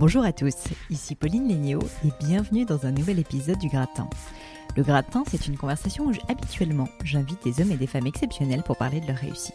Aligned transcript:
Bonjour 0.00 0.24
à 0.24 0.32
tous, 0.32 0.54
ici 0.88 1.14
Pauline 1.14 1.46
Léniaud 1.46 1.82
et 2.06 2.24
bienvenue 2.24 2.64
dans 2.64 2.86
un 2.86 2.90
nouvel 2.90 3.18
épisode 3.18 3.58
du 3.58 3.68
Gratin. 3.68 4.08
Le 4.74 4.82
Gratin, 4.82 5.24
c'est 5.30 5.46
une 5.46 5.58
conversation 5.58 6.06
où 6.06 6.12
habituellement 6.26 6.88
j'invite 7.04 7.44
des 7.44 7.60
hommes 7.60 7.70
et 7.70 7.76
des 7.76 7.86
femmes 7.86 8.06
exceptionnels 8.06 8.62
pour 8.62 8.78
parler 8.78 9.02
de 9.02 9.06
leur 9.06 9.18
réussite. 9.18 9.52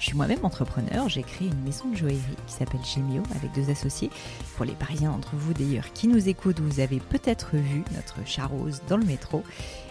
Je 0.00 0.06
suis 0.06 0.16
moi-même 0.16 0.46
entrepreneur, 0.46 1.10
j'ai 1.10 1.22
créé 1.22 1.48
une 1.48 1.62
maison 1.62 1.90
de 1.90 1.94
joaillerie 1.94 2.36
qui 2.46 2.54
s'appelle 2.54 2.80
Gemio 2.82 3.22
avec 3.36 3.52
deux 3.52 3.70
associés. 3.70 4.08
Pour 4.56 4.64
les 4.64 4.72
Parisiens 4.72 5.10
d'entre 5.10 5.36
vous 5.36 5.52
d'ailleurs 5.52 5.92
qui 5.92 6.08
nous 6.08 6.26
écoutent, 6.26 6.58
vous 6.58 6.80
avez 6.80 7.00
peut-être 7.00 7.54
vu 7.56 7.84
notre 7.94 8.26
charose 8.26 8.80
dans 8.88 8.96
le 8.96 9.04
métro. 9.04 9.44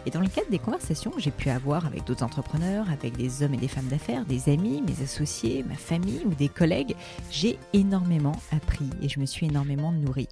Et 0.08 0.10
dans 0.10 0.22
le 0.22 0.28
cadre 0.28 0.50
des 0.50 0.58
conversations 0.58 1.12
que 1.12 1.20
j'ai 1.20 1.30
pu 1.30 1.52
avoir 1.52 1.86
avec 1.86 2.06
d'autres 2.06 2.24
entrepreneurs, 2.24 2.90
avec 2.90 3.18
des 3.18 3.44
hommes 3.44 3.54
et 3.54 3.58
des 3.58 3.68
femmes 3.68 3.86
d'affaires, 3.86 4.26
des 4.26 4.52
amis, 4.52 4.82
mes 4.82 5.04
associés, 5.04 5.64
ma 5.70 5.76
famille 5.76 6.22
ou 6.26 6.34
des 6.34 6.50
collègues, 6.50 6.96
j'ai 7.30 7.60
énormément 7.74 8.36
appris 8.52 8.90
et 9.04 9.10
je 9.10 9.20
me 9.20 9.28
suis 9.28 9.46
énormément 9.46 9.92
nourrie. 9.92 10.30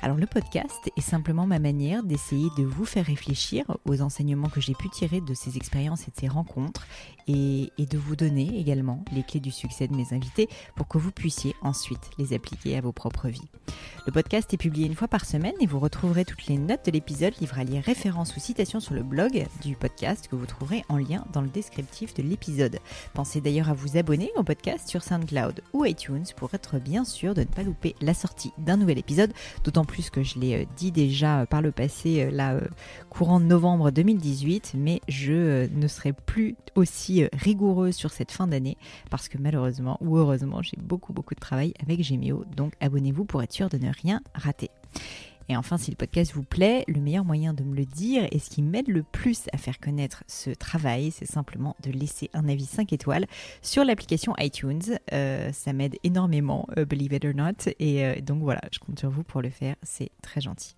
Alors 0.00 0.16
le 0.16 0.26
podcast 0.26 0.90
est 0.96 1.02
simplement 1.02 1.46
ma 1.46 1.58
manière 1.58 2.02
d'essayer 2.02 2.48
de 2.56 2.62
vous 2.62 2.86
faire 2.86 3.04
réfléchir 3.04 3.64
aux 3.84 4.00
enseignements 4.00 4.48
que 4.48 4.60
j'ai 4.60 4.74
pu 4.74 4.88
tirer 4.88 5.20
de 5.20 5.34
ces 5.34 5.58
expériences 5.58 6.02
et 6.02 6.12
de 6.12 6.16
ces 6.18 6.28
rencontres 6.28 6.86
et, 7.28 7.70
de 7.78 7.98
vous 7.98 8.16
donner 8.16 8.58
également 8.58 9.04
les 9.12 9.22
clés 9.22 9.40
du 9.40 9.50
succès 9.50 9.86
de 9.86 9.94
mes 9.94 10.12
invités 10.12 10.48
pour 10.76 10.88
que 10.88 10.98
vous 10.98 11.12
puissiez 11.12 11.54
ensuite 11.62 12.10
les 12.18 12.34
appliquer 12.34 12.76
à 12.76 12.80
vos 12.80 12.92
propres 12.92 13.28
vies. 13.28 13.48
Le 14.06 14.12
podcast 14.12 14.52
est 14.52 14.58
publié 14.58 14.86
une 14.86 14.94
fois 14.94 15.08
par 15.08 15.24
semaine 15.24 15.54
et 15.60 15.66
vous 15.66 15.78
retrouverez 15.78 16.24
toutes 16.24 16.46
les 16.46 16.58
notes 16.58 16.86
de 16.86 16.90
l'épisode, 16.90 17.34
livrées 17.40 17.60
à 17.60 17.64
lire 17.64 17.82
références 17.82 18.34
ou 18.36 18.40
citations 18.40 18.80
sur 18.80 18.94
le 18.94 19.02
blog 19.02 19.46
du 19.62 19.76
podcast 19.76 20.28
que 20.28 20.36
vous 20.36 20.46
trouverez 20.46 20.84
en 20.88 20.96
lien 20.96 21.24
dans 21.32 21.42
le 21.42 21.48
descriptif 21.48 22.14
de 22.14 22.22
l'épisode. 22.22 22.78
Pensez 23.14 23.40
d'ailleurs 23.40 23.68
à 23.68 23.74
vous 23.74 23.96
abonner 23.96 24.30
au 24.36 24.42
podcast 24.42 24.88
sur 24.88 25.02
SoundCloud 25.02 25.62
ou 25.72 25.84
iTunes 25.84 26.24
pour 26.36 26.52
être 26.54 26.78
bien 26.78 27.04
sûr 27.04 27.34
de 27.34 27.40
ne 27.40 27.46
pas 27.46 27.62
louper 27.62 27.94
la 28.00 28.14
sortie 28.14 28.52
d'un 28.58 28.76
nouvel 28.76 28.98
épisode, 28.98 29.32
d'autant 29.64 29.84
plus 29.84 30.10
que 30.10 30.22
je 30.22 30.38
l'ai 30.38 30.62
euh, 30.62 30.64
dit 30.76 30.92
déjà 30.92 31.40
euh, 31.40 31.46
par 31.46 31.62
le 31.62 31.72
passé, 31.72 32.22
euh, 32.22 32.30
là, 32.30 32.60
courant 33.10 33.40
novembre 33.40 33.90
2018, 33.90 34.72
mais 34.76 35.00
je 35.08 35.68
ne 35.74 35.88
serai 35.88 36.12
plus 36.12 36.56
aussi 36.74 37.17
rigoureuse 37.32 37.94
sur 37.94 38.10
cette 38.10 38.32
fin 38.32 38.46
d'année 38.46 38.76
parce 39.10 39.28
que 39.28 39.38
malheureusement 39.38 39.98
ou 40.00 40.16
heureusement, 40.16 40.62
j'ai 40.62 40.76
beaucoup 40.76 41.12
beaucoup 41.12 41.34
de 41.34 41.40
travail 41.40 41.74
avec 41.82 42.02
Gemio, 42.02 42.44
donc 42.56 42.74
abonnez-vous 42.80 43.24
pour 43.24 43.42
être 43.42 43.52
sûr 43.52 43.68
de 43.68 43.78
ne 43.78 43.90
rien 43.92 44.20
rater. 44.34 44.70
Et 45.48 45.56
enfin, 45.56 45.78
si 45.78 45.90
le 45.90 45.96
podcast 45.96 46.32
vous 46.34 46.42
plaît, 46.42 46.84
le 46.88 47.00
meilleur 47.00 47.24
moyen 47.24 47.54
de 47.54 47.64
me 47.64 47.74
le 47.74 47.86
dire 47.86 48.26
et 48.30 48.38
ce 48.38 48.50
qui 48.50 48.62
m'aide 48.62 48.88
le 48.88 49.02
plus 49.02 49.46
à 49.52 49.56
faire 49.56 49.80
connaître 49.80 50.22
ce 50.26 50.50
travail, 50.50 51.10
c'est 51.10 51.26
simplement 51.26 51.74
de 51.82 51.90
laisser 51.90 52.28
un 52.34 52.48
avis 52.48 52.66
5 52.66 52.92
étoiles 52.92 53.26
sur 53.62 53.84
l'application 53.84 54.34
iTunes. 54.38 54.98
Euh, 55.12 55.50
ça 55.52 55.72
m'aide 55.72 55.96
énormément, 56.04 56.68
euh, 56.76 56.84
believe 56.84 57.14
it 57.14 57.24
or 57.24 57.34
not. 57.34 57.72
Et 57.78 58.04
euh, 58.04 58.20
donc 58.20 58.42
voilà, 58.42 58.60
je 58.72 58.78
compte 58.78 58.98
sur 58.98 59.08
vous 59.08 59.22
pour 59.22 59.40
le 59.40 59.48
faire, 59.48 59.76
c'est 59.82 60.10
très 60.20 60.42
gentil. 60.42 60.76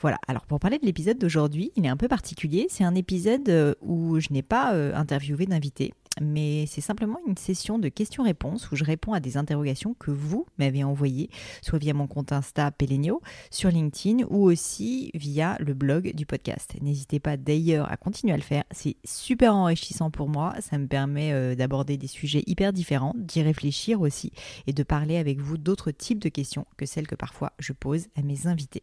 Voilà, 0.00 0.18
alors 0.28 0.46
pour 0.46 0.60
parler 0.60 0.78
de 0.78 0.86
l'épisode 0.86 1.18
d'aujourd'hui, 1.18 1.72
il 1.76 1.84
est 1.86 1.88
un 1.88 1.96
peu 1.96 2.08
particulier. 2.08 2.66
C'est 2.68 2.84
un 2.84 2.94
épisode 2.94 3.76
où 3.80 4.20
je 4.20 4.28
n'ai 4.30 4.42
pas 4.42 4.72
interviewé 4.94 5.46
d'invité 5.46 5.92
mais 6.20 6.66
c'est 6.66 6.80
simplement 6.80 7.18
une 7.26 7.36
session 7.36 7.78
de 7.78 7.88
questions-réponses 7.88 8.70
où 8.70 8.76
je 8.76 8.84
réponds 8.84 9.12
à 9.12 9.20
des 9.20 9.36
interrogations 9.36 9.94
que 9.98 10.10
vous 10.10 10.46
m'avez 10.58 10.84
envoyées, 10.84 11.30
soit 11.62 11.78
via 11.78 11.94
mon 11.94 12.06
compte 12.06 12.32
Insta 12.32 12.70
Pelenio, 12.70 13.20
sur 13.50 13.70
LinkedIn 13.70 14.24
ou 14.30 14.44
aussi 14.44 15.10
via 15.14 15.56
le 15.60 15.74
blog 15.74 16.14
du 16.14 16.26
podcast. 16.26 16.74
N'hésitez 16.80 17.20
pas 17.20 17.36
d'ailleurs 17.36 17.90
à 17.90 17.96
continuer 17.96 18.32
à 18.32 18.36
le 18.36 18.42
faire, 18.42 18.64
c'est 18.70 18.96
super 19.04 19.54
enrichissant 19.54 20.10
pour 20.10 20.28
moi, 20.28 20.54
ça 20.60 20.78
me 20.78 20.86
permet 20.86 21.32
euh, 21.32 21.54
d'aborder 21.54 21.96
des 21.96 22.06
sujets 22.06 22.42
hyper 22.46 22.72
différents, 22.72 23.14
d'y 23.16 23.42
réfléchir 23.42 24.00
aussi 24.00 24.32
et 24.66 24.72
de 24.72 24.82
parler 24.82 25.16
avec 25.16 25.40
vous 25.40 25.58
d'autres 25.58 25.90
types 25.90 26.18
de 26.18 26.28
questions 26.28 26.66
que 26.76 26.86
celles 26.86 27.06
que 27.06 27.14
parfois 27.14 27.52
je 27.58 27.72
pose 27.72 28.06
à 28.16 28.22
mes 28.22 28.46
invités. 28.46 28.82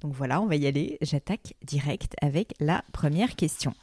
Donc 0.00 0.12
voilà, 0.12 0.40
on 0.40 0.46
va 0.46 0.56
y 0.56 0.66
aller, 0.66 0.98
j'attaque 1.00 1.54
direct 1.62 2.14
avec 2.20 2.54
la 2.60 2.84
première 2.92 3.34
question. 3.36 3.74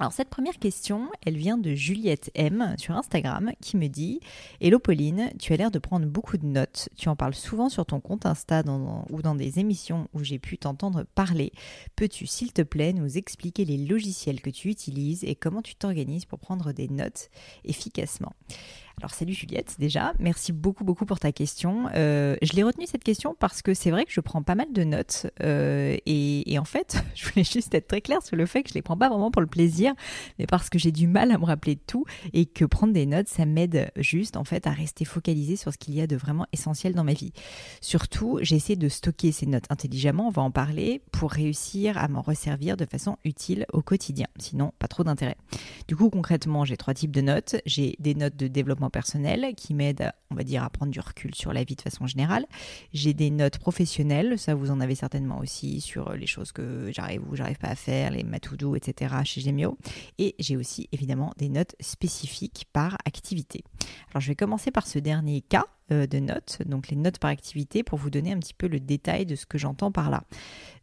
Alors 0.00 0.12
cette 0.12 0.28
première 0.28 0.58
question, 0.60 1.10
elle 1.26 1.36
vient 1.36 1.58
de 1.58 1.74
Juliette 1.74 2.30
M 2.36 2.76
sur 2.78 2.94
Instagram 2.96 3.50
qui 3.60 3.76
me 3.76 3.88
dit 3.88 4.20
Hello 4.60 4.78
Pauline, 4.78 5.30
tu 5.40 5.52
as 5.52 5.56
l'air 5.56 5.72
de 5.72 5.80
prendre 5.80 6.06
beaucoup 6.06 6.36
de 6.36 6.46
notes, 6.46 6.88
tu 6.96 7.08
en 7.08 7.16
parles 7.16 7.34
souvent 7.34 7.68
sur 7.68 7.84
ton 7.84 7.98
compte 7.98 8.24
Insta 8.24 8.62
ou 9.10 9.22
dans 9.22 9.34
des 9.34 9.58
émissions 9.58 10.06
où 10.14 10.22
j'ai 10.22 10.38
pu 10.38 10.56
t'entendre 10.56 11.04
parler. 11.16 11.52
Peux-tu 11.96 12.26
s'il 12.26 12.52
te 12.52 12.62
plaît 12.62 12.92
nous 12.92 13.18
expliquer 13.18 13.64
les 13.64 13.76
logiciels 13.76 14.40
que 14.40 14.50
tu 14.50 14.68
utilises 14.68 15.24
et 15.24 15.34
comment 15.34 15.62
tu 15.62 15.74
t'organises 15.74 16.26
pour 16.26 16.38
prendre 16.38 16.70
des 16.70 16.88
notes 16.88 17.28
efficacement? 17.64 18.34
Alors 19.00 19.14
salut 19.14 19.32
Juliette 19.32 19.76
déjà, 19.78 20.12
merci 20.18 20.52
beaucoup 20.52 20.82
beaucoup 20.82 21.06
pour 21.06 21.20
ta 21.20 21.30
question. 21.30 21.88
Euh, 21.94 22.36
je 22.42 22.52
l'ai 22.54 22.64
retenue 22.64 22.86
cette 22.86 23.04
question 23.04 23.36
parce 23.38 23.62
que 23.62 23.72
c'est 23.72 23.92
vrai 23.92 24.04
que 24.04 24.10
je 24.10 24.20
prends 24.20 24.42
pas 24.42 24.56
mal 24.56 24.72
de 24.72 24.82
notes 24.82 25.28
euh, 25.40 25.96
et, 26.04 26.58
en 26.58 26.64
fait 26.64 27.00
je 27.14 27.28
voulais 27.28 27.44
juste 27.44 27.72
être 27.74 27.86
très 27.86 28.00
claire 28.00 28.22
sur 28.22 28.34
le 28.34 28.44
fait 28.44 28.64
que 28.64 28.70
je 28.70 28.74
les 28.74 28.82
prends 28.82 28.96
pas 28.96 29.08
vraiment 29.08 29.30
pour 29.30 29.40
le 29.40 29.46
plaisir, 29.46 29.94
mais 30.40 30.46
parce 30.46 30.68
que 30.68 30.80
j'ai 30.80 30.90
du 30.90 31.06
mal 31.06 31.30
à 31.30 31.38
me 31.38 31.44
rappeler 31.44 31.76
de 31.76 31.80
tout 31.86 32.06
et 32.32 32.46
que 32.46 32.64
prendre 32.64 32.92
des 32.92 33.06
notes 33.06 33.28
ça 33.28 33.46
m'aide 33.46 33.92
juste 33.96 34.36
en 34.36 34.42
fait 34.42 34.66
à 34.66 34.70
rester 34.70 35.04
focalisé 35.04 35.54
sur 35.54 35.72
ce 35.72 35.78
qu'il 35.78 35.94
y 35.94 36.00
a 36.00 36.08
de 36.08 36.16
vraiment 36.16 36.46
essentiel 36.52 36.94
dans 36.94 37.04
ma 37.04 37.12
vie. 37.12 37.32
Surtout 37.80 38.40
j'essaie 38.42 38.74
de 38.74 38.88
stocker 38.88 39.30
ces 39.30 39.46
notes 39.46 39.66
intelligemment, 39.70 40.26
on 40.26 40.32
va 40.32 40.42
en 40.42 40.50
parler, 40.50 41.02
pour 41.12 41.30
réussir 41.30 41.98
à 41.98 42.08
m'en 42.08 42.20
resservir 42.20 42.76
de 42.76 42.84
façon 42.84 43.16
utile 43.24 43.64
au 43.72 43.80
quotidien. 43.80 44.26
Sinon 44.40 44.72
pas 44.80 44.88
trop 44.88 45.04
d'intérêt. 45.04 45.36
Du 45.86 45.94
coup 45.94 46.10
concrètement 46.10 46.64
j'ai 46.64 46.76
trois 46.76 46.94
types 46.94 47.12
de 47.12 47.20
notes. 47.20 47.56
J'ai 47.64 47.94
des 48.00 48.16
notes 48.16 48.36
de 48.36 48.48
développement 48.48 48.87
personnel 48.90 49.54
qui 49.56 49.74
m'aide, 49.74 50.12
on 50.30 50.34
va 50.34 50.44
dire, 50.44 50.62
à 50.62 50.70
prendre 50.70 50.92
du 50.92 51.00
recul 51.00 51.34
sur 51.34 51.52
la 51.52 51.64
vie 51.64 51.76
de 51.76 51.82
façon 51.82 52.06
générale. 52.06 52.46
J'ai 52.92 53.14
des 53.14 53.30
notes 53.30 53.58
professionnelles, 53.58 54.38
ça 54.38 54.54
vous 54.54 54.70
en 54.70 54.80
avez 54.80 54.94
certainement 54.94 55.38
aussi 55.38 55.80
sur 55.80 56.12
les 56.12 56.26
choses 56.26 56.52
que 56.52 56.90
j'arrive 56.92 57.22
ou 57.28 57.36
j'arrive 57.36 57.58
pas 57.58 57.68
à 57.68 57.74
faire, 57.74 58.10
les 58.10 58.24
matoudou, 58.24 58.76
etc. 58.76 59.14
chez 59.24 59.40
Gemio. 59.40 59.78
Et 60.18 60.34
j'ai 60.38 60.56
aussi 60.56 60.88
évidemment 60.92 61.32
des 61.36 61.48
notes 61.48 61.74
spécifiques 61.80 62.66
par 62.72 62.98
activité. 63.04 63.64
Alors 64.10 64.20
je 64.20 64.28
vais 64.28 64.36
commencer 64.36 64.70
par 64.70 64.86
ce 64.86 64.98
dernier 64.98 65.40
cas 65.42 65.66
de 65.90 66.18
notes, 66.18 66.58
donc 66.66 66.88
les 66.88 66.96
notes 66.96 67.18
par 67.18 67.30
activité, 67.30 67.82
pour 67.82 67.98
vous 67.98 68.10
donner 68.10 68.32
un 68.32 68.38
petit 68.38 68.54
peu 68.54 68.68
le 68.68 68.80
détail 68.80 69.26
de 69.26 69.36
ce 69.36 69.46
que 69.46 69.58
j'entends 69.58 69.92
par 69.92 70.10
là. 70.10 70.24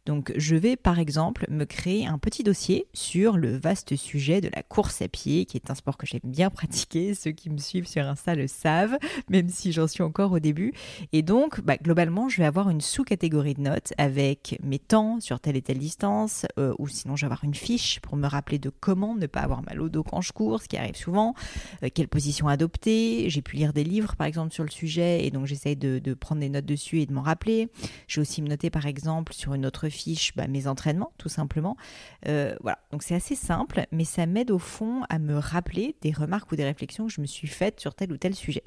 Donc 0.06 0.32
je 0.36 0.54
vais 0.54 0.76
par 0.76 1.00
exemple 1.00 1.46
me 1.50 1.64
créer 1.64 2.06
un 2.06 2.16
petit 2.16 2.44
dossier 2.44 2.86
sur 2.94 3.36
le 3.36 3.56
vaste 3.56 3.96
sujet 3.96 4.40
de 4.40 4.48
la 4.54 4.62
course 4.62 5.02
à 5.02 5.08
pied, 5.08 5.44
qui 5.44 5.56
est 5.56 5.68
un 5.68 5.74
sport 5.74 5.96
que 5.96 6.06
j'aime 6.06 6.20
bien 6.22 6.48
pratiquer. 6.50 7.12
Ceux 7.14 7.32
qui 7.32 7.50
me 7.50 7.58
suivent 7.58 7.88
sur 7.88 8.06
Insta 8.06 8.36
le 8.36 8.46
savent, 8.46 8.96
même 9.28 9.48
si 9.48 9.72
j'en 9.72 9.88
suis 9.88 10.04
encore 10.04 10.30
au 10.32 10.38
début. 10.38 10.72
Et 11.12 11.22
donc 11.22 11.60
bah, 11.60 11.76
globalement, 11.76 12.28
je 12.28 12.38
vais 12.38 12.46
avoir 12.46 12.70
une 12.70 12.80
sous-catégorie 12.80 13.54
de 13.54 13.62
notes 13.62 13.92
avec 13.98 14.58
mes 14.62 14.78
temps 14.78 15.18
sur 15.20 15.40
telle 15.40 15.56
et 15.56 15.62
telle 15.62 15.78
distance, 15.78 16.46
euh, 16.58 16.72
ou 16.78 16.86
sinon 16.86 17.16
je 17.16 17.22
vais 17.22 17.26
avoir 17.26 17.42
une 17.42 17.54
fiche 17.54 17.98
pour 18.00 18.16
me 18.16 18.28
rappeler 18.28 18.60
de 18.60 18.70
comment 18.70 19.16
ne 19.16 19.26
pas 19.26 19.40
avoir 19.40 19.62
mal 19.62 19.80
au 19.80 19.88
dos 19.88 20.04
quand 20.04 20.20
je 20.20 20.32
cours, 20.32 20.62
ce 20.62 20.68
qui 20.68 20.76
arrive 20.76 20.96
souvent, 20.96 21.34
euh, 21.82 21.88
quelle 21.92 22.08
position 22.08 22.46
adopter. 22.46 23.28
J'ai 23.28 23.42
pu 23.42 23.56
lire 23.56 23.72
des 23.72 23.84
livres 23.84 24.14
par 24.14 24.28
exemple 24.28 24.54
sur 24.54 24.62
le 24.62 24.70
sujet, 24.70 24.95
et 25.00 25.30
donc 25.30 25.46
j'essaye 25.46 25.76
de, 25.76 26.14
prendre 26.14 26.40
des 26.40 26.48
notes 26.48 26.64
dessus 26.64 27.00
et 27.00 27.06
de 27.06 27.12
m'en 27.12 27.22
rappeler. 27.22 27.68
Je 28.06 28.20
vais 28.20 28.22
aussi 28.22 28.42
me 28.42 28.48
noter 28.48 28.70
par 28.70 28.86
exemple 28.86 29.32
sur 29.32 29.54
une 29.54 29.66
autre 29.66 29.88
fiche 29.88 30.34
bah, 30.36 30.46
mes 30.48 30.66
entraînements, 30.66 31.12
tout 31.18 31.28
simplement. 31.28 31.76
Euh, 32.28 32.54
voilà, 32.60 32.78
donc 32.92 33.02
c'est 33.02 33.14
assez 33.14 33.34
simple, 33.34 33.86
mais 33.92 34.04
ça 34.04 34.26
m'aide 34.26 34.50
au 34.50 34.58
fond 34.58 35.02
à 35.08 35.18
me 35.18 35.36
rappeler 35.36 35.96
des 36.00 36.12
remarques 36.12 36.50
ou 36.52 36.56
des 36.56 36.64
réflexions 36.64 37.06
que 37.06 37.12
je 37.12 37.20
me 37.20 37.26
suis 37.26 37.48
faites 37.48 37.80
sur 37.80 37.94
tel 37.94 38.12
ou 38.12 38.16
tel 38.16 38.34
sujet. 38.34 38.64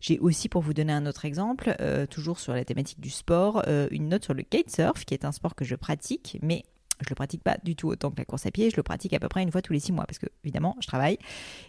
J'ai 0.00 0.18
aussi, 0.20 0.48
pour 0.48 0.62
vous 0.62 0.74
donner 0.74 0.92
un 0.92 1.06
autre 1.06 1.24
exemple, 1.24 1.74
euh, 1.80 2.06
toujours 2.06 2.38
sur 2.38 2.52
la 2.52 2.64
thématique 2.64 3.00
du 3.00 3.10
sport, 3.10 3.62
euh, 3.66 3.88
une 3.90 4.08
note 4.08 4.24
sur 4.24 4.34
le 4.34 4.42
kitesurf, 4.42 5.04
qui 5.04 5.14
est 5.14 5.24
un 5.24 5.32
sport 5.32 5.54
que 5.54 5.64
je 5.64 5.74
pratique, 5.74 6.38
mais 6.42 6.64
je 7.00 7.08
le 7.08 7.14
pratique 7.14 7.42
pas 7.42 7.56
du 7.62 7.76
tout 7.76 7.88
autant 7.88 8.10
que 8.10 8.18
la 8.18 8.24
course 8.24 8.46
à 8.46 8.50
pied. 8.50 8.70
Je 8.70 8.76
le 8.76 8.82
pratique 8.82 9.12
à 9.12 9.18
peu 9.18 9.28
près 9.28 9.42
une 9.42 9.52
fois 9.52 9.62
tous 9.62 9.72
les 9.72 9.80
six 9.80 9.92
mois 9.92 10.04
parce 10.04 10.18
que 10.18 10.26
évidemment 10.44 10.76
je 10.80 10.86
travaille 10.86 11.18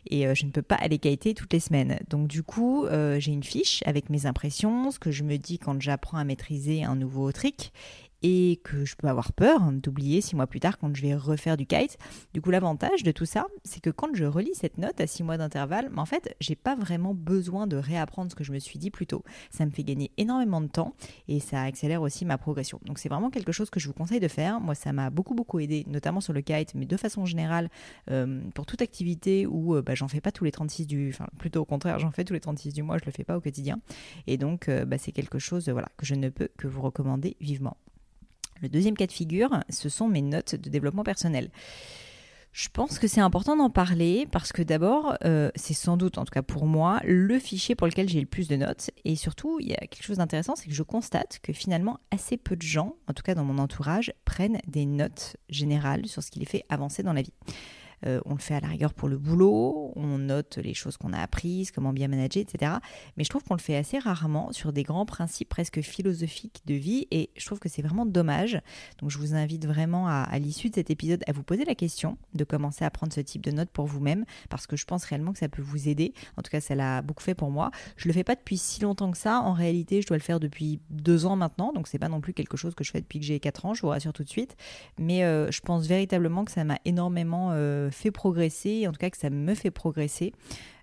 et 0.09 0.33
je 0.33 0.45
ne 0.45 0.51
peux 0.51 0.61
pas 0.61 0.75
aller 0.75 0.97
kiter 0.97 1.33
toutes 1.33 1.53
les 1.53 1.59
semaines. 1.59 1.99
Donc 2.09 2.27
du 2.27 2.43
coup 2.43 2.85
j'ai 3.17 3.31
une 3.31 3.43
fiche 3.43 3.81
avec 3.85 4.09
mes 4.09 4.25
impressions, 4.25 4.91
ce 4.91 4.99
que 4.99 5.11
je 5.11 5.23
me 5.23 5.37
dis 5.37 5.59
quand 5.59 5.81
j'apprends 5.81 6.17
à 6.17 6.23
maîtriser 6.23 6.83
un 6.83 6.95
nouveau 6.95 7.31
trick 7.31 7.71
et 8.23 8.59
que 8.63 8.85
je 8.85 8.95
peux 8.95 9.07
avoir 9.07 9.33
peur 9.33 9.71
d'oublier 9.71 10.21
six 10.21 10.35
mois 10.35 10.47
plus 10.47 10.59
tard 10.59 10.77
quand 10.77 10.95
je 10.95 11.01
vais 11.01 11.15
refaire 11.15 11.57
du 11.57 11.65
kite. 11.65 11.97
Du 12.33 12.41
coup, 12.41 12.51
l'avantage 12.51 13.03
de 13.03 13.11
tout 13.11 13.25
ça, 13.25 13.47
c'est 13.63 13.81
que 13.81 13.89
quand 13.89 14.13
je 14.13 14.25
relis 14.25 14.55
cette 14.55 14.77
note 14.77 14.99
à 14.99 15.07
six 15.07 15.23
mois 15.23 15.37
d'intervalle, 15.37 15.89
en 15.95 16.05
fait, 16.05 16.35
j'ai 16.39 16.55
pas 16.55 16.75
vraiment 16.75 17.13
besoin 17.13 17.67
de 17.67 17.77
réapprendre 17.77 18.31
ce 18.31 18.35
que 18.35 18.43
je 18.43 18.51
me 18.51 18.59
suis 18.59 18.79
dit 18.79 18.91
plus 18.91 19.07
tôt. 19.07 19.23
Ça 19.49 19.65
me 19.65 19.71
fait 19.71 19.83
gagner 19.83 20.11
énormément 20.17 20.61
de 20.61 20.67
temps 20.67 20.93
et 21.27 21.39
ça 21.39 21.63
accélère 21.63 22.01
aussi 22.01 22.25
ma 22.25 22.37
progression. 22.37 22.79
Donc, 22.85 22.99
c'est 22.99 23.09
vraiment 23.09 23.29
quelque 23.29 23.51
chose 23.51 23.69
que 23.69 23.79
je 23.79 23.87
vous 23.87 23.93
conseille 23.93 24.19
de 24.19 24.27
faire. 24.27 24.59
Moi, 24.59 24.75
ça 24.75 24.93
m'a 24.93 25.09
beaucoup, 25.09 25.35
beaucoup 25.35 25.59
aidé, 25.59 25.85
notamment 25.87 26.21
sur 26.21 26.33
le 26.33 26.41
kite, 26.41 26.75
mais 26.75 26.85
de 26.85 26.97
façon 26.97 27.25
générale, 27.25 27.69
euh, 28.09 28.41
pour 28.53 28.65
toute 28.65 28.81
activité 28.81 29.45
où 29.47 29.75
euh, 29.75 29.81
bah, 29.81 29.95
j'en 29.95 30.07
fais 30.07 30.21
pas 30.21 30.31
tous 30.31 30.43
les 30.43 30.51
36 30.51 30.87
du. 30.87 31.09
Enfin, 31.09 31.27
plutôt 31.37 31.61
au 31.61 31.65
contraire, 31.65 31.99
j'en 31.99 32.11
fais 32.11 32.23
tous 32.23 32.33
les 32.33 32.39
36 32.39 32.73
du 32.73 32.83
mois, 32.83 32.97
je 32.97 33.05
le 33.05 33.11
fais 33.11 33.23
pas 33.23 33.37
au 33.37 33.41
quotidien. 33.41 33.79
Et 34.27 34.37
donc, 34.37 34.69
euh, 34.69 34.85
bah, 34.85 34.97
c'est 34.97 35.11
quelque 35.11 35.39
chose 35.39 35.71
que 35.97 36.05
je 36.05 36.15
ne 36.15 36.29
peux 36.29 36.49
que 36.57 36.67
vous 36.67 36.81
recommander 36.81 37.37
vivement. 37.39 37.77
Le 38.61 38.69
deuxième 38.69 38.95
cas 38.95 39.07
de 39.07 39.11
figure, 39.11 39.63
ce 39.69 39.89
sont 39.89 40.07
mes 40.07 40.21
notes 40.21 40.55
de 40.55 40.69
développement 40.69 41.03
personnel. 41.03 41.49
je 42.51 42.67
pense 42.69 42.97
que 42.99 43.07
c'est 43.07 43.21
important 43.21 43.55
d'en 43.55 43.69
parler 43.69 44.27
parce 44.31 44.51
que 44.51 44.61
d'abord, 44.63 45.15
euh, 45.23 45.51
c'est 45.55 45.73
sans 45.73 45.97
doute, 45.97 46.17
en 46.17 46.25
tout 46.25 46.33
cas 46.33 46.41
pour 46.41 46.65
moi, 46.65 46.99
le 47.05 47.39
fichier 47.39 47.75
pour 47.75 47.87
lequel 47.87 48.09
j'ai 48.09 48.19
le 48.19 48.25
plus 48.25 48.47
de 48.47 48.55
notes. 48.55 48.89
Et 49.05 49.15
surtout, 49.15 49.59
il 49.59 49.69
y 49.69 49.73
a 49.73 49.77
quelque 49.77 50.03
chose 50.03 50.17
d'intéressant, 50.17 50.55
c'est 50.55 50.67
que 50.67 50.73
je 50.73 50.83
constate 50.83 51.39
que 51.43 51.53
finalement, 51.53 51.99
assez 52.11 52.37
peu 52.37 52.55
de 52.55 52.61
gens, 52.61 52.95
en 53.07 53.13
tout 53.13 53.23
cas 53.23 53.35
dans 53.35 53.45
mon 53.45 53.59
entourage, 53.59 54.11
prennent 54.25 54.59
des 54.67 54.85
notes 54.85 55.37
générales 55.49 56.07
sur 56.07 56.23
ce 56.23 56.31
qui 56.31 56.39
les 56.39 56.45
fait 56.45 56.65
avancer 56.69 57.03
dans 57.03 57.13
la 57.13 57.21
vie. 57.21 57.33
Euh, 58.05 58.19
on 58.25 58.33
le 58.33 58.39
fait 58.39 58.55
à 58.55 58.59
la 58.59 58.67
rigueur 58.67 58.93
pour 58.93 59.09
le 59.09 59.17
boulot, 59.17 59.91
on 59.95 60.17
note 60.17 60.57
les 60.57 60.73
choses 60.73 60.97
qu'on 60.97 61.13
a 61.13 61.19
apprises, 61.19 61.71
comment 61.71 61.93
bien 61.93 62.07
manager, 62.07 62.41
etc. 62.41 62.73
Mais 63.17 63.23
je 63.23 63.29
trouve 63.29 63.43
qu'on 63.43 63.55
le 63.55 63.59
fait 63.59 63.75
assez 63.75 63.99
rarement 63.99 64.51
sur 64.51 64.73
des 64.73 64.83
grands 64.83 65.05
principes 65.05 65.49
presque 65.49 65.81
philosophiques 65.81 66.61
de 66.65 66.73
vie 66.75 67.07
et 67.11 67.29
je 67.35 67.45
trouve 67.45 67.59
que 67.59 67.69
c'est 67.69 67.81
vraiment 67.81 68.05
dommage. 68.05 68.61
Donc 68.99 69.09
je 69.09 69.17
vous 69.17 69.35
invite 69.35 69.65
vraiment 69.65 70.07
à, 70.07 70.27
l'issue 70.39 70.69
de 70.69 70.75
cet 70.75 70.89
épisode 70.89 71.23
à 71.27 71.31
vous 71.31 71.43
poser 71.43 71.65
la 71.65 71.75
question 71.75 72.17
de 72.33 72.43
commencer 72.43 72.85
à 72.85 72.89
prendre 72.89 73.13
ce 73.13 73.21
type 73.21 73.43
de 73.43 73.51
notes 73.51 73.69
pour 73.69 73.85
vous-même 73.85 74.25
parce 74.49 74.67
que 74.67 74.77
je 74.77 74.85
pense 74.85 75.03
réellement 75.05 75.33
que 75.33 75.39
ça 75.39 75.49
peut 75.49 75.61
vous 75.61 75.89
aider. 75.89 76.13
En 76.37 76.41
tout 76.41 76.51
cas, 76.51 76.61
ça 76.61 76.75
l'a 76.75 77.01
beaucoup 77.01 77.23
fait 77.23 77.35
pour 77.35 77.51
moi. 77.51 77.71
Je 77.97 78.07
le 78.07 78.13
fais 78.13 78.23
pas 78.23 78.35
depuis 78.35 78.57
si 78.57 78.81
longtemps 78.81 79.11
que 79.11 79.17
ça. 79.17 79.41
En 79.41 79.53
réalité, 79.53 80.01
je 80.01 80.07
dois 80.07 80.17
le 80.17 80.23
faire 80.23 80.39
depuis 80.39 80.79
deux 80.89 81.25
ans 81.25 81.35
maintenant, 81.35 81.73
donc 81.73 81.87
c'est 81.87 81.99
pas 81.99 82.09
non 82.09 82.21
plus 82.21 82.33
quelque 82.33 82.57
chose 82.57 82.75
que 82.75 82.83
je 82.83 82.91
fais 82.91 83.01
depuis 83.01 83.19
que 83.19 83.25
j'ai 83.25 83.39
quatre 83.39 83.65
ans. 83.65 83.73
Je 83.73 83.81
vous 83.81 83.89
rassure 83.89 84.13
tout 84.13 84.23
de 84.23 84.29
suite. 84.29 84.55
Mais 84.97 85.23
euh, 85.23 85.51
je 85.51 85.61
pense 85.61 85.85
véritablement 85.87 86.45
que 86.45 86.51
ça 86.51 86.63
m'a 86.63 86.77
énormément 86.85 87.49
euh, 87.51 87.88
fait 87.91 88.11
progresser, 88.11 88.87
en 88.87 88.91
tout 88.91 88.97
cas 88.99 89.09
que 89.09 89.17
ça 89.17 89.29
me 89.29 89.53
fait 89.55 89.71
progresser. 89.71 90.33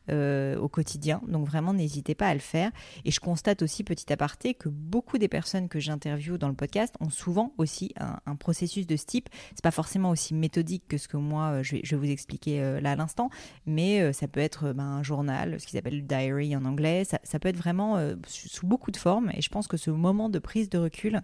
Euh, 0.09 0.57
au 0.57 0.69
quotidien. 0.69 1.21
Donc 1.27 1.49
vraiment, 1.49 1.75
n'hésitez 1.75 2.15
pas 2.15 2.29
à 2.29 2.35
le 2.35 2.39
faire. 2.39 2.71
Et 3.05 3.11
je 3.11 3.19
constate 3.19 3.63
aussi, 3.63 3.83
petit 3.83 4.13
aparté, 4.13 4.55
que 4.55 4.69
beaucoup 4.69 5.19
des 5.19 5.27
personnes 5.27 5.69
que 5.69 5.81
j'interviewe 5.81 6.39
dans 6.39 6.47
le 6.47 6.55
podcast 6.55 6.95
ont 7.01 7.11
souvent 7.11 7.53
aussi 7.59 7.93
un, 7.99 8.37
processus 8.37 8.87
de 8.87 8.97
ce 8.97 9.05
type. 9.05 9.29
C'est 9.57 9.65
pas 9.65 9.73
forcément 9.73 10.11
aussi 10.11 10.33
méthodique 10.33 10.85
que 10.87 10.97
ce 10.97 11.09
que 11.09 11.17
moi, 11.17 11.47
euh, 11.47 11.63
je 11.65 11.77
vais, 11.77 11.97
vous 11.97 12.09
expliquer 12.09 12.63
euh, 12.63 12.81
là 12.81 12.93
à 12.93 12.97
l'instant, 12.97 13.31
mais 13.67 14.13
ça 14.13 14.29
peut 14.29 14.39
être 14.39 14.73
ben, 14.73 14.85
un 14.85 15.03
journal, 15.03 15.59
ce 15.59 15.67
qu'ils 15.67 15.79
appellent 15.79 15.97
le 15.97 16.03
diary 16.03 16.55
en 16.55 16.65
anglais. 16.65 17.03
Ça, 17.05 17.19
ça 17.25 17.41
peut 17.41 17.49
être 17.49 17.57
vraiment 17.57 17.99
sous 18.29 18.67
beaucoup 18.67 18.93
de 18.93 18.97
formes. 18.97 19.33
Et 19.35 19.43
je 19.43 19.49
pense 19.49 19.67
que 19.67 19.77
ce 19.77 19.91
moment 19.91 20.29
de 20.29 20.39
prise 20.39 20.69
de 20.69 20.79
recul 20.79 21.21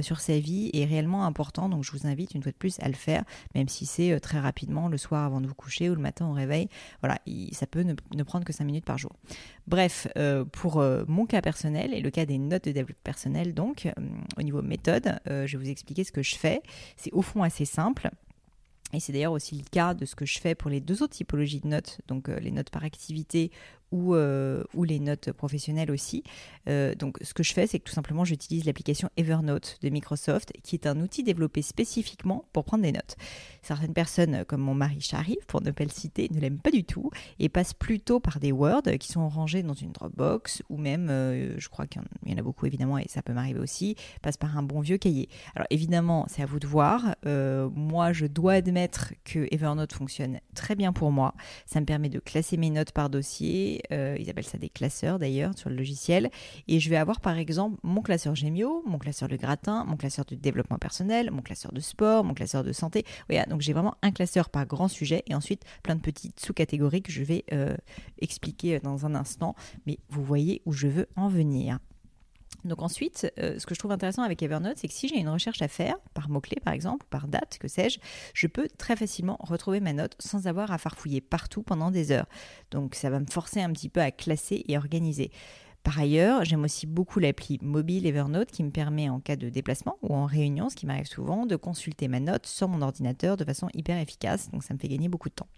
sur 0.00 0.20
sa 0.20 0.38
vie 0.38 0.70
est 0.74 0.84
réellement 0.84 1.24
important. 1.24 1.68
Donc 1.68 1.82
je 1.82 1.90
vous 1.90 2.06
invite 2.06 2.34
une 2.34 2.42
fois 2.42 2.52
de 2.52 2.56
plus 2.56 2.78
à 2.80 2.88
le 2.88 2.94
faire, 2.94 3.24
même 3.56 3.68
si 3.68 3.84
c'est 3.84 4.20
très 4.20 4.38
rapidement 4.38 4.88
le 4.88 4.96
soir 4.96 5.24
avant 5.24 5.40
de 5.40 5.46
vous 5.46 5.54
coucher 5.54 5.90
ou 5.90 5.94
le 5.94 6.00
matin 6.00 6.26
au 6.26 6.32
réveil. 6.32 6.68
Voilà, 7.00 7.18
ça 7.52 7.66
peut 7.66 7.82
ne 7.82 7.94
ne 8.14 8.22
prendre 8.22 8.44
que 8.44 8.52
5 8.52 8.64
minutes 8.64 8.84
par 8.84 8.98
jour. 8.98 9.12
Bref, 9.66 10.08
euh, 10.16 10.44
pour 10.44 10.80
euh, 10.80 11.04
mon 11.08 11.26
cas 11.26 11.40
personnel 11.40 11.94
et 11.94 12.00
le 12.00 12.10
cas 12.10 12.26
des 12.26 12.38
notes 12.38 12.64
de 12.64 12.72
développement 12.72 13.02
personnel, 13.04 13.54
donc, 13.54 13.86
euh, 13.86 13.92
au 14.36 14.42
niveau 14.42 14.62
méthode, 14.62 15.18
je 15.26 15.56
vais 15.56 15.64
vous 15.64 15.70
expliquer 15.70 16.04
ce 16.04 16.12
que 16.12 16.22
je 16.22 16.36
fais. 16.36 16.62
C'est 16.96 17.12
au 17.12 17.22
fond 17.22 17.42
assez 17.42 17.64
simple. 17.64 18.10
Et 18.92 19.00
c'est 19.00 19.12
d'ailleurs 19.12 19.32
aussi 19.32 19.56
le 19.56 19.64
cas 19.70 19.94
de 19.94 20.04
ce 20.04 20.14
que 20.14 20.26
je 20.26 20.38
fais 20.38 20.54
pour 20.54 20.70
les 20.70 20.80
deux 20.80 21.02
autres 21.02 21.14
typologies 21.14 21.60
de 21.60 21.68
notes, 21.68 22.00
donc 22.08 22.28
les 22.28 22.50
notes 22.50 22.68
par 22.68 22.84
activité 22.84 23.50
ou, 23.92 24.14
euh, 24.14 24.64
ou 24.74 24.84
les 24.84 24.98
notes 24.98 25.30
professionnelles 25.32 25.90
aussi. 25.90 26.24
Euh, 26.68 26.94
donc 26.94 27.18
ce 27.22 27.34
que 27.34 27.42
je 27.42 27.52
fais, 27.52 27.66
c'est 27.66 27.78
que 27.78 27.84
tout 27.84 27.92
simplement 27.92 28.24
j'utilise 28.24 28.64
l'application 28.64 29.10
Evernote 29.16 29.78
de 29.82 29.88
Microsoft, 29.90 30.52
qui 30.62 30.74
est 30.74 30.86
un 30.86 30.98
outil 31.00 31.22
développé 31.22 31.62
spécifiquement 31.62 32.44
pour 32.52 32.64
prendre 32.64 32.82
des 32.82 32.92
notes. 32.92 33.16
Certaines 33.62 33.92
personnes, 33.92 34.44
comme 34.46 34.62
mon 34.62 34.74
mari 34.74 35.00
Sharif, 35.00 35.44
pour 35.46 35.62
ne 35.62 35.70
pas 35.70 35.84
le 35.84 35.90
citer, 35.90 36.28
ne 36.32 36.40
l'aiment 36.40 36.58
pas 36.58 36.70
du 36.70 36.84
tout 36.84 37.10
et 37.38 37.48
passent 37.48 37.74
plutôt 37.74 38.18
par 38.18 38.40
des 38.40 38.52
Word 38.52 38.82
qui 38.98 39.08
sont 39.08 39.28
rangés 39.28 39.62
dans 39.62 39.74
une 39.74 39.92
Dropbox 39.92 40.62
ou 40.68 40.78
même, 40.78 41.08
euh, 41.10 41.54
je 41.58 41.68
crois 41.68 41.86
qu'il 41.86 42.02
y 42.26 42.34
en 42.34 42.38
a 42.38 42.42
beaucoup 42.42 42.66
évidemment 42.66 42.98
et 42.98 43.06
ça 43.08 43.22
peut 43.22 43.32
m'arriver 43.32 43.60
aussi, 43.60 43.96
passent 44.22 44.36
par 44.36 44.56
un 44.56 44.62
bon 44.62 44.80
vieux 44.80 44.98
cahier. 44.98 45.28
Alors 45.54 45.66
évidemment, 45.70 46.26
c'est 46.28 46.42
à 46.42 46.46
vous 46.46 46.58
de 46.58 46.66
voir. 46.66 47.14
moi, 47.24 48.12
je 48.12 48.26
dois 48.26 48.54
admettre 48.54 49.12
que 49.24 49.46
Evernote 49.52 49.92
fonctionne 49.92 50.40
très 50.54 50.74
bien 50.74 50.92
pour 50.92 51.12
moi. 51.12 51.34
Ça 51.66 51.80
me 51.80 51.86
permet 51.86 52.08
de 52.08 52.18
classer 52.18 52.56
mes 52.56 52.70
notes 52.70 52.92
par 52.92 53.10
dossier, 53.10 53.81
euh, 53.90 54.16
ils 54.18 54.28
appellent 54.30 54.44
ça 54.44 54.58
des 54.58 54.68
classeurs 54.68 55.18
d'ailleurs 55.18 55.56
sur 55.56 55.70
le 55.70 55.76
logiciel. 55.76 56.30
Et 56.68 56.80
je 56.80 56.90
vais 56.90 56.96
avoir 56.96 57.20
par 57.20 57.36
exemple 57.38 57.78
mon 57.82 58.02
classeur 58.02 58.34
Gémio, 58.34 58.82
mon 58.86 58.98
classeur 58.98 59.28
de 59.28 59.36
gratin, 59.36 59.84
mon 59.84 59.96
classeur 59.96 60.24
de 60.24 60.34
développement 60.34 60.78
personnel, 60.78 61.30
mon 61.30 61.42
classeur 61.42 61.72
de 61.72 61.80
sport, 61.80 62.24
mon 62.24 62.34
classeur 62.34 62.64
de 62.64 62.72
santé. 62.72 63.04
Voilà, 63.28 63.46
donc 63.46 63.60
j'ai 63.60 63.72
vraiment 63.72 63.94
un 64.02 64.10
classeur 64.10 64.50
par 64.50 64.66
grand 64.66 64.88
sujet 64.88 65.22
et 65.26 65.34
ensuite 65.34 65.62
plein 65.82 65.96
de 65.96 66.00
petites 66.00 66.40
sous-catégories 66.40 67.02
que 67.02 67.12
je 67.12 67.22
vais 67.22 67.44
euh, 67.52 67.76
expliquer 68.20 68.80
dans 68.80 69.06
un 69.06 69.14
instant. 69.14 69.54
Mais 69.86 69.98
vous 70.08 70.24
voyez 70.24 70.62
où 70.66 70.72
je 70.72 70.88
veux 70.88 71.08
en 71.16 71.28
venir. 71.28 71.78
Donc 72.64 72.82
ensuite, 72.82 73.32
euh, 73.38 73.58
ce 73.58 73.66
que 73.66 73.74
je 73.74 73.78
trouve 73.78 73.92
intéressant 73.92 74.22
avec 74.22 74.42
Evernote, 74.42 74.76
c'est 74.76 74.88
que 74.88 74.94
si 74.94 75.08
j'ai 75.08 75.18
une 75.18 75.28
recherche 75.28 75.62
à 75.62 75.68
faire, 75.68 75.96
par 76.14 76.28
mot-clé 76.28 76.58
par 76.64 76.72
exemple, 76.72 77.04
ou 77.06 77.08
par 77.10 77.28
date, 77.28 77.58
que 77.60 77.68
sais-je, 77.68 77.98
je 78.34 78.46
peux 78.46 78.68
très 78.78 78.96
facilement 78.96 79.36
retrouver 79.40 79.80
ma 79.80 79.92
note 79.92 80.14
sans 80.18 80.46
avoir 80.46 80.70
à 80.70 80.78
farfouiller 80.78 81.20
partout 81.20 81.62
pendant 81.62 81.90
des 81.90 82.12
heures. 82.12 82.28
Donc 82.70 82.94
ça 82.94 83.10
va 83.10 83.20
me 83.20 83.26
forcer 83.26 83.60
un 83.60 83.72
petit 83.72 83.88
peu 83.88 84.00
à 84.00 84.10
classer 84.10 84.64
et 84.68 84.76
organiser. 84.76 85.30
Par 85.82 85.98
ailleurs, 85.98 86.44
j'aime 86.44 86.62
aussi 86.62 86.86
beaucoup 86.86 87.18
l'appli 87.18 87.58
mobile 87.60 88.06
Evernote 88.06 88.52
qui 88.52 88.62
me 88.62 88.70
permet 88.70 89.08
en 89.08 89.18
cas 89.18 89.34
de 89.34 89.48
déplacement 89.48 89.98
ou 90.02 90.14
en 90.14 90.26
réunion, 90.26 90.68
ce 90.68 90.76
qui 90.76 90.86
m'arrive 90.86 91.06
souvent, 91.06 91.44
de 91.44 91.56
consulter 91.56 92.06
ma 92.06 92.20
note 92.20 92.46
sur 92.46 92.68
mon 92.68 92.82
ordinateur 92.82 93.36
de 93.36 93.44
façon 93.44 93.68
hyper 93.74 93.98
efficace. 93.98 94.48
Donc 94.52 94.62
ça 94.62 94.74
me 94.74 94.78
fait 94.78 94.88
gagner 94.88 95.08
beaucoup 95.08 95.28
de 95.28 95.34
temps. 95.34 95.48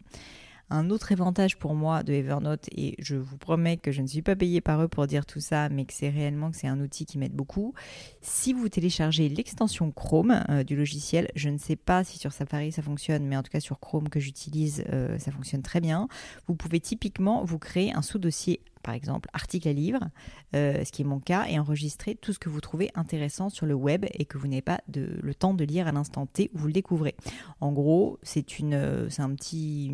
Un 0.70 0.90
autre 0.90 1.12
avantage 1.12 1.58
pour 1.58 1.74
moi 1.74 2.02
de 2.02 2.12
Evernote, 2.12 2.68
et 2.72 2.94
je 2.98 3.16
vous 3.16 3.36
promets 3.36 3.76
que 3.76 3.92
je 3.92 4.00
ne 4.00 4.06
suis 4.06 4.22
pas 4.22 4.34
payée 4.34 4.60
par 4.60 4.82
eux 4.82 4.88
pour 4.88 5.06
dire 5.06 5.26
tout 5.26 5.40
ça, 5.40 5.68
mais 5.68 5.84
que 5.84 5.92
c'est 5.92 6.08
réellement 6.08 6.50
que 6.50 6.56
c'est 6.56 6.68
un 6.68 6.80
outil 6.80 7.04
qui 7.04 7.18
m'aide 7.18 7.34
beaucoup. 7.34 7.74
Si 8.22 8.52
vous 8.52 8.68
téléchargez 8.68 9.28
l'extension 9.28 9.90
Chrome 9.90 10.42
euh, 10.48 10.64
du 10.64 10.74
logiciel, 10.74 11.30
je 11.36 11.50
ne 11.50 11.58
sais 11.58 11.76
pas 11.76 12.02
si 12.02 12.18
sur 12.18 12.32
Safari 12.32 12.72
ça 12.72 12.82
fonctionne, 12.82 13.26
mais 13.26 13.36
en 13.36 13.42
tout 13.42 13.50
cas 13.50 13.60
sur 13.60 13.78
Chrome 13.78 14.08
que 14.08 14.20
j'utilise, 14.20 14.84
euh, 14.90 15.18
ça 15.18 15.30
fonctionne 15.30 15.62
très 15.62 15.80
bien. 15.80 16.08
Vous 16.46 16.54
pouvez 16.54 16.80
typiquement 16.80 17.44
vous 17.44 17.58
créer 17.58 17.92
un 17.92 18.02
sous-dossier 18.02 18.60
par 18.84 18.94
exemple 18.94 19.28
article 19.32 19.68
à 19.68 19.72
livre, 19.72 20.00
euh, 20.54 20.84
ce 20.84 20.92
qui 20.92 21.02
est 21.02 21.04
mon 21.04 21.18
cas, 21.18 21.46
et 21.48 21.58
enregistrer 21.58 22.14
tout 22.14 22.32
ce 22.32 22.38
que 22.38 22.48
vous 22.48 22.60
trouvez 22.60 22.90
intéressant 22.94 23.48
sur 23.48 23.66
le 23.66 23.74
web 23.74 24.04
et 24.12 24.26
que 24.26 24.38
vous 24.38 24.46
n'avez 24.46 24.62
pas 24.62 24.80
le 24.94 25.34
temps 25.34 25.54
de 25.54 25.64
lire 25.64 25.88
à 25.88 25.92
l'instant 25.92 26.26
T 26.26 26.50
où 26.54 26.58
vous 26.58 26.66
le 26.68 26.72
découvrez. 26.72 27.16
En 27.60 27.72
gros, 27.72 28.18
c'est 28.22 28.44
euh, 28.62 29.08
c'est 29.08 29.22
un 29.22 29.34
petit, 29.34 29.90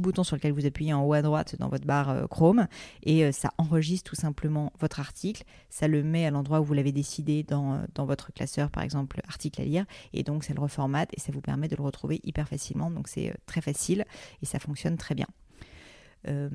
bouton 0.00 0.24
sur 0.24 0.36
lequel 0.36 0.52
vous 0.52 0.66
appuyez 0.66 0.92
en 0.92 1.04
haut 1.04 1.12
à 1.12 1.22
droite 1.22 1.56
dans 1.58 1.68
votre 1.68 1.86
barre 1.86 2.10
euh, 2.10 2.26
Chrome 2.26 2.66
et 3.04 3.30
ça 3.30 3.52
enregistre 3.56 4.10
tout 4.10 4.16
simplement 4.16 4.72
votre 4.80 4.98
article, 4.98 5.44
ça 5.70 5.86
le 5.86 6.02
met 6.02 6.26
à 6.26 6.30
l'endroit 6.30 6.60
où 6.60 6.64
vous 6.64 6.74
l'avez 6.74 6.92
décidé 6.92 7.44
dans, 7.44 7.80
votre 7.96 8.32
classeur, 8.32 8.70
par 8.70 8.82
exemple 8.82 9.20
article 9.28 9.62
à 9.62 9.64
lire, 9.64 9.84
et 10.12 10.24
donc 10.24 10.42
ça 10.42 10.54
le 10.54 10.60
reformate 10.60 11.10
et 11.16 11.20
ça 11.20 11.30
vous 11.30 11.40
permet 11.40 11.68
de 11.68 11.76
le 11.76 11.82
retrouver 11.82 12.20
hyper 12.24 12.48
facilement. 12.48 12.90
Donc 12.90 13.06
c'est 13.06 13.32
très 13.46 13.60
facile 13.60 14.04
et 14.42 14.46
ça 14.46 14.58
fonctionne 14.58 14.96
très 14.96 15.14
bien. 15.14 15.26
Euh, 16.28 16.48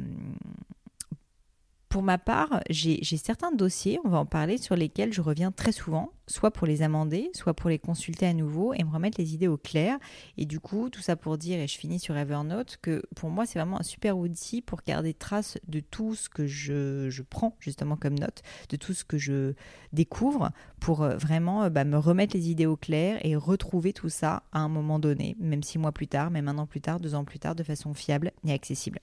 pour 1.89 2.03
ma 2.03 2.17
part, 2.17 2.61
j'ai 2.69 3.03
certains 3.03 3.51
dossiers, 3.51 3.99
on 4.03 4.09
va 4.09 4.17
en 4.17 4.25
parler, 4.25 4.57
sur 4.57 4.75
lesquels 4.75 5.13
je 5.13 5.21
reviens 5.21 5.51
très 5.51 5.71
souvent, 5.71 6.11
soit 6.27 6.51
pour 6.51 6.67
les 6.67 6.81
amender, 6.81 7.29
soit 7.33 7.53
pour 7.53 7.69
les 7.69 7.79
consulter 7.79 8.25
à 8.25 8.33
nouveau 8.33 8.73
et 8.73 8.83
me 8.83 8.91
remettre 8.91 9.19
les 9.19 9.33
idées 9.33 9.47
au 9.47 9.57
clair. 9.57 9.97
Et 10.37 10.45
du 10.45 10.59
coup, 10.59 10.89
tout 10.89 11.01
ça 11.01 11.15
pour 11.15 11.37
dire, 11.37 11.59
et 11.59 11.67
je 11.67 11.77
finis 11.77 11.99
sur 11.99 12.17
Evernote, 12.17 12.77
que 12.81 13.01
pour 13.15 13.29
moi, 13.29 13.45
c'est 13.45 13.57
vraiment 13.57 13.79
un 13.79 13.83
super 13.83 14.17
outil 14.17 14.61
pour 14.61 14.81
garder 14.85 15.13
trace 15.13 15.57
de 15.67 15.79
tout 15.79 16.15
ce 16.15 16.27
que 16.29 16.45
je, 16.45 17.21
prends 17.29 17.55
justement 17.59 17.95
comme 17.95 18.19
note, 18.19 18.41
de 18.69 18.75
tout 18.75 18.93
ce 18.93 19.05
que 19.05 19.17
je 19.17 19.53
découvre, 19.93 20.51
pour 20.79 21.03
euh, 21.03 21.17
vraiment 21.17 21.63
euh, 21.63 21.69
bah, 21.69 21.83
me 21.83 21.97
remettre 21.97 22.35
les 22.35 22.49
idées 22.49 22.65
au 22.65 22.75
clair 22.75 23.19
et 23.23 23.35
retrouver 23.35 23.93
tout 23.93 24.09
ça 24.09 24.43
à 24.51 24.59
un 24.59 24.69
moment 24.69 24.99
donné, 24.99 25.35
même 25.39 25.63
six 25.63 25.77
mois 25.77 25.91
plus 25.91 26.07
tard, 26.07 26.31
même 26.31 26.47
un 26.47 26.57
an 26.57 26.65
plus 26.65 26.81
tard, 26.81 26.99
deux 26.99 27.15
ans 27.15 27.23
plus 27.23 27.39
tard, 27.39 27.55
de 27.55 27.63
façon 27.63 27.93
fiable 27.93 28.31
et 28.45 28.53
accessible. 28.53 28.99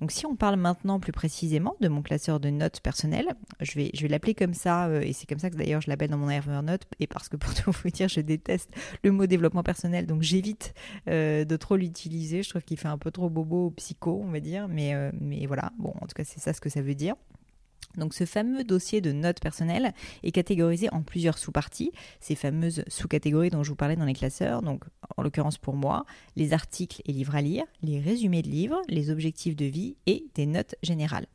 Donc 0.00 0.10
si 0.10 0.26
on 0.26 0.34
parle 0.34 0.56
maintenant 0.56 0.98
plus 0.98 1.12
précisément 1.12 1.76
de 1.80 1.88
mon 1.88 2.02
classeur 2.02 2.40
de 2.40 2.50
notes 2.50 2.80
personnelles, 2.80 3.28
je 3.60 3.74
vais, 3.74 3.90
je 3.94 4.02
vais 4.02 4.08
l'appeler 4.08 4.34
comme 4.34 4.54
ça, 4.54 4.86
euh, 4.86 5.02
et 5.02 5.12
c'est 5.12 5.28
comme 5.28 5.38
ça 5.38 5.50
que 5.50 5.56
d'ailleurs 5.56 5.80
je 5.80 5.90
l'appelle 5.90 6.10
dans 6.10 6.18
mon 6.18 6.30
Evernote, 6.30 6.82
et 7.00 7.06
parce 7.06 7.28
que 7.28 7.36
pour 7.38 7.54
tout 7.54 7.70
vous 7.70 7.90
dire, 7.90 8.08
je 8.08 8.20
déteste 8.20 8.70
le 9.02 9.12
mot 9.12 9.26
développement 9.26 9.62
personnel, 9.62 10.06
donc 10.06 10.22
j'évite 10.22 10.74
de 11.06 11.56
trop 11.56 11.76
l'utiliser, 11.76 12.42
je 12.42 12.50
trouve 12.50 12.62
qu'il 12.62 12.78
fait 12.78 12.88
un 12.88 12.98
peu 12.98 13.10
trop 13.10 13.28
bobo 13.28 13.70
psycho, 13.76 14.20
on 14.24 14.30
va 14.30 14.40
dire, 14.40 14.68
mais, 14.68 14.94
mais 15.20 15.46
voilà, 15.46 15.72
bon, 15.78 15.92
en 16.00 16.06
tout 16.06 16.14
cas 16.14 16.24
c'est 16.24 16.40
ça 16.40 16.52
ce 16.52 16.60
que 16.60 16.70
ça 16.70 16.82
veut 16.82 16.94
dire. 16.94 17.14
Donc 17.96 18.14
ce 18.14 18.24
fameux 18.24 18.64
dossier 18.64 19.00
de 19.00 19.12
notes 19.12 19.40
personnelles 19.40 19.92
est 20.22 20.32
catégorisé 20.32 20.88
en 20.92 21.02
plusieurs 21.02 21.38
sous-parties, 21.38 21.92
ces 22.20 22.34
fameuses 22.34 22.84
sous-catégories 22.88 23.50
dont 23.50 23.62
je 23.62 23.70
vous 23.70 23.76
parlais 23.76 23.96
dans 23.96 24.04
les 24.04 24.14
classeurs, 24.14 24.62
donc 24.62 24.84
en 25.16 25.22
l'occurrence 25.22 25.58
pour 25.58 25.74
moi, 25.74 26.04
les 26.36 26.52
articles 26.52 27.02
et 27.06 27.12
livres 27.12 27.34
à 27.34 27.42
lire, 27.42 27.64
les 27.82 28.00
résumés 28.00 28.42
de 28.42 28.48
livres, 28.48 28.80
les 28.88 29.10
objectifs 29.10 29.56
de 29.56 29.66
vie 29.66 29.96
et 30.06 30.26
des 30.34 30.46
notes 30.46 30.74
générales. 30.82 31.26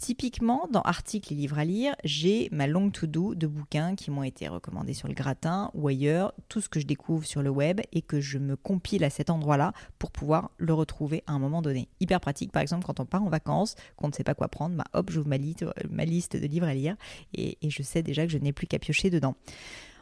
Typiquement, 0.00 0.66
dans 0.72 0.80
articles 0.80 1.30
et 1.30 1.36
livres 1.36 1.58
à 1.58 1.66
lire, 1.66 1.94
j'ai 2.04 2.48
ma 2.52 2.66
longue 2.66 2.90
to-do 2.90 3.34
de 3.34 3.46
bouquins 3.46 3.94
qui 3.96 4.10
m'ont 4.10 4.22
été 4.22 4.48
recommandés 4.48 4.94
sur 4.94 5.08
le 5.08 5.12
gratin 5.12 5.70
ou 5.74 5.88
ailleurs, 5.88 6.32
tout 6.48 6.62
ce 6.62 6.70
que 6.70 6.80
je 6.80 6.86
découvre 6.86 7.26
sur 7.26 7.42
le 7.42 7.50
web 7.50 7.82
et 7.92 8.00
que 8.00 8.18
je 8.18 8.38
me 8.38 8.56
compile 8.56 9.04
à 9.04 9.10
cet 9.10 9.28
endroit-là 9.28 9.74
pour 9.98 10.10
pouvoir 10.10 10.52
le 10.56 10.72
retrouver 10.72 11.22
à 11.26 11.32
un 11.32 11.38
moment 11.38 11.60
donné. 11.60 11.86
Hyper 12.00 12.18
pratique, 12.18 12.50
par 12.50 12.62
exemple, 12.62 12.86
quand 12.86 12.98
on 12.98 13.04
part 13.04 13.22
en 13.22 13.28
vacances, 13.28 13.74
qu'on 13.96 14.08
ne 14.08 14.14
sait 14.14 14.24
pas 14.24 14.32
quoi 14.32 14.48
prendre, 14.48 14.74
bah 14.74 14.86
hop, 14.94 15.10
j'ouvre 15.10 15.28
ma, 15.28 15.36
liste 15.36 16.34
de 16.34 16.46
livres 16.46 16.66
à 16.66 16.72
lire 16.72 16.96
et 17.34 17.58
je 17.62 17.82
sais 17.82 18.02
déjà 18.02 18.24
que 18.24 18.32
je 18.32 18.38
n'ai 18.38 18.54
plus 18.54 18.66
qu'à 18.66 18.78
piocher 18.78 19.10
dedans. 19.10 19.36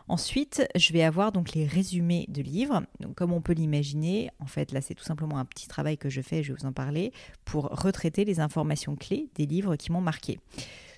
Ensuite, 0.09 0.67
je 0.75 0.93
vais 0.93 1.03
avoir 1.03 1.33
donc 1.33 1.53
les 1.53 1.67
résumés 1.67 2.25
de 2.29 2.41
livres. 2.41 2.83
Comme 3.15 3.33
on 3.33 3.43
peut 3.43 3.53
l'imaginer, 3.53 4.31
en 4.41 4.47
fait, 4.47 4.73
là, 4.73 4.81
c'est 4.81 4.95
tout 4.95 5.05
simplement 5.05 5.39
un 5.39 5.45
petit 5.45 5.69
travail 5.69 5.99
que 5.99 6.09
je 6.09 6.23
fais, 6.23 6.43
je 6.43 6.53
vais 6.53 6.59
vous 6.59 6.67
en 6.67 6.73
parler, 6.73 7.13
pour 7.45 7.65
retraiter 7.65 8.25
les 8.25 8.41
informations 8.41 8.97
clés 8.97 9.29
des 9.35 9.47
livres 9.47 9.77
qui 9.77 9.93
m'ont 9.93 10.01
marqué. 10.01 10.39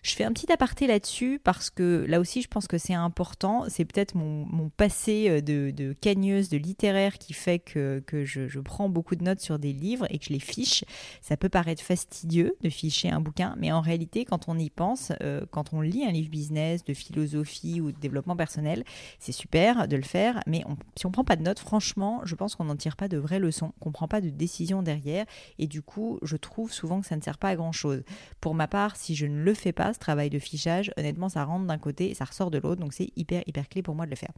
Je 0.02 0.14
fais 0.14 0.24
un 0.24 0.32
petit 0.32 0.50
aparté 0.50 0.86
là-dessus 0.86 1.40
parce 1.42 1.68
que 1.68 2.06
là 2.08 2.20
aussi, 2.20 2.40
je 2.40 2.48
pense 2.48 2.66
que 2.66 2.78
c'est 2.78 2.94
important. 2.94 3.64
C'est 3.68 3.84
peut-être 3.84 4.14
mon, 4.14 4.70
passé 4.76 5.28
euh, 5.28 5.40
de, 5.40 5.94
cagneuse, 6.00 6.48
de 6.48 6.56
littéraire 6.56 7.18
qui 7.18 7.34
fait 7.34 7.58
que, 7.58 8.02
je, 8.10 8.60
prends 8.60 8.88
beaucoup 8.88 9.16
de 9.16 9.24
notes 9.24 9.40
sur 9.40 9.58
des 9.58 9.72
livres 9.72 10.06
et 10.10 10.18
que 10.18 10.24
je 10.26 10.32
les 10.32 10.40
fiche. 10.40 10.84
Ça 11.20 11.36
peut 11.36 11.48
paraître 11.48 11.82
fastidieux 11.82 12.54
de 12.62 12.70
ficher 12.70 13.10
un 13.10 13.20
bouquin, 13.20 13.54
mais 13.58 13.72
en 13.72 13.80
réalité, 13.80 14.24
quand 14.24 14.48
on 14.48 14.58
y 14.58 14.70
pense, 14.70 15.12
euh, 15.22 15.44
quand 15.50 15.72
on 15.72 15.80
lit 15.80 16.04
un 16.04 16.12
livre 16.12 16.30
business, 16.30 16.84
de 16.84 16.94
philosophie 16.94 17.80
ou 17.80 17.92
de 17.92 17.98
développement 17.98 18.36
personnel, 18.36 18.84
c'est 19.18 19.32
super 19.32 19.88
de 19.88 19.96
le 19.96 20.02
faire, 20.02 20.42
mais 20.46 20.64
si 20.96 21.06
on 21.06 21.10
prend 21.10 21.24
pas 21.24 21.36
de 21.36 21.42
notes, 21.42 21.58
franchement, 21.58 22.20
je 22.24 22.34
pense 22.34 22.54
qu'on 22.54 22.64
n'en 22.64 22.76
tire 22.76 22.96
pas 22.96 23.08
de 23.08 23.18
vraies 23.18 23.38
leçons, 23.38 23.72
qu'on 23.80 23.92
prend 23.92 24.08
pas 24.08 24.20
de 24.20 24.30
décision 24.30 24.82
derrière, 24.82 25.26
et 25.58 25.66
du 25.66 25.82
coup, 25.82 26.18
je 26.22 26.36
trouve 26.36 26.72
souvent 26.72 27.00
que 27.00 27.06
ça 27.06 27.16
ne 27.16 27.22
sert 27.22 27.38
pas 27.38 27.48
à 27.48 27.56
grand-chose. 27.56 28.02
Pour 28.40 28.54
ma 28.54 28.68
part, 28.68 28.96
si 28.96 29.14
je 29.14 29.26
ne 29.26 29.42
le 29.42 29.54
fais 29.54 29.72
pas, 29.72 29.89
ce 29.92 29.98
travail 29.98 30.30
de 30.30 30.38
fichage, 30.38 30.92
honnêtement, 30.96 31.28
ça 31.28 31.44
rentre 31.44 31.66
d'un 31.66 31.78
côté 31.78 32.10
et 32.10 32.14
ça 32.14 32.24
ressort 32.24 32.50
de 32.50 32.58
l'autre. 32.58 32.80
Donc 32.80 32.92
c'est 32.92 33.10
hyper, 33.16 33.42
hyper 33.46 33.68
clé 33.68 33.82
pour 33.82 33.94
moi 33.94 34.04
de 34.06 34.10
le 34.10 34.16
faire. 34.16 34.32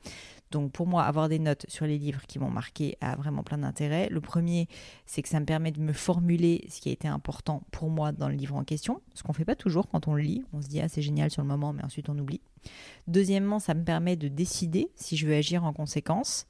Donc 0.51 0.73
pour 0.73 0.87
moi, 0.87 1.05
avoir 1.05 1.29
des 1.29 1.39
notes 1.39 1.65
sur 1.69 1.87
les 1.87 1.99
livres 1.99 2.23
qui 2.27 2.39
m'ont 2.39 2.51
marqué 2.51 2.97
a 3.01 3.17
vraiment 3.17 3.43
plein 3.43 3.59
d'intérêt. 3.59 4.09
Le 4.11 4.21
premier, 4.21 4.69
c'est 5.07 5.23
que 5.23 5.29
ça 5.29 5.41
me 5.41 5.47
permet 5.47 5.73
de 5.73 5.81
me 5.81 5.93
formuler 5.93 6.67
ce 6.69 6.81
qui 6.81 6.89
a 6.89 6.93
été 6.93 7.09
important 7.09 7.63
pour 7.71 7.91
moi 7.91 8.13
dans 8.13 8.29
le 8.29 8.35
livre 8.35 8.57
en 8.57 8.65
question. 8.65 9.01
Ce 9.15 9.23
qu'on 9.23 9.33
fait 9.33 9.45
pas 9.45 9.57
toujours 9.57 9.89
quand 9.89 10.09
on 10.09 10.15
le 10.15 10.23
lit. 10.23 10.45
On 10.53 10.61
se 10.63 10.69
dit, 10.69 10.81
ah, 10.81 10.89
c'est 10.89 11.03
génial 11.03 11.31
sur 11.31 11.43
le 11.43 11.49
moment, 11.49 11.73
mais 11.73 11.85
ensuite 11.85 12.09
on 12.09 12.19
oublie. 12.19 12.41
Deuxièmement, 13.07 13.59
ça 13.59 13.75
me 13.75 13.85
permet 13.85 14.17
de 14.17 14.29
décider 14.29 14.91
si 14.97 15.17
je 15.17 15.27
veux 15.27 15.35
agir 15.35 15.65
en 15.65 15.73
conséquence. 15.73 16.47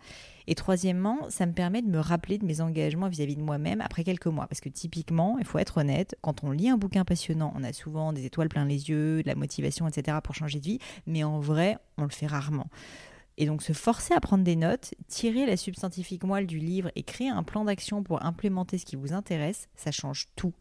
Et 0.46 0.54
troisièmement, 0.54 1.18
ça 1.28 1.46
me 1.46 1.52
permet 1.52 1.82
de 1.82 1.88
me 1.88 2.00
rappeler 2.00 2.38
de 2.38 2.44
mes 2.44 2.60
engagements 2.60 3.08
vis-à-vis 3.08 3.36
de 3.36 3.42
moi-même 3.42 3.80
après 3.80 4.04
quelques 4.04 4.26
mois. 4.26 4.46
Parce 4.46 4.60
que 4.60 4.68
typiquement, 4.68 5.38
il 5.38 5.44
faut 5.44 5.58
être 5.58 5.78
honnête, 5.78 6.16
quand 6.20 6.42
on 6.44 6.50
lit 6.50 6.68
un 6.68 6.76
bouquin 6.76 7.04
passionnant, 7.04 7.52
on 7.56 7.62
a 7.62 7.72
souvent 7.72 8.12
des 8.12 8.26
étoiles 8.26 8.48
plein 8.48 8.64
les 8.64 8.88
yeux, 8.88 9.22
de 9.22 9.28
la 9.28 9.34
motivation, 9.34 9.86
etc. 9.86 10.18
pour 10.22 10.34
changer 10.34 10.58
de 10.58 10.64
vie, 10.64 10.78
mais 11.06 11.24
en 11.24 11.38
vrai, 11.38 11.78
on 11.96 12.02
le 12.02 12.10
fait 12.10 12.26
rarement. 12.26 12.66
Et 13.38 13.46
donc 13.46 13.62
se 13.62 13.72
forcer 13.72 14.12
à 14.14 14.20
prendre 14.20 14.44
des 14.44 14.56
notes, 14.56 14.94
tirer 15.08 15.46
la 15.46 15.56
substantifique 15.56 16.24
moelle 16.24 16.46
du 16.46 16.58
livre 16.58 16.90
et 16.96 17.02
créer 17.02 17.28
un 17.28 17.42
plan 17.42 17.64
d'action 17.64 18.02
pour 18.02 18.24
implémenter 18.24 18.78
ce 18.78 18.84
qui 18.84 18.96
vous 18.96 19.12
intéresse, 19.12 19.68
ça 19.74 19.90
change 19.90 20.26
tout. 20.36 20.52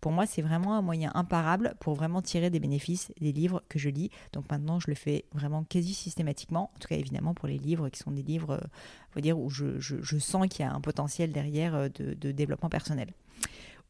Pour 0.00 0.12
moi, 0.12 0.26
c'est 0.26 0.42
vraiment 0.42 0.74
un 0.74 0.82
moyen 0.82 1.10
imparable 1.14 1.74
pour 1.80 1.94
vraiment 1.94 2.20
tirer 2.22 2.50
des 2.50 2.60
bénéfices 2.60 3.12
des 3.20 3.32
livres 3.32 3.62
que 3.68 3.78
je 3.78 3.88
lis. 3.88 4.10
Donc 4.32 4.50
maintenant, 4.50 4.78
je 4.78 4.88
le 4.88 4.94
fais 4.94 5.24
vraiment 5.32 5.64
quasi 5.64 5.94
systématiquement. 5.94 6.70
En 6.74 6.78
tout 6.78 6.88
cas, 6.88 6.96
évidemment, 6.96 7.34
pour 7.34 7.48
les 7.48 7.58
livres 7.58 7.88
qui 7.88 7.98
sont 7.98 8.10
des 8.10 8.22
livres, 8.22 8.60
euh, 9.16 9.20
dire, 9.20 9.38
où 9.38 9.50
je, 9.50 10.18
sens 10.18 10.46
qu'il 10.48 10.64
y 10.64 10.68
a 10.68 10.72
un 10.72 10.80
potentiel 10.80 11.32
derrière 11.32 11.74
euh, 11.74 11.88
de, 11.88 12.32
développement 12.32 12.68
personnel. 12.68 13.08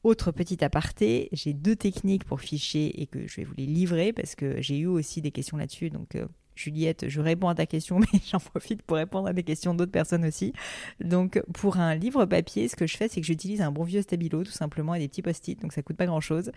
Autre 0.04 0.30
petit 0.30 0.64
aparté, 0.64 1.28
j'ai 1.32 1.52
deux 1.52 1.74
techniques 1.74 2.24
pour 2.24 2.40
ficher 2.40 3.00
et 3.00 3.06
que 3.06 3.26
je 3.26 3.36
vais 3.36 3.44
vous 3.44 3.54
les 3.56 3.66
livrer 3.66 4.12
parce 4.12 4.36
que 4.36 4.62
j'ai 4.62 4.78
eu 4.78 4.86
aussi 4.86 5.20
des 5.20 5.32
questions 5.32 5.56
là-dessus. 5.56 5.90
Donc, 5.90 6.14
euh, 6.14 6.26
Juliette, 6.58 7.08
je 7.08 7.20
réponds 7.20 7.48
à 7.48 7.54
ta 7.54 7.66
question, 7.66 7.98
mais 8.12 8.20
j'en 8.30 8.40
profite 8.40 8.82
pour 8.82 8.96
répondre 8.96 9.28
à 9.28 9.32
des 9.32 9.44
questions 9.44 9.74
d'autres 9.74 9.92
personnes 9.92 10.24
aussi. 10.24 10.52
Donc, 11.00 11.40
pour 11.54 11.78
un 11.78 11.94
livre 11.94 12.24
papier, 12.24 12.68
ce 12.68 12.76
que 12.76 12.86
je 12.86 12.96
fais, 12.96 13.08
c'est 13.08 13.20
que 13.20 13.26
j'utilise 13.26 13.60
un 13.60 13.70
bon 13.70 13.84
vieux 13.84 14.02
stabilo, 14.02 14.42
tout 14.42 14.50
simplement, 14.50 14.94
et 14.94 14.98
des 14.98 15.08
petits 15.08 15.22
post-it, 15.22 15.60
donc 15.60 15.72
ça 15.72 15.82
coûte 15.82 15.96
pas 15.96 16.06
grand-chose. 16.06 16.50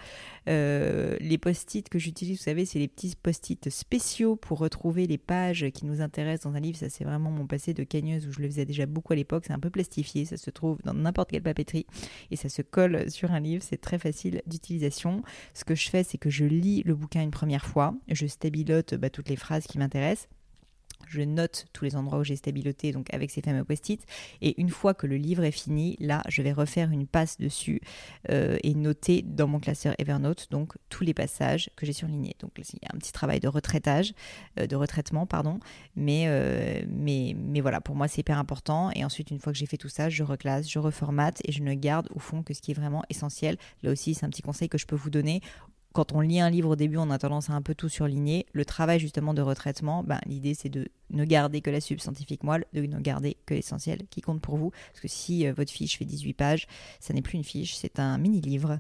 Euh, 0.50 1.18
les 1.20 1.38
post-it 1.38 1.88
que 1.88 2.00
j'utilise, 2.00 2.38
vous 2.40 2.44
savez, 2.44 2.66
c'est 2.66 2.80
les 2.80 2.88
petits 2.88 3.16
post-it 3.22 3.70
spéciaux 3.70 4.36
pour 4.36 4.58
retrouver 4.58 5.06
les 5.06 5.20
pages 5.20 5.68
qui 5.72 5.86
nous 5.86 6.02
intéressent 6.02 6.52
dans 6.52 6.58
un 6.58 6.62
livre. 6.62 6.78
Ça, 6.78 6.90
c'est 6.90 7.04
vraiment 7.04 7.30
mon 7.30 7.46
passé 7.46 7.74
de 7.74 7.84
cagneuse 7.84 8.28
où 8.28 8.32
je 8.32 8.42
le 8.42 8.48
faisais 8.48 8.66
déjà 8.66 8.88
beaucoup 8.88 9.14
à 9.14 9.16
l'époque. 9.16 9.44
C'est 9.46 9.54
un 9.54 9.60
peu 9.60 9.70
plastifié, 9.70 10.26
ça 10.26 10.38
se 10.38 10.50
trouve 10.50 10.80
dans 10.84 10.94
n'importe 10.94 11.32
quelle 11.32 11.44
papeterie 11.44 11.86
et 12.32 12.36
ça 12.36 12.50
se 12.50 12.64
colle 12.64 13.10
sur 13.12 13.32
un 13.32 13.40
livre. 13.40 13.64
C'est 13.64 13.80
très 13.80 14.00
facile 14.00 14.42
d'utilisation. 14.48 15.22
Ce 15.54 15.64
que 15.64 15.76
je 15.76 15.90
fais, 15.90 16.04
c'est 16.04 16.18
que 16.18 16.30
je 16.30 16.46
lis 16.46 16.82
le 16.86 16.96
bouquin 16.96 17.22
une 17.22 17.32
première 17.32 17.66
fois, 17.66 17.94
je 18.10 18.26
stabilote 18.26 18.96
bah, 18.96 19.10
toutes 19.10 19.30
les 19.30 19.36
phrases 19.36 19.66
qui 19.68 19.78
m'intéressent 19.78 19.91
je 21.12 21.22
note 21.22 21.66
tous 21.74 21.86
les 21.86 21.96
endroits 21.96 22.20
où 22.20 22.24
j'ai 22.24 22.36
stabiloté, 22.36 22.92
donc 22.92 23.14
avec 23.14 23.32
ces 23.32 23.42
fameux 23.42 23.64
post-it. 23.64 24.06
Et 24.42 24.60
une 24.60 24.70
fois 24.70 24.94
que 24.94 25.08
le 25.08 25.18
livre 25.18 25.44
est 25.44 25.52
fini, 25.52 25.98
là, 26.00 26.24
je 26.30 26.42
vais 26.42 26.54
refaire 26.54 26.92
une 26.92 27.08
passe 27.08 27.38
dessus 27.38 27.82
euh, 28.30 28.58
et 28.64 28.74
noter 28.74 29.22
dans 29.22 29.48
mon 29.48 29.60
classeur 29.60 29.94
Evernote 29.98 30.48
donc 30.52 30.74
tous 30.90 31.04
les 31.04 31.14
passages 31.14 31.70
que 31.76 31.86
j'ai 31.86 31.94
surlignés. 31.94 32.36
Donc 32.40 32.52
il 32.58 32.80
y 32.82 32.86
a 32.86 32.96
un 32.96 32.98
petit 32.98 33.12
travail 33.12 33.40
de 33.40 33.48
retraitage, 33.48 34.14
euh, 34.60 34.68
de 34.68 34.76
retraitement, 34.76 35.26
pardon. 35.26 35.60
Mais, 35.96 36.26
euh, 36.28 36.82
mais, 36.88 37.36
mais 37.38 37.62
voilà, 37.62 37.82
pour 37.82 37.96
moi, 37.96 38.08
c'est 38.08 38.22
hyper 38.22 38.38
important. 38.38 38.92
Et 38.96 39.04
ensuite, 39.04 39.32
une 39.32 39.40
fois 39.40 39.52
que 39.52 39.60
j'ai 39.60 39.66
fait 39.66 39.78
tout 39.78 39.90
ça, 39.90 40.10
je 40.10 40.24
reclasse, 40.24 40.70
je 40.70 40.80
reformate 40.80 41.42
et 41.46 41.52
je 41.52 41.62
ne 41.62 41.74
garde 41.74 42.08
au 42.16 42.20
fond 42.20 42.44
que 42.44 42.54
ce 42.54 42.62
qui 42.62 42.72
est 42.72 42.76
vraiment 42.76 43.04
essentiel. 43.10 43.58
Là 43.84 43.92
aussi, 43.92 44.14
c'est 44.14 44.26
un 44.26 44.30
petit 44.30 44.42
conseil 44.42 44.70
que 44.70 44.78
je 44.78 44.86
peux 44.86 44.96
vous 44.96 45.10
donner 45.10 45.42
quand 45.94 46.14
on 46.14 46.22
lit 46.22 46.40
un 46.40 46.50
livre 46.50 46.70
au 46.70 46.76
début, 46.76 46.98
on 46.98 47.10
a 47.10 47.18
tendance 47.18 47.50
à 47.50 47.54
un 47.54 47.62
peu 47.62 47.76
tout 47.76 47.90
surligner. 47.90 48.46
Le 48.54 48.66
travail 48.66 49.00
justement 49.00 49.34
de 49.34 49.42
retraitement, 49.42 50.04
ben, 50.04 50.20
l'idée 50.26 50.54
c'est 50.54 50.70
de 50.70 50.88
ne 51.10 51.26
garder 51.26 51.62
que 51.62 51.70
la 51.70 51.82
substantifique 51.82 52.44
moelle, 52.44 52.66
de 52.74 52.82
ne 52.82 53.00
garder 53.00 53.38
que 53.46 53.54
l'essentiel 53.54 54.04
qui 54.10 54.22
compte 54.22 54.42
pour 54.42 54.58
vous. 54.58 54.72
Parce 54.72 55.02
que 55.02 55.08
si 55.08 55.46
euh, 55.46 55.54
votre 55.54 55.72
fiche 55.72 55.98
fait 55.98 56.06
18 56.06 56.34
pages, 56.34 56.68
ça 57.00 57.14
n'est 57.14 57.22
plus 57.22 57.38
une 57.38 57.44
fiche, 57.44 57.76
c'est 57.76 58.00
un 58.00 58.18
mini-livre. 58.18 58.80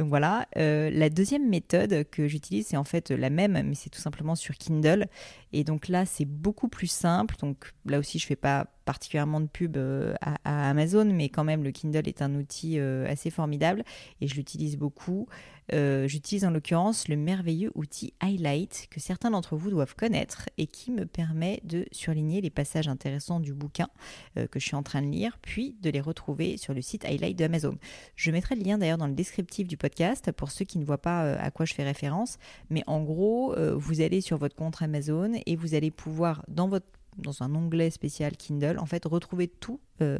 Donc 0.00 0.08
voilà. 0.08 0.48
Euh, 0.56 0.88
la 0.90 1.10
deuxième 1.10 1.46
méthode 1.46 2.06
que 2.10 2.26
j'utilise, 2.26 2.68
c'est 2.68 2.78
en 2.78 2.84
fait 2.84 3.10
la 3.10 3.28
même, 3.28 3.60
mais 3.62 3.74
c'est 3.74 3.90
tout 3.90 4.00
simplement 4.00 4.34
sur 4.34 4.56
Kindle. 4.56 5.08
Et 5.52 5.62
donc 5.62 5.88
là, 5.88 6.06
c'est 6.06 6.24
beaucoup 6.24 6.68
plus 6.68 6.86
simple. 6.86 7.36
Donc 7.38 7.74
là 7.84 7.98
aussi, 7.98 8.18
je 8.18 8.26
fais 8.26 8.34
pas 8.34 8.68
particulièrement 8.86 9.40
de 9.40 9.46
pub 9.46 9.76
euh, 9.76 10.14
à, 10.22 10.70
Amazon, 10.70 11.04
mais 11.04 11.28
quand 11.28 11.44
même, 11.44 11.62
le 11.62 11.70
Kindle 11.70 12.08
est 12.08 12.22
un 12.22 12.34
outil 12.34 12.78
assez 12.78 13.28
formidable 13.28 13.84
et 14.22 14.26
je 14.26 14.36
l'utilise 14.36 14.78
beaucoup. 14.78 15.28
J'utilise 15.72 16.44
en 16.44 16.50
l'occurrence 16.50 17.06
le 17.06 17.16
merveilleux 17.16 17.70
outil 17.76 18.12
Highlight 18.18 18.88
que 18.90 18.98
certains 18.98 19.30
d'entre 19.30 19.56
vous 19.56 19.70
doivent 19.70 19.94
connaître 19.94 20.48
et 20.58 20.66
qui 20.66 20.90
me 20.90 21.06
permet 21.06 21.60
de 21.62 21.86
surligner 21.92 22.40
les 22.40 22.50
passages 22.50 22.88
intéressants 22.88 23.38
du 23.38 23.54
bouquin 23.54 23.88
euh, 24.36 24.46
que 24.46 24.58
je 24.58 24.66
suis 24.66 24.76
en 24.76 24.82
train 24.82 25.02
de 25.02 25.08
lire, 25.08 25.38
puis 25.42 25.76
de 25.80 25.90
les 25.90 26.00
retrouver 26.00 26.56
sur 26.56 26.74
le 26.74 26.82
site 26.82 27.04
Highlight 27.04 27.38
de 27.38 27.44
Amazon. 27.44 27.78
Je 28.16 28.30
mettrai 28.30 28.56
le 28.56 28.62
lien 28.62 28.78
d'ailleurs 28.78 28.98
dans 28.98 29.06
le 29.06 29.14
descriptif 29.14 29.68
du 29.68 29.76
podcast 29.76 29.89
pour 30.36 30.50
ceux 30.50 30.64
qui 30.64 30.78
ne 30.78 30.84
voient 30.84 30.98
pas 30.98 31.24
euh, 31.24 31.36
à 31.40 31.50
quoi 31.50 31.66
je 31.66 31.74
fais 31.74 31.84
référence. 31.84 32.38
Mais 32.70 32.82
en 32.86 33.02
gros, 33.02 33.54
euh, 33.54 33.74
vous 33.76 34.00
allez 34.00 34.20
sur 34.20 34.36
votre 34.38 34.56
compte 34.56 34.80
Amazon 34.80 35.32
et 35.46 35.56
vous 35.56 35.74
allez 35.74 35.90
pouvoir, 35.90 36.44
dans 36.48 36.68
votre 36.68 36.86
dans 37.18 37.42
un 37.42 37.54
onglet 37.54 37.90
spécial 37.90 38.36
Kindle, 38.36 38.78
en 38.78 38.86
fait, 38.86 39.04
retrouver 39.04 39.48
tout, 39.48 39.80
euh, 40.02 40.18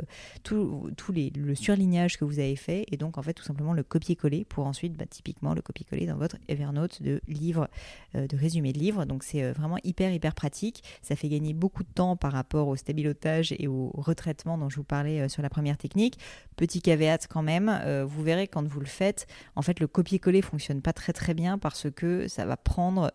les, 1.13 1.31
le 1.31 1.55
surlignage 1.55 2.19
que 2.19 2.25
vous 2.25 2.39
avez 2.39 2.57
fait 2.57 2.85
et 2.91 2.97
donc, 2.97 3.19
en 3.19 3.23
fait, 3.23 3.35
tout 3.35 3.43
simplement 3.43 3.73
le 3.73 3.83
copier-coller 3.83 4.45
pour 4.45 4.67
ensuite, 4.67 4.95
bah, 4.95 5.07
typiquement, 5.09 5.55
le 5.55 5.63
copier-coller 5.63 6.07
dans 6.07 6.17
votre 6.17 6.37
Evernote 6.49 7.03
de 7.03 7.21
livre, 7.27 7.69
euh, 8.15 8.27
de 8.27 8.37
résumé 8.37 8.73
de 8.73 8.79
livre. 8.79 9.05
Donc, 9.05 9.23
c'est 9.25 9.43
euh, 9.43 9.53
vraiment 9.53 9.79
hyper, 9.85 10.13
hyper 10.13 10.35
pratique. 10.35 10.83
Ça 11.03 11.17
fait 11.17 11.29
gagner 11.29 11.55
beaucoup 11.55 11.83
de 11.83 11.89
temps 11.89 12.17
par 12.17 12.33
rapport 12.33 12.69
au 12.69 12.77
stabilotage 12.77 13.53
et 13.59 13.67
au 13.69 13.91
retraitement 13.95 14.59
dont 14.59 14.69
je 14.69 14.77
vous 14.77 14.85
parlais 14.85 15.29
sur 15.29 15.43
la 15.43 15.51
première 15.51 15.79
technique. 15.79 16.19
Petit 16.57 16.83
caveat 16.83 17.27
quand 17.29 17.43
même, 17.43 18.05
vous 18.07 18.23
verrez 18.23 18.47
quand 18.47 18.67
vous 18.67 18.81
le 18.81 18.87
faites, 18.87 19.27
en 19.57 19.63
fait, 19.63 19.81
le 19.81 19.87
copier-coller 19.87 20.43
fonctionne 20.43 20.83
pas 20.83 20.93
très, 20.93 21.13
très 21.13 21.35
bien 21.35 21.59
parce 21.59 21.91
que 21.91 22.29
ça 22.29 22.45
va 22.45 22.57
prendre 22.57 23.13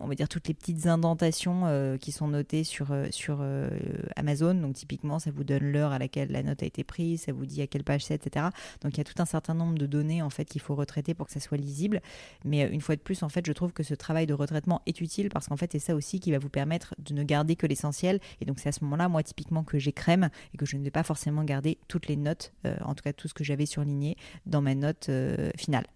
on 0.00 0.06
va 0.06 0.14
dire 0.14 0.28
toutes 0.28 0.48
les 0.48 0.54
petites 0.54 0.86
indentations 0.86 1.62
euh, 1.66 1.96
qui 1.96 2.12
sont 2.12 2.28
notées 2.28 2.64
sur, 2.64 2.92
euh, 2.92 3.08
euh, 3.28 3.70
Amazon. 4.16 4.54
Donc 4.54 4.74
typiquement, 4.74 5.18
ça 5.18 5.30
vous 5.30 5.44
donne 5.44 5.64
l'heure 5.72 5.92
à 5.92 5.98
laquelle 5.98 6.30
la 6.30 6.42
note 6.42 6.62
a 6.62 6.66
été 6.66 6.84
prise, 6.84 7.22
ça 7.22 7.32
vous 7.32 7.46
dit 7.46 7.62
à 7.62 7.66
quelle 7.66 7.84
page 7.84 8.04
c'est, 8.04 8.14
etc. 8.14 8.46
Donc 8.82 8.94
il 8.94 8.98
y 8.98 9.00
a 9.00 9.04
tout 9.04 9.20
un 9.20 9.26
certain 9.26 9.54
nombre 9.54 9.78
de 9.78 9.86
données 9.86 10.22
en 10.22 10.30
fait 10.30 10.44
qu'il 10.44 10.60
faut 10.60 10.74
retraiter 10.74 11.14
pour 11.14 11.26
que 11.26 11.32
ça 11.32 11.40
soit 11.40 11.58
lisible. 11.58 12.00
Mais 12.44 12.68
une 12.68 12.80
fois 12.80 12.96
de 12.96 13.00
plus, 13.00 13.22
en 13.22 13.28
fait, 13.28 13.46
je 13.46 13.52
trouve 13.52 13.72
que 13.72 13.82
ce 13.82 13.94
travail 13.94 14.26
de 14.26 14.34
retraitement 14.34 14.82
est 14.86 15.00
utile 15.00 15.28
parce 15.28 15.46
qu'en 15.48 15.56
fait, 15.56 15.72
c'est 15.72 15.78
ça 15.78 15.94
aussi 15.94 16.20
qui 16.20 16.32
va 16.32 16.38
vous 16.38 16.50
permettre 16.50 16.94
de 16.98 17.14
ne 17.14 17.22
garder 17.22 17.56
que 17.56 17.66
l'essentiel. 17.66 18.20
Et 18.40 18.44
donc 18.44 18.58
c'est 18.58 18.68
à 18.68 18.72
ce 18.72 18.84
moment-là, 18.84 19.08
moi 19.08 19.22
typiquement, 19.22 19.64
que 19.64 19.78
j'écrème 19.78 20.30
et 20.54 20.56
que 20.56 20.66
je 20.66 20.76
ne 20.76 20.82
vais 20.82 20.90
pas 20.90 21.02
forcément 21.02 21.44
garder 21.44 21.78
toutes 21.88 22.08
les 22.08 22.16
notes, 22.16 22.52
en 22.84 22.94
tout 22.94 23.02
cas 23.02 23.12
tout 23.12 23.28
ce 23.28 23.34
que 23.34 23.44
j'avais 23.44 23.66
surligné 23.66 24.16
dans 24.46 24.60
ma 24.60 24.74
note 24.74 25.10
finale. 25.56 25.86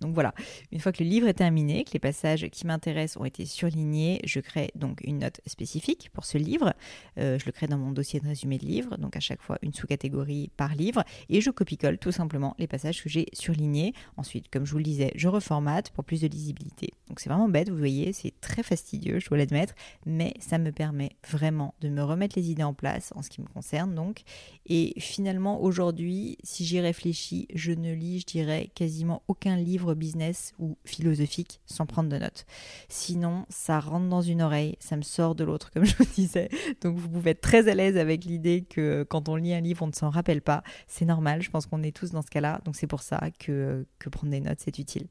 Donc 0.00 0.14
voilà, 0.14 0.34
une 0.72 0.80
fois 0.80 0.92
que 0.92 1.02
le 1.02 1.08
livre 1.08 1.28
est 1.28 1.34
terminé, 1.34 1.84
que 1.84 1.92
les 1.92 1.98
passages 1.98 2.46
qui 2.50 2.66
m'intéressent 2.66 3.20
ont 3.20 3.24
été 3.24 3.46
surlignés, 3.46 4.20
je 4.24 4.40
crée 4.40 4.70
donc 4.74 5.00
une 5.02 5.18
note 5.18 5.40
spécifique 5.46 6.10
pour 6.12 6.24
ce 6.24 6.38
livre. 6.38 6.74
Euh, 7.18 7.38
je 7.38 7.46
le 7.46 7.52
crée 7.52 7.66
dans 7.66 7.78
mon 7.78 7.92
dossier 7.92 8.20
de 8.20 8.26
résumé 8.26 8.58
de 8.58 8.64
livre, 8.64 8.96
donc 8.96 9.16
à 9.16 9.20
chaque 9.20 9.42
fois 9.42 9.58
une 9.62 9.72
sous-catégorie 9.72 10.50
par 10.56 10.74
livre, 10.74 11.04
et 11.28 11.40
je 11.40 11.50
copie-colle 11.50 11.98
tout 11.98 12.12
simplement 12.12 12.54
les 12.58 12.66
passages 12.66 13.02
que 13.02 13.08
j'ai 13.08 13.26
surlignés. 13.32 13.94
Ensuite, 14.16 14.48
comme 14.50 14.64
je 14.64 14.72
vous 14.72 14.78
le 14.78 14.84
disais, 14.84 15.12
je 15.14 15.28
reformate 15.28 15.90
pour 15.90 16.04
plus 16.04 16.20
de 16.20 16.28
lisibilité. 16.28 16.90
Donc 17.08 17.20
c'est 17.20 17.28
vraiment 17.28 17.48
bête, 17.48 17.68
vous 17.70 17.76
voyez, 17.76 18.12
c'est 18.12 18.34
très 18.40 18.62
fastidieux, 18.62 19.18
je 19.20 19.28
dois 19.28 19.38
l'admettre, 19.38 19.74
mais 20.04 20.34
ça 20.40 20.58
me 20.58 20.72
permet 20.72 21.10
vraiment 21.28 21.74
de 21.80 21.88
me 21.88 22.02
remettre 22.02 22.38
les 22.38 22.50
idées 22.50 22.62
en 22.62 22.74
place 22.74 23.12
en 23.14 23.22
ce 23.22 23.30
qui 23.30 23.40
me 23.40 23.46
concerne 23.46 23.94
donc. 23.94 24.22
Et 24.66 24.94
finalement, 24.98 25.62
aujourd'hui, 25.62 26.38
si 26.42 26.64
j'y 26.64 26.80
réfléchis, 26.80 27.48
je 27.54 27.72
ne 27.72 27.92
lis, 27.92 28.20
je 28.20 28.26
dirais, 28.26 28.70
quasiment 28.74 29.22
aucun 29.28 29.56
livre 29.56 29.85
business 29.94 30.54
ou 30.58 30.76
philosophique 30.84 31.60
sans 31.66 31.86
prendre 31.86 32.08
de 32.08 32.18
notes. 32.18 32.46
Sinon, 32.88 33.46
ça 33.48 33.80
rentre 33.80 34.08
dans 34.08 34.22
une 34.22 34.42
oreille, 34.42 34.76
ça 34.80 34.96
me 34.96 35.02
sort 35.02 35.34
de 35.34 35.44
l'autre, 35.44 35.70
comme 35.70 35.84
je 35.86 35.96
vous 35.96 36.06
disais. 36.14 36.48
Donc 36.80 36.96
vous 36.96 37.08
pouvez 37.08 37.30
être 37.32 37.40
très 37.40 37.68
à 37.68 37.74
l'aise 37.74 37.96
avec 37.96 38.24
l'idée 38.24 38.62
que 38.68 39.04
quand 39.08 39.28
on 39.28 39.36
lit 39.36 39.54
un 39.54 39.60
livre, 39.60 39.82
on 39.82 39.88
ne 39.88 39.92
s'en 39.92 40.10
rappelle 40.10 40.42
pas. 40.42 40.62
C'est 40.86 41.04
normal, 41.04 41.42
je 41.42 41.50
pense 41.50 41.66
qu'on 41.66 41.82
est 41.82 41.94
tous 41.94 42.10
dans 42.10 42.22
ce 42.22 42.30
cas-là. 42.30 42.60
Donc 42.64 42.76
c'est 42.76 42.86
pour 42.86 43.02
ça 43.02 43.20
que, 43.38 43.86
que 43.98 44.08
prendre 44.08 44.30
des 44.30 44.40
notes, 44.40 44.58
c'est 44.60 44.78
utile. 44.78 45.06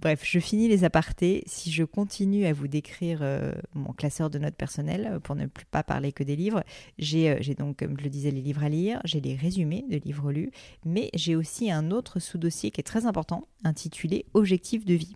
Bref, 0.00 0.22
je 0.24 0.38
finis 0.38 0.68
les 0.68 0.84
apartés. 0.84 1.42
Si 1.46 1.70
je 1.70 1.84
continue 1.84 2.46
à 2.46 2.52
vous 2.52 2.68
décrire 2.68 3.20
euh, 3.22 3.52
mon 3.74 3.92
classeur 3.92 4.30
de 4.30 4.38
notes 4.38 4.56
personnel, 4.56 5.18
pour 5.22 5.34
ne 5.34 5.46
plus 5.46 5.66
pas 5.66 5.82
parler 5.82 6.12
que 6.12 6.24
des 6.24 6.36
livres, 6.36 6.64
j'ai 6.98 7.30
euh, 7.30 7.54
donc, 7.54 7.78
comme 7.78 7.98
je 7.98 8.04
le 8.04 8.10
disais, 8.10 8.30
les 8.30 8.40
livres 8.40 8.64
à 8.64 8.68
lire, 8.68 9.00
j'ai 9.04 9.20
les 9.20 9.34
résumés 9.34 9.84
de 9.88 9.96
livres 9.96 10.32
lus, 10.32 10.50
mais 10.84 11.10
j'ai 11.14 11.36
aussi 11.36 11.70
un 11.70 11.90
autre 11.90 12.20
sous-dossier 12.20 12.70
qui 12.70 12.80
est 12.80 12.84
très 12.84 13.06
important, 13.06 13.46
intitulé 13.64 14.09
Objectif 14.34 14.84
de 14.84 14.94
vie. 14.94 15.14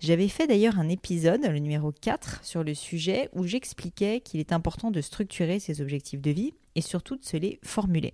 J'avais 0.00 0.28
fait 0.28 0.46
d'ailleurs 0.46 0.78
un 0.78 0.88
épisode, 0.88 1.42
le 1.42 1.58
numéro 1.58 1.90
4, 1.90 2.44
sur 2.44 2.62
le 2.62 2.74
sujet 2.74 3.30
où 3.32 3.44
j'expliquais 3.44 4.20
qu'il 4.20 4.40
est 4.40 4.52
important 4.52 4.90
de 4.90 5.00
structurer 5.00 5.58
ses 5.58 5.80
objectifs 5.80 6.20
de 6.20 6.30
vie 6.30 6.52
et 6.74 6.82
surtout 6.82 7.16
de 7.16 7.24
se 7.24 7.36
les 7.36 7.58
formuler. 7.62 8.12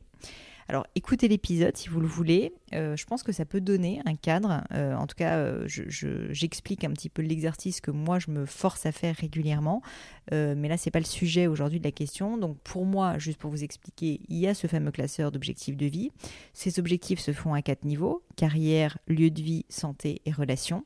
Alors 0.69 0.87
écoutez 0.95 1.29
l'épisode 1.29 1.77
si 1.77 1.89
vous 1.89 2.01
le 2.01 2.07
voulez. 2.07 2.55
Euh, 2.75 2.97
je 2.97 3.05
pense 3.05 3.23
que 3.23 3.33
ça 3.33 3.45
peut 3.45 3.61
donner 3.61 4.01
un 4.07 4.15
cadre. 4.15 4.63
Euh, 4.73 4.95
en 4.95 5.07
tout 5.07 5.17
cas, 5.17 5.37
euh, 5.37 5.67
j'explique 5.67 6.85
un 6.85 6.91
petit 6.91 7.09
peu 7.09 7.23
l'exercice 7.23 7.81
que 7.81 7.91
moi 7.91 8.19
je 8.19 8.31
me 8.31 8.47
force 8.47 8.87
à 8.87 8.93
faire 8.93 9.17
régulièrement. 9.17 9.83
mais 10.31 10.69
là, 10.69 10.77
c'est 10.77 10.91
pas 10.91 11.01
le 11.01 11.05
sujet 11.05 11.47
aujourd'hui 11.47 11.79
de 11.79 11.85
la 11.85 11.93
question. 11.93 12.37
Donc 12.39 12.59
pour 12.61 12.87
moi, 12.87 13.19
juste 13.19 13.39
pour 13.39 13.51
vous 13.51 13.65
expliquer, 13.65 14.21
il 14.29 14.39
y 14.39 14.47
a 14.47 14.55
ce 14.55 14.67
fameux 14.67 14.93
classeur 14.93 15.33
d'objectifs 15.33 15.77
de 15.77 15.87
vie. 15.87 16.11
Ces 16.53 16.79
objectifs 16.79 17.21
se 17.21 17.33
font 17.33 17.55
à 17.55 17.63
quatre 17.63 17.85
niveaux 17.85 18.23
carrière, 18.37 18.99
lieu 19.09 19.31
de 19.31 19.43
vie, 19.43 19.65
santé 19.69 20.23
et 20.25 20.33
relations. 20.33 20.85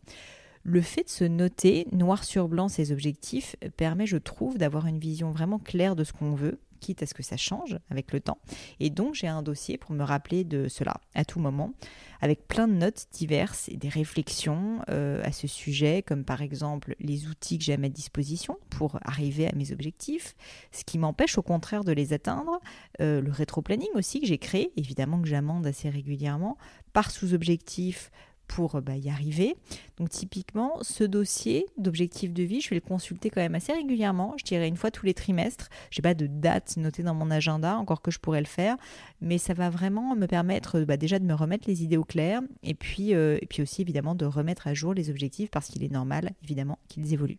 Le 0.62 0.80
fait 0.80 1.04
de 1.04 1.09
se 1.09 1.25
noter 1.25 1.87
noir 1.92 2.25
sur 2.25 2.49
blanc 2.49 2.68
ces 2.68 2.90
objectifs 2.90 3.54
permet, 3.76 4.06
je 4.06 4.16
trouve, 4.16 4.59
d'avoir 4.59 4.87
une 4.87 4.99
vision 4.99 5.30
vraiment 5.30 5.61
claire 5.61 5.95
de 5.95 6.02
ce 6.02 6.12
qu'on 6.12 6.35
veut, 6.35 6.59
quitte 6.87 7.02
à 7.02 7.07
ce 7.07 7.14
que 7.14 7.23
ça 7.25 7.37
change 7.37 7.78
avec 7.90 8.12
le 8.12 8.21
temps. 8.21 8.38
Et 8.78 8.90
donc 8.90 9.14
j'ai 9.14 9.26
un 9.26 9.43
dossier 9.43 9.76
pour 9.76 9.93
me 9.93 10.05
rappeler 10.05 10.45
de 10.45 10.69
cela 10.69 10.95
à 11.14 11.25
tout 11.25 11.40
moment, 11.40 11.73
avec 12.21 12.47
plein 12.47 12.69
de 12.69 12.75
notes 12.75 13.07
diverses 13.12 13.69
et 13.69 13.76
des 13.76 13.88
réflexions 13.88 14.81
euh, 14.88 15.21
à 15.25 15.33
ce 15.33 15.49
sujet, 15.49 16.02
comme 16.02 16.25
par 16.25 16.43
exemple 16.43 16.95
les 17.00 17.26
outils 17.26 17.59
que 17.59 17.64
j'ai 17.64 17.73
à 17.73 17.78
ma 17.78 17.88
disposition 17.88 18.57
pour 18.71 18.99
arriver 19.02 19.49
à 19.49 19.52
mes 19.52 19.73
objectifs, 19.73 20.37
ce 20.71 20.85
qui 20.85 20.99
m'empêche 20.99 21.38
au 21.38 21.43
contraire 21.43 21.83
de 21.83 21.93
les 21.93 22.12
atteindre, 22.12 22.61
euh, 23.00 23.21
le 23.21 23.33
rétro-planning 23.33 23.88
aussi 23.95 24.21
que 24.21 24.26
j'ai 24.26 24.38
créé, 24.38 24.73
évidemment 24.76 25.21
que 25.21 25.28
j'amende 25.28 25.66
assez 25.66 25.90
régulièrement, 25.90 26.57
par 26.93 27.11
sous-objectif, 27.11 28.11
pour 28.47 28.76
euh, 28.76 28.81
bah, 28.81 28.97
y 28.97 29.11
arriver. 29.11 29.57
Donc 29.97 30.11
typiquement, 30.11 30.79
ce 30.83 31.05
dossier 31.05 31.67
d'objectif 31.76 32.33
de 32.33 32.43
vie, 32.43 32.61
je 32.61 32.71
vais 32.71 32.76
le 32.76 32.81
consulter 32.81 33.31
quand 33.31 33.41
même 33.41 33.55
assez 33.55 33.73
régulièrement, 33.73 34.35
je 34.38 34.45
dirais 34.45 34.69
une 34.69 34.76
fois 34.76 34.91
tous 34.91 35.07
les 35.07 35.15
trimestres. 35.15 35.69
Je 35.91 36.00
n'ai 36.00 36.03
pas 36.03 36.15
de 36.15 36.26
date 36.26 36.76
notée 36.76 37.03
dans 37.03 37.15
mon 37.15 37.31
agenda, 37.31 37.76
encore 37.76 38.03
que 38.03 38.11
je 38.11 38.19
pourrais 38.19 38.41
le 38.41 38.47
faire, 38.47 38.76
mais 39.21 39.38
ça 39.38 39.55
va 39.55 39.71
vraiment 39.71 40.15
me 40.17 40.26
permettre 40.26 40.81
bah, 40.81 40.97
déjà 40.97 41.19
de 41.19 41.25
me 41.25 41.35
remettre 41.35 41.69
les 41.69 41.83
idées 41.83 41.97
au 41.97 42.05
clair 42.05 42.41
et 42.62 42.75
puis, 42.75 43.15
euh, 43.15 43.38
et 43.41 43.47
puis 43.47 43.62
aussi 43.62 43.83
évidemment 43.83 44.15
de 44.15 44.25
remettre 44.25 44.67
à 44.67 44.75
jour 44.75 44.95
les 44.95 45.11
objectifs 45.11 45.50
parce 45.50 45.69
qu'il 45.69 45.85
est 45.85 45.93
normal 45.93 46.33
évidemment 46.43 46.79
qu'ils 46.88 47.12
évoluent. 47.12 47.38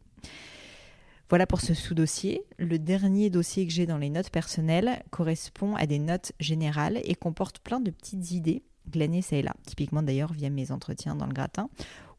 Voilà 1.30 1.46
pour 1.46 1.60
ce 1.60 1.74
sous-dossier. 1.74 2.44
Le 2.58 2.80
dernier 2.80 3.30
dossier 3.30 3.68
que 3.68 3.74
j'ai 3.74 3.86
dans 3.86 3.98
les 3.98 4.10
notes 4.10 4.30
personnelles 4.30 5.04
correspond 5.10 5.76
à 5.76 5.86
des 5.86 6.00
notes 6.00 6.32
générales 6.40 7.02
et 7.04 7.16
comporte 7.16 7.60
plein 7.60 7.82
de 7.82 7.92
petites 7.92 8.32
idées 8.32 8.64
glaner 8.90 9.22
ça 9.22 9.36
et 9.36 9.42
là, 9.42 9.54
typiquement 9.66 10.04
d'ailleurs 10.04 10.34
via 10.34 10.50
mes 10.50 10.72
entretiens 10.72 11.16
dans 11.16 11.26
le 11.26 11.34
gratin, 11.34 11.70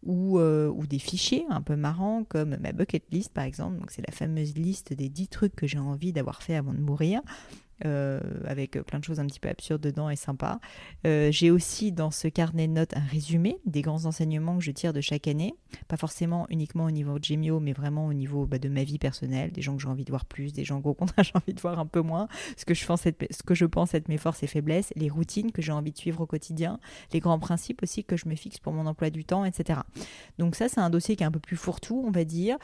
ou, 0.04 0.38
euh, 0.38 0.68
ou, 0.68 0.86
des 0.86 0.98
fichiers 0.98 1.44
un 1.50 1.60
peu 1.60 1.74
marrants 1.74 2.24
comme 2.24 2.56
ma 2.58 2.72
bucket 2.72 3.04
list 3.10 3.32
par 3.32 3.44
exemple, 3.44 3.78
donc 3.78 3.90
c'est 3.90 4.06
la 4.06 4.12
fameuse 4.12 4.54
liste 4.56 4.92
des 4.92 5.08
10 5.08 5.28
trucs 5.28 5.56
que 5.56 5.66
j'ai 5.66 5.78
envie 5.78 6.12
d'avoir 6.12 6.42
fait 6.42 6.54
avant 6.54 6.72
de 6.72 6.80
mourir. 6.80 7.20
Euh, 7.84 8.18
avec 8.44 8.72
plein 8.82 8.98
de 8.98 9.04
choses 9.04 9.20
un 9.20 9.26
petit 9.26 9.38
peu 9.38 9.48
absurdes 9.48 9.80
dedans 9.80 10.10
et 10.10 10.16
sympas. 10.16 10.58
Euh, 11.06 11.30
j'ai 11.30 11.52
aussi 11.52 11.92
dans 11.92 12.10
ce 12.10 12.26
carnet 12.26 12.66
de 12.66 12.72
notes 12.72 12.96
un 12.96 13.06
résumé 13.06 13.58
des 13.66 13.82
grands 13.82 14.04
enseignements 14.06 14.58
que 14.58 14.64
je 14.64 14.72
tire 14.72 14.92
de 14.92 15.00
chaque 15.00 15.28
année, 15.28 15.54
pas 15.86 15.96
forcément 15.96 16.46
uniquement 16.50 16.86
au 16.86 16.90
niveau 16.90 17.20
de 17.20 17.24
Gemio, 17.24 17.60
mais 17.60 17.72
vraiment 17.72 18.06
au 18.06 18.14
niveau 18.14 18.46
bah, 18.46 18.58
de 18.58 18.68
ma 18.68 18.82
vie 18.82 18.98
personnelle, 18.98 19.52
des 19.52 19.62
gens 19.62 19.76
que 19.76 19.82
j'ai 19.82 19.88
envie 19.88 20.04
de 20.04 20.10
voir 20.10 20.24
plus, 20.24 20.52
des 20.52 20.64
gens 20.64 20.80
qu'au 20.80 20.94
contraire 20.94 21.24
j'ai 21.24 21.36
envie 21.36 21.54
de 21.54 21.60
voir 21.60 21.78
un 21.78 21.86
peu 21.86 22.00
moins, 22.00 22.26
ce 22.56 22.64
que, 22.64 22.74
je 22.74 22.84
pense 22.84 23.06
être, 23.06 23.24
ce 23.30 23.44
que 23.44 23.54
je 23.54 23.64
pense 23.64 23.94
être 23.94 24.08
mes 24.08 24.18
forces 24.18 24.42
et 24.42 24.48
faiblesses, 24.48 24.92
les 24.96 25.08
routines 25.08 25.52
que 25.52 25.62
j'ai 25.62 25.72
envie 25.72 25.92
de 25.92 25.98
suivre 25.98 26.20
au 26.20 26.26
quotidien, 26.26 26.80
les 27.12 27.20
grands 27.20 27.38
principes 27.38 27.84
aussi 27.84 28.02
que 28.02 28.16
je 28.16 28.28
me 28.28 28.34
fixe 28.34 28.58
pour 28.58 28.72
mon 28.72 28.86
emploi 28.86 29.10
du 29.10 29.24
temps, 29.24 29.44
etc. 29.44 29.80
Donc 30.38 30.56
ça 30.56 30.68
c'est 30.68 30.80
un 30.80 30.90
dossier 30.90 31.14
qui 31.14 31.22
est 31.22 31.26
un 31.26 31.30
peu 31.30 31.38
plus 31.38 31.56
fourre-tout, 31.56 32.02
on 32.04 32.10
va 32.10 32.24
dire, 32.24 32.58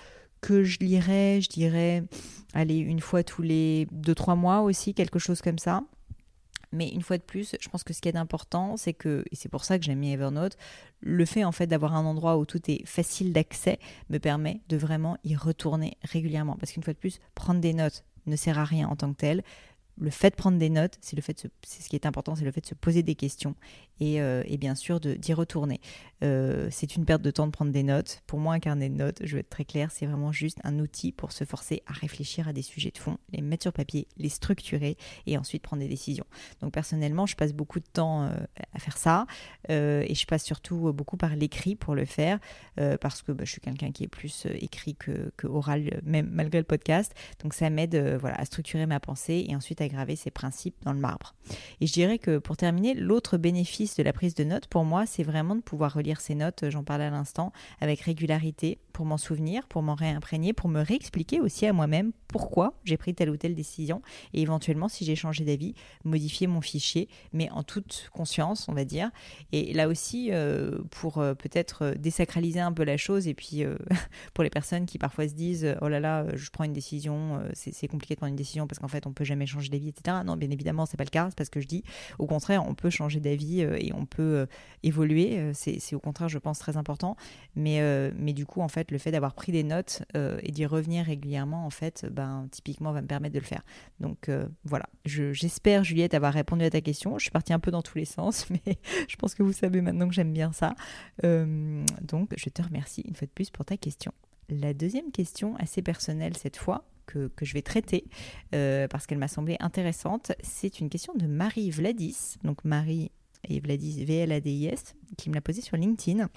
que 0.44 0.62
je 0.62 0.78
lirais, 0.80 1.40
je 1.40 1.48
dirais, 1.48 2.04
allez, 2.52 2.76
une 2.76 3.00
fois 3.00 3.24
tous 3.24 3.40
les 3.40 3.86
2-3 3.94 4.36
mois 4.36 4.60
aussi, 4.60 4.92
quelque 4.92 5.18
chose 5.18 5.40
comme 5.40 5.58
ça. 5.58 5.82
Mais 6.70 6.90
une 6.90 7.00
fois 7.00 7.16
de 7.16 7.22
plus, 7.22 7.56
je 7.58 7.68
pense 7.70 7.82
que 7.82 7.94
ce 7.94 8.02
qui 8.02 8.10
est 8.10 8.16
important, 8.16 8.76
c'est 8.76 8.92
que, 8.92 9.24
et 9.30 9.36
c'est 9.36 9.48
pour 9.48 9.64
ça 9.64 9.78
que 9.78 9.84
j'aime 9.84 10.04
Evernote, 10.04 10.58
le 11.00 11.24
fait 11.24 11.44
en 11.44 11.52
fait 11.52 11.66
d'avoir 11.66 11.94
un 11.94 12.04
endroit 12.04 12.36
où 12.36 12.44
tout 12.44 12.60
est 12.70 12.84
facile 12.84 13.32
d'accès 13.32 13.78
me 14.10 14.18
permet 14.18 14.60
de 14.68 14.76
vraiment 14.76 15.16
y 15.24 15.34
retourner 15.34 15.96
régulièrement. 16.02 16.56
Parce 16.60 16.72
qu'une 16.72 16.82
fois 16.82 16.92
de 16.92 16.98
plus, 16.98 17.20
prendre 17.34 17.60
des 17.60 17.72
notes 17.72 18.04
ne 18.26 18.36
sert 18.36 18.58
à 18.58 18.64
rien 18.64 18.88
en 18.88 18.96
tant 18.96 19.10
que 19.12 19.16
tel 19.16 19.42
le 19.96 20.10
fait 20.10 20.30
de 20.30 20.34
prendre 20.34 20.58
des 20.58 20.70
notes, 20.70 20.98
c'est 21.00 21.16
le 21.16 21.22
fait 21.22 21.44
de 21.44 21.50
c'est 21.64 21.82
ce 21.82 21.88
qui 21.88 21.96
est 21.96 22.06
important, 22.06 22.34
c'est 22.34 22.44
le 22.44 22.50
fait 22.50 22.60
de 22.60 22.66
se 22.66 22.74
poser 22.74 23.02
des 23.02 23.14
questions 23.14 23.54
et, 24.00 24.20
euh, 24.20 24.42
bien 24.58 24.74
sûr 24.74 25.00
d'y 25.00 25.32
retourner. 25.32 25.80
Euh, 26.22 26.68
c'est 26.70 26.96
une 26.96 27.04
perte 27.04 27.22
de 27.22 27.30
temps 27.30 27.46
de 27.46 27.52
prendre 27.52 27.72
des 27.72 27.82
notes. 27.82 28.22
Pour 28.26 28.38
moi, 28.38 28.54
un 28.54 28.60
carnet 28.60 28.88
de 28.88 28.94
notes, 28.94 29.18
je 29.22 29.34
vais 29.34 29.40
être 29.40 29.50
très 29.50 29.64
clair, 29.64 29.90
c'est 29.90 30.06
vraiment 30.06 30.32
juste 30.32 30.58
un 30.64 30.78
outil 30.78 31.12
pour 31.12 31.32
se 31.32 31.44
forcer 31.44 31.82
à 31.86 31.92
réfléchir 31.92 32.48
à 32.48 32.52
des 32.52 32.62
sujets 32.62 32.90
de 32.90 32.98
fond, 32.98 33.18
les 33.32 33.42
mettre 33.42 33.64
sur 33.64 33.72
papier, 33.72 34.06
les 34.16 34.28
structurer 34.30 34.96
et 35.26 35.36
ensuite 35.36 35.62
prendre 35.62 35.82
des 35.82 35.88
décisions. 35.88 36.24
Donc 36.60 36.72
personnellement, 36.72 37.26
je 37.26 37.36
passe 37.36 37.52
beaucoup 37.52 37.80
de 37.80 37.86
temps 37.92 38.24
euh, 38.24 38.30
à 38.72 38.78
faire 38.78 38.96
ça 38.96 39.26
et 39.68 40.14
je 40.14 40.26
passe 40.26 40.44
surtout 40.44 40.92
beaucoup 40.92 41.16
par 41.16 41.36
l'écrit 41.36 41.74
pour 41.74 41.94
le 41.94 42.04
faire 42.04 42.38
parce 43.00 43.22
que 43.22 43.32
bah, 43.32 43.44
je 43.44 43.52
suis 43.52 43.60
quelqu'un 43.60 43.92
qui 43.92 44.04
est 44.04 44.08
plus 44.08 44.46
écrit 44.60 44.94
que, 44.94 45.30
oral, 45.46 46.00
même 46.04 46.28
malgré 46.30 46.58
le 46.58 46.64
podcast. 46.64 47.14
Donc 47.42 47.54
ça 47.54 47.70
m'aide 47.70 47.96
voilà, 48.20 48.36
à 48.36 48.44
structurer 48.44 48.86
ma 48.86 49.00
pensée 49.00 49.46
et 49.48 49.56
ensuite 49.56 49.80
à 49.80 49.88
graver 49.88 50.16
ces 50.16 50.30
principes 50.30 50.76
dans 50.82 50.92
le 50.92 50.98
marbre. 50.98 51.34
Et 51.80 51.86
je 51.86 51.92
dirais 51.92 52.18
que 52.18 52.38
pour 52.38 52.56
terminer, 52.56 52.94
l'autre 52.94 53.36
bénéfice 53.38 53.83
de 53.96 54.02
la 54.02 54.12
prise 54.12 54.34
de 54.34 54.44
notes 54.44 54.66
pour 54.66 54.84
moi, 54.84 55.06
c'est 55.06 55.22
vraiment 55.22 55.54
de 55.56 55.60
pouvoir 55.60 55.92
relire 55.92 56.20
ces 56.20 56.34
notes, 56.34 56.64
j'en 56.70 56.84
parlais 56.84 57.04
à 57.04 57.10
l'instant, 57.10 57.52
avec 57.80 58.00
régularité 58.00 58.78
pour 58.94 59.04
m'en 59.04 59.18
souvenir, 59.18 59.66
pour 59.66 59.82
m'en 59.82 59.94
réimprégner, 59.94 60.54
pour 60.54 60.70
me 60.70 60.80
réexpliquer 60.80 61.40
aussi 61.40 61.66
à 61.66 61.72
moi-même 61.72 62.12
pourquoi 62.28 62.74
j'ai 62.84 62.96
pris 62.96 63.14
telle 63.14 63.28
ou 63.28 63.36
telle 63.36 63.54
décision 63.54 64.02
et 64.32 64.42
éventuellement, 64.42 64.88
si 64.88 65.04
j'ai 65.04 65.16
changé 65.16 65.44
d'avis, 65.44 65.74
modifier 66.04 66.46
mon 66.46 66.60
fichier, 66.60 67.08
mais 67.32 67.50
en 67.50 67.62
toute 67.62 68.08
conscience, 68.12 68.68
on 68.68 68.72
va 68.72 68.84
dire. 68.84 69.10
Et 69.52 69.72
là 69.72 69.88
aussi, 69.88 70.30
euh, 70.32 70.78
pour 70.90 71.18
euh, 71.18 71.34
peut-être 71.34 71.82
euh, 71.82 71.94
désacraliser 71.94 72.60
un 72.60 72.72
peu 72.72 72.84
la 72.84 72.96
chose 72.96 73.28
et 73.28 73.34
puis 73.34 73.64
pour 74.34 74.44
les 74.44 74.50
personnes 74.50 74.86
qui 74.86 74.98
parfois 74.98 75.28
se 75.28 75.34
disent 75.34 75.76
oh 75.80 75.88
là 75.88 76.00
là, 76.00 76.26
je 76.34 76.50
prends 76.50 76.64
une 76.64 76.72
décision, 76.72 77.40
c'est 77.52 77.88
compliqué 77.88 78.14
de 78.14 78.18
prendre 78.18 78.30
une 78.30 78.36
décision 78.36 78.66
parce 78.66 78.78
qu'en 78.78 78.88
fait, 78.88 79.06
on 79.06 79.12
peut 79.12 79.24
jamais 79.24 79.46
changer 79.46 79.68
d'avis, 79.70 79.88
etc. 79.88 80.18
Non, 80.24 80.36
bien 80.36 80.50
évidemment, 80.50 80.86
c'est 80.86 80.96
pas 80.96 81.04
le 81.04 81.10
cas, 81.10 81.26
c'est 81.30 81.36
parce 81.36 81.50
que 81.50 81.60
je 81.60 81.66
dis. 81.66 81.82
Au 82.18 82.26
contraire, 82.26 82.64
on 82.66 82.74
peut 82.74 82.90
changer 82.90 83.18
d'avis 83.20 83.60
et 83.60 83.92
on 83.94 84.06
peut 84.06 84.46
évoluer. 84.82 85.52
C'est 85.54 85.94
au 85.94 86.00
contraire, 86.00 86.28
je 86.28 86.38
pense, 86.38 86.58
très 86.58 86.76
important. 86.76 87.16
Mais, 87.56 87.80
mais 88.16 88.32
du 88.32 88.46
coup, 88.46 88.60
en 88.60 88.68
fait, 88.68 88.83
le 88.90 88.98
fait 88.98 89.10
d'avoir 89.10 89.34
pris 89.34 89.52
des 89.52 89.62
notes 89.62 90.02
euh, 90.16 90.38
et 90.42 90.52
d'y 90.52 90.66
revenir 90.66 91.04
régulièrement, 91.04 91.66
en 91.66 91.70
fait, 91.70 92.06
ben, 92.10 92.48
typiquement, 92.50 92.92
va 92.92 93.02
me 93.02 93.06
permettre 93.06 93.34
de 93.34 93.40
le 93.40 93.44
faire. 93.44 93.62
Donc 94.00 94.28
euh, 94.28 94.46
voilà, 94.64 94.86
j'espère, 95.04 95.84
Juliette, 95.84 96.14
avoir 96.14 96.32
répondu 96.32 96.64
à 96.64 96.70
ta 96.70 96.80
question. 96.80 97.18
Je 97.18 97.24
suis 97.24 97.30
partie 97.30 97.52
un 97.52 97.58
peu 97.58 97.70
dans 97.70 97.82
tous 97.82 97.98
les 97.98 98.04
sens, 98.04 98.48
mais 98.50 98.78
je 99.08 99.16
pense 99.16 99.34
que 99.34 99.42
vous 99.42 99.52
savez 99.52 99.80
maintenant 99.80 100.08
que 100.08 100.14
j'aime 100.14 100.32
bien 100.32 100.52
ça. 100.52 100.74
Euh, 101.24 101.84
donc, 102.02 102.32
je 102.36 102.48
te 102.48 102.62
remercie 102.62 103.02
une 103.06 103.14
fois 103.14 103.26
de 103.26 103.32
plus 103.32 103.50
pour 103.50 103.64
ta 103.64 103.76
question. 103.76 104.12
La 104.48 104.74
deuxième 104.74 105.10
question, 105.10 105.56
assez 105.56 105.82
personnelle 105.82 106.36
cette 106.36 106.56
fois, 106.56 106.84
que, 107.06 107.28
que, 107.28 107.44
je 107.44 107.52
vais 107.52 107.62
traiter 107.62 108.06
parce 108.50 109.06
qu'elle 109.06 109.18
m'a 109.18 109.28
semblé 109.28 109.56
intéressante. 109.60 110.32
C'est 110.42 110.80
une 110.80 110.88
question 110.88 111.14
de 111.14 111.26
Marie 111.26 111.70
Vladis. 111.70 112.36
Donc 112.44 112.64
Marie 112.64 113.10
et 113.48 113.60
Vladis, 113.60 114.04
qui 115.16 115.30
me 115.30 115.34
l'a 115.34 115.40
posé 115.40 115.60
sur 115.60 115.76
LinkedIn, 115.76 116.28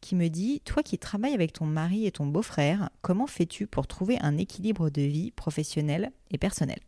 qui 0.00 0.14
me 0.14 0.28
dit 0.28 0.60
Toi 0.64 0.82
qui 0.82 0.98
travailles 0.98 1.34
avec 1.34 1.52
ton 1.52 1.66
mari 1.66 2.06
et 2.06 2.12
ton 2.12 2.26
beau-frère, 2.26 2.90
comment 3.02 3.26
fais-tu 3.26 3.66
pour 3.66 3.86
trouver 3.86 4.18
un 4.20 4.36
équilibre 4.36 4.90
de 4.90 5.02
vie 5.02 5.30
professionnelle 5.30 6.12
et 6.30 6.38
personnelle 6.38 6.80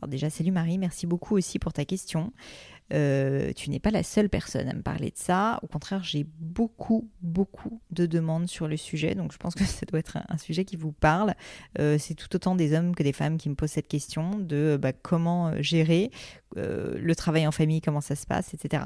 Alors 0.00 0.08
déjà, 0.08 0.30
salut 0.30 0.52
Marie, 0.52 0.78
merci 0.78 1.06
beaucoup 1.06 1.36
aussi 1.36 1.58
pour 1.58 1.72
ta 1.72 1.84
question. 1.84 2.32
Euh, 2.92 3.52
tu 3.54 3.70
n'es 3.70 3.78
pas 3.78 3.90
la 3.90 4.02
seule 4.02 4.28
personne 4.28 4.68
à 4.68 4.74
me 4.74 4.82
parler 4.82 5.10
de 5.10 5.16
ça. 5.16 5.58
Au 5.62 5.66
contraire, 5.66 6.02
j'ai 6.02 6.26
beaucoup, 6.38 7.08
beaucoup 7.20 7.80
de 7.90 8.06
demandes 8.06 8.48
sur 8.48 8.68
le 8.68 8.76
sujet. 8.76 9.14
Donc, 9.14 9.32
je 9.32 9.38
pense 9.38 9.54
que 9.54 9.64
ça 9.64 9.86
doit 9.86 9.98
être 9.98 10.18
un, 10.28 10.38
sujet 10.38 10.64
qui 10.64 10.76
vous 10.76 10.92
parle. 10.92 11.34
Euh, 11.78 11.96
c'est 11.98 12.14
tout 12.14 12.34
autant 12.34 12.54
des 12.54 12.74
hommes 12.74 12.94
que 12.94 13.02
des 13.02 13.12
femmes 13.12 13.38
qui 13.38 13.48
me 13.48 13.54
posent 13.54 13.70
cette 13.70 13.88
question 13.88 14.38
de 14.38 14.78
bah, 14.80 14.92
comment 14.92 15.48
euh, 15.48 15.56
gérer 15.60 16.10
le 16.54 17.14
travail 17.14 17.46
en 17.46 17.50
famille, 17.50 17.80
comment 17.80 18.02
ça 18.02 18.14
se 18.14 18.26
passe, 18.26 18.52
etc. 18.52 18.82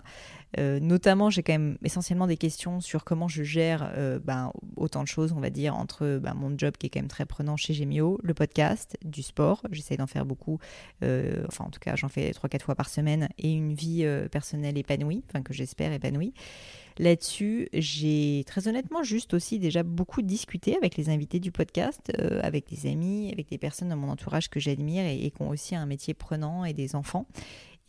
notamment, 0.59 1.31
j'ai 1.31 1.43
quand 1.43 1.53
même 1.53 1.77
essentiellement 1.83 2.27
des 2.27 2.37
questions 2.37 2.81
sur 2.81 3.05
comment 3.05 3.29
je 3.29 3.43
gère 3.43 3.93
bah, 4.25 4.53
autant 4.77 5.03
de 5.03 5.09
choses, 5.09 5.33
on 5.33 5.41
va 5.41 5.51
dire, 5.51 5.77
entre 5.77 6.19
bah, 6.23 6.35
mon 6.35 6.57
job 6.57 6.77
qui 6.79 6.87
est 6.87 6.91
quand 6.91 7.01
même 7.01 7.09
très 7.09 7.27
prenant 7.27 7.57
chez 7.57 7.75
Gemio, 7.75 8.19
le 8.23 8.33
podcast, 8.33 8.97
du 9.05 9.23
sport. 9.23 9.63
J'essaie 9.71 9.97
d'en 9.97 10.07
faire 10.07 10.25
beaucoup. 10.25 10.59
enfin, 11.03 11.65
en 11.65 11.71
tout 11.71 11.81
cas, 11.81 11.97
j'en 11.97 12.09
fais 12.09 12.31
3-4 12.31 12.63
fois 12.63 12.75
par 12.75 12.89
semaine 12.89 13.29
et 13.39 13.53
une 13.53 13.75
vie 13.75 14.05
euh, 14.05 14.29
personnelle 14.29 14.79
épanouie, 14.79 15.23
enfin 15.29 15.43
que 15.43 15.53
j'espère 15.53 15.93
épanouie. 15.93 16.33
Là-dessus, 16.99 17.69
j'ai 17.73 18.43
très 18.47 18.69
honnêtement 18.69 19.03
juste 19.03 19.35
aussi 19.35 19.59
déjà 19.59 19.83
beaucoup 19.83 20.23
discuté 20.23 20.77
avec 20.77 20.97
les 20.97 21.11
invités 21.11 21.41
du 21.41 21.53
podcast, 21.53 22.13
euh, 22.19 22.41
avec 22.43 22.69
des 22.69 22.91
amis, 22.91 23.31
avec 23.33 23.49
des 23.51 23.59
personnes 23.59 23.91
dans 23.91 23.97
mon 23.97 24.11
entourage 24.11 24.49
que 24.49 24.61
j'admire 24.61 25.05
et, 25.05 25.31
qui 25.31 25.43
ont 25.43 25.51
aussi 25.51 25.75
un 25.75 25.87
métier 25.87 26.15
prenant 26.15 26.65
et 26.65 26.73
des 26.73 26.95
enfants. 26.97 27.27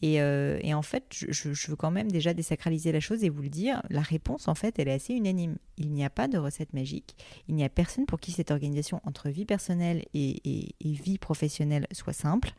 Et, 0.01 0.21
euh, 0.21 0.59
en 0.73 0.81
fait, 0.81 1.05
je, 1.11 1.49
veux 1.69 1.75
quand 1.75 1.91
même 1.91 2.11
déjà 2.11 2.33
désacraliser 2.33 2.91
la 2.91 2.99
chose 2.99 3.23
et 3.23 3.29
vous 3.29 3.41
le 3.41 3.49
dire, 3.49 3.81
la 3.89 4.01
réponse 4.01 4.47
en 4.47 4.55
fait, 4.55 4.77
elle 4.77 4.87
est 4.87 4.93
assez 4.93 5.13
unanime. 5.13 5.57
Il 5.77 5.91
n'y 5.91 6.05
a 6.05 6.09
pas 6.09 6.27
de 6.27 6.37
recette 6.37 6.73
magique. 6.73 7.15
Il 7.47 7.55
n'y 7.55 7.63
a 7.63 7.69
personne 7.69 8.05
pour 8.05 8.19
qui 8.19 8.31
cette 8.31 8.51
organisation 8.51 9.01
entre 9.05 9.29
vie 9.29 9.45
personnelle 9.45 10.03
et, 10.13 10.41
et 10.45 10.91
vie 10.91 11.17
professionnelle 11.17 11.87
soit 11.91 12.13
simple. 12.13 12.53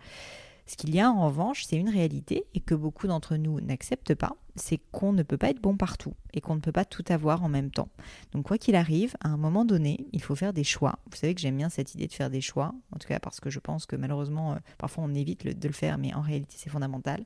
Ce 0.68 0.76
qu'il 0.76 0.94
y 0.94 1.00
a 1.00 1.10
en 1.10 1.26
revanche, 1.26 1.64
c'est 1.64 1.76
une 1.76 1.88
réalité 1.88 2.44
et 2.52 2.60
que 2.60 2.74
beaucoup 2.74 3.06
d'entre 3.06 3.36
nous 3.36 3.58
n'acceptent 3.62 4.14
pas, 4.14 4.36
c'est 4.54 4.78
qu'on 4.92 5.14
ne 5.14 5.22
peut 5.22 5.38
pas 5.38 5.48
être 5.48 5.62
bon 5.62 5.78
partout 5.78 6.12
et 6.34 6.42
qu'on 6.42 6.56
ne 6.56 6.60
peut 6.60 6.72
pas 6.72 6.84
tout 6.84 7.04
avoir 7.08 7.42
en 7.42 7.48
même 7.48 7.70
temps. 7.70 7.88
Donc 8.32 8.46
quoi 8.46 8.58
qu'il 8.58 8.74
arrive, 8.74 9.16
à 9.20 9.28
un 9.28 9.38
moment 9.38 9.64
donné, 9.64 10.06
il 10.12 10.20
faut 10.20 10.34
faire 10.34 10.52
des 10.52 10.64
choix. 10.64 10.98
Vous 11.10 11.16
savez 11.16 11.34
que 11.34 11.40
j'aime 11.40 11.56
bien 11.56 11.70
cette 11.70 11.94
idée 11.94 12.06
de 12.06 12.12
faire 12.12 12.28
des 12.28 12.42
choix, 12.42 12.74
en 12.92 12.98
tout 12.98 13.08
cas 13.08 13.18
parce 13.18 13.40
que 13.40 13.48
je 13.48 13.60
pense 13.60 13.86
que 13.86 13.96
malheureusement, 13.96 14.52
euh, 14.52 14.56
parfois 14.76 15.04
on 15.04 15.14
évite 15.14 15.46
de 15.46 15.68
le 15.68 15.74
faire, 15.74 15.96
mais 15.96 16.12
en 16.12 16.20
réalité 16.20 16.56
c'est 16.58 16.68
fondamental. 16.68 17.24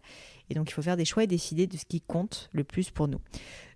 Et 0.48 0.54
donc 0.54 0.70
il 0.70 0.72
faut 0.72 0.82
faire 0.82 0.96
des 0.96 1.04
choix 1.04 1.24
et 1.24 1.26
décider 1.26 1.66
de 1.66 1.76
ce 1.76 1.84
qui 1.84 2.00
compte 2.00 2.48
le 2.52 2.62
plus 2.62 2.90
pour 2.90 3.08
nous. 3.08 3.20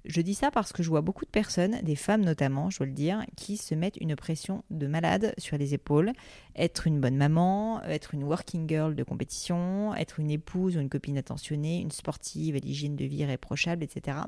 Je 0.08 0.20
dis 0.20 0.34
ça 0.34 0.52
parce 0.52 0.72
que 0.72 0.84
je 0.84 0.88
vois 0.88 1.00
beaucoup 1.00 1.24
de 1.24 1.30
personnes, 1.30 1.80
des 1.82 1.96
femmes 1.96 2.24
notamment, 2.24 2.70
je 2.70 2.78
dois 2.78 2.86
le 2.86 2.92
dire, 2.92 3.24
qui 3.36 3.56
se 3.56 3.74
mettent 3.74 3.96
une 3.96 4.14
pression 4.14 4.62
de 4.70 4.86
malade 4.86 5.34
sur 5.36 5.58
les 5.58 5.74
épaules. 5.74 6.12
Être 6.54 6.86
une 6.86 7.00
bonne 7.00 7.16
maman, 7.16 7.82
être 7.82 8.14
une 8.14 8.22
working 8.22 8.68
girl 8.68 8.94
de 8.94 9.02
compétition, 9.02 9.94
être 9.96 10.20
une 10.20 10.30
épouse 10.30 10.76
ou 10.76 10.80
une 10.80 10.88
copine 10.88 11.18
attentionnée, 11.18 11.80
une 11.80 11.90
sportive 11.90 12.54
à 12.54 12.60
l'hygiène 12.60 12.94
de 12.94 13.04
vie 13.04 13.16
irréprochable, 13.16 13.82
etc. 13.82 14.18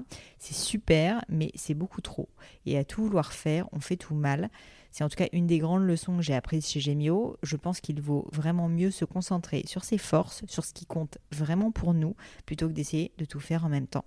C'est 0.40 0.56
super, 0.56 1.24
mais 1.28 1.52
c'est 1.54 1.74
beaucoup 1.74 2.00
trop. 2.00 2.28
Et 2.66 2.76
à 2.76 2.82
tout 2.82 3.04
vouloir 3.04 3.32
faire, 3.32 3.68
on 3.70 3.78
fait 3.78 3.96
tout 3.96 4.16
mal. 4.16 4.50
C'est 4.90 5.04
en 5.04 5.08
tout 5.08 5.16
cas 5.16 5.28
une 5.32 5.46
des 5.46 5.58
grandes 5.58 5.84
leçons 5.84 6.16
que 6.16 6.22
j'ai 6.22 6.34
apprises 6.34 6.66
chez 6.66 6.80
Gemio. 6.80 7.36
Je 7.44 7.56
pense 7.56 7.80
qu'il 7.80 8.00
vaut 8.00 8.26
vraiment 8.32 8.68
mieux 8.68 8.90
se 8.90 9.04
concentrer 9.04 9.62
sur 9.66 9.84
ses 9.84 9.98
forces, 9.98 10.42
sur 10.48 10.64
ce 10.64 10.72
qui 10.72 10.86
compte 10.86 11.18
vraiment 11.30 11.70
pour 11.70 11.94
nous, 11.94 12.16
plutôt 12.46 12.66
que 12.66 12.72
d'essayer 12.72 13.12
de 13.16 13.24
tout 13.24 13.38
faire 13.38 13.64
en 13.64 13.68
même 13.68 13.86
temps. 13.86 14.04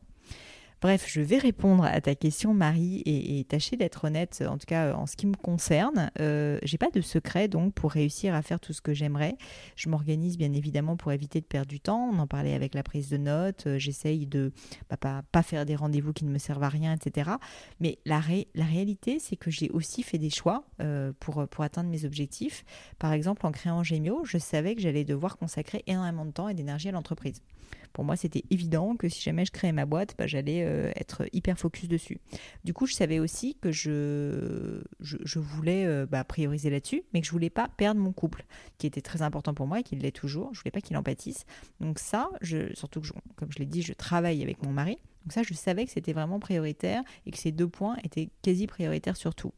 Bref, 0.81 1.05
je 1.07 1.21
vais 1.21 1.37
répondre 1.37 1.83
à 1.83 2.01
ta 2.01 2.15
question, 2.15 2.55
Marie, 2.55 3.03
et, 3.05 3.43
tâcher 3.43 3.77
d'être 3.77 4.05
honnête, 4.05 4.43
en 4.47 4.57
tout 4.57 4.65
cas 4.65 4.95
en 4.95 5.05
ce 5.05 5.15
qui 5.15 5.27
me 5.27 5.35
concerne. 5.35 6.09
Euh, 6.19 6.57
j'ai 6.63 6.79
pas 6.79 6.89
de 6.89 7.01
secret 7.01 7.47
donc 7.47 7.75
pour 7.75 7.91
réussir 7.91 8.33
à 8.33 8.41
faire 8.41 8.59
tout 8.59 8.73
ce 8.73 8.81
que 8.81 8.91
j'aimerais. 8.91 9.35
Je 9.75 9.89
m'organise 9.89 10.39
bien 10.39 10.51
évidemment 10.53 10.97
pour 10.97 11.11
éviter 11.11 11.39
de 11.39 11.45
perdre 11.45 11.67
du 11.67 11.79
temps. 11.79 12.09
On 12.11 12.17
en 12.17 12.25
parlait 12.25 12.55
avec 12.55 12.73
la 12.73 12.81
prise 12.81 13.09
de 13.09 13.17
notes. 13.17 13.67
Euh, 13.67 13.77
j'essaye 13.77 14.25
de 14.25 14.53
bah, 14.89 15.21
pas, 15.31 15.43
faire 15.43 15.67
des 15.67 15.75
rendez-vous 15.75 16.13
qui 16.13 16.25
ne 16.25 16.31
me 16.31 16.39
servent 16.39 16.63
à 16.63 16.69
rien, 16.69 16.95
etc. 16.95 17.29
Mais 17.79 17.99
la, 18.05 18.19
réalité, 18.19 19.19
c'est 19.19 19.35
que 19.35 19.51
j'ai 19.51 19.69
aussi 19.69 20.01
fait 20.01 20.17
des 20.17 20.31
choix 20.31 20.63
euh, 20.81 21.13
pour, 21.19 21.45
atteindre 21.59 21.91
mes 21.91 22.05
objectifs. 22.05 22.65
Par 22.97 23.13
exemple, 23.13 23.45
en 23.45 23.51
créant 23.51 23.83
Gemio, 23.83 24.21
je 24.23 24.39
savais 24.39 24.73
que 24.73 24.81
j'allais 24.81 25.03
devoir 25.03 25.37
consacrer 25.37 25.83
énormément 25.85 26.25
de 26.25 26.31
temps 26.31 26.49
et 26.49 26.55
d'énergie 26.55 26.89
à 26.89 26.91
l'entreprise. 26.91 27.43
Pour 27.93 28.03
moi, 28.03 28.15
c'était 28.15 28.43
évident 28.49 28.95
que 28.95 29.09
si 29.09 29.21
jamais 29.21 29.45
je 29.45 29.51
créais 29.51 29.73
ma 29.73 29.85
boîte, 29.85 30.15
bah, 30.17 30.25
j'allais 30.25 30.63
euh, 30.71 30.91
être 30.95 31.25
hyper 31.33 31.57
focus 31.57 31.87
dessus. 31.87 32.19
Du 32.63 32.73
coup, 32.73 32.85
je 32.85 32.93
savais 32.93 33.19
aussi 33.19 33.55
que 33.55 33.71
je, 33.71 34.81
je, 34.99 35.39
voulais 35.39 35.85
euh, 35.85 36.05
bah, 36.05 36.23
prioriser 36.23 36.69
là-dessus, 36.69 37.03
mais 37.13 37.21
que 37.21 37.27
je 37.27 37.31
voulais 37.31 37.49
pas 37.49 37.67
perdre 37.67 37.99
mon 37.99 38.13
couple, 38.13 38.45
qui 38.77 38.87
était 38.87 39.01
très 39.01 39.21
important 39.21 39.53
pour 39.53 39.67
moi 39.67 39.79
et 39.79 39.83
qui 39.83 39.95
l'est 39.95 40.11
toujours. 40.11 40.53
Je 40.53 40.59
voulais 40.59 40.71
pas 40.71 40.81
qu'il 40.81 40.97
en 40.97 41.03
pâtisse. 41.03 41.45
Donc 41.79 41.99
ça, 41.99 42.29
je, 42.41 42.73
surtout 42.73 43.01
que, 43.01 43.09
comme 43.35 43.51
je 43.51 43.59
l'ai 43.59 43.65
dit, 43.65 43.81
je 43.81 43.93
travaille 43.93 44.41
avec 44.41 44.63
mon 44.63 44.71
mari. 44.71 44.97
Donc 45.25 45.33
ça, 45.33 45.43
je 45.43 45.53
savais 45.53 45.85
que 45.85 45.91
c'était 45.91 46.13
vraiment 46.13 46.39
prioritaire 46.39 47.03
et 47.25 47.31
que 47.31 47.37
ces 47.37 47.51
deux 47.51 47.67
points 47.67 47.97
étaient 48.03 48.29
quasi 48.41 48.67
prioritaires 48.67 49.17
surtout. 49.17 49.53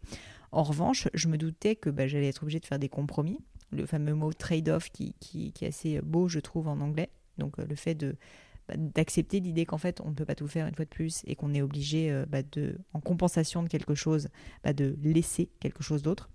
En 0.52 0.64
revanche, 0.64 1.08
je 1.14 1.28
me 1.28 1.38
doutais 1.38 1.76
que 1.76 1.90
bah, 1.90 2.08
j'allais 2.08 2.28
être 2.30 2.44
obligée 2.44 2.60
de 2.60 2.66
faire 2.66 2.80
des 2.80 2.90
compromis. 2.90 3.40
Le 3.72 3.86
fameux 3.86 4.14
mot 4.14 4.32
trade-off 4.34 4.90
qui, 4.92 5.16
qui, 5.20 5.52
est 5.62 5.68
assez 5.68 6.00
beau, 6.02 6.28
je 6.28 6.40
trouve, 6.40 6.68
en 6.68 6.80
anglais. 6.80 7.10
Donc 7.38 7.58
euh, 7.60 7.66
le 7.68 7.76
fait 7.76 7.96
de 7.96 8.16
bah, 8.68 8.76
d'accepter 8.78 9.40
l'idée 9.40 9.66
qu'en 9.66 9.78
fait 9.78 10.02
on 10.02 10.10
ne 10.10 10.14
peut 10.14 10.26
pas 10.26 10.36
tout 10.36 10.48
faire 10.48 10.68
une 10.68 10.76
fois 10.76 10.86
de 10.86 10.90
plus 10.90 11.22
et 11.26 11.36
qu'on 11.36 11.54
est 11.54 11.62
obligé 11.62 12.12
euh, 12.12 12.26
bah, 12.28 12.42
de 12.52 12.78
en 12.94 13.00
compensation 13.00 13.64
de 13.64 13.68
quelque 13.68 13.96
chose 13.96 14.30
bah, 14.64 14.74
de 14.74 14.96
laisser 15.04 15.50
quelque 15.60 15.84
chose 15.84 16.02
d'autre 16.02 16.30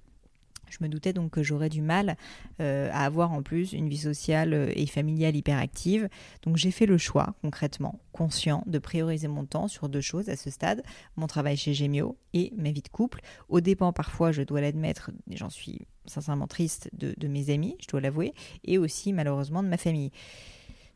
je 0.70 0.78
me 0.80 0.88
doutais 0.88 1.12
donc 1.12 1.30
que 1.30 1.42
j'aurais 1.42 1.68
du 1.68 1.82
mal 1.82 2.16
euh, 2.60 2.90
à 2.92 3.04
avoir 3.04 3.32
en 3.32 3.42
plus 3.42 3.72
une 3.72 3.88
vie 3.88 3.98
sociale 3.98 4.72
et 4.74 4.86
familiale 4.86 5.36
hyperactive. 5.36 6.08
Donc 6.42 6.56
j'ai 6.56 6.70
fait 6.70 6.86
le 6.86 6.98
choix, 6.98 7.34
concrètement, 7.42 8.00
conscient, 8.12 8.62
de 8.66 8.78
prioriser 8.78 9.28
mon 9.28 9.44
temps 9.44 9.68
sur 9.68 9.88
deux 9.88 10.00
choses 10.00 10.28
à 10.28 10.36
ce 10.36 10.50
stade, 10.50 10.82
mon 11.16 11.26
travail 11.26 11.56
chez 11.56 11.74
Gemio 11.74 12.16
et 12.32 12.52
ma 12.56 12.70
vie 12.70 12.82
de 12.82 12.88
couple. 12.88 13.20
Au 13.48 13.60
dépend 13.60 13.92
parfois, 13.92 14.32
je 14.32 14.42
dois 14.42 14.60
l'admettre, 14.60 15.10
j'en 15.30 15.50
suis 15.50 15.86
sincèrement 16.06 16.46
triste, 16.46 16.88
de 16.94 17.28
mes 17.28 17.50
amis, 17.50 17.76
je 17.80 17.88
dois 17.88 18.00
l'avouer, 18.00 18.32
et 18.64 18.78
aussi 18.78 19.12
malheureusement 19.12 19.62
de 19.62 19.68
ma 19.68 19.76
famille. 19.76 20.10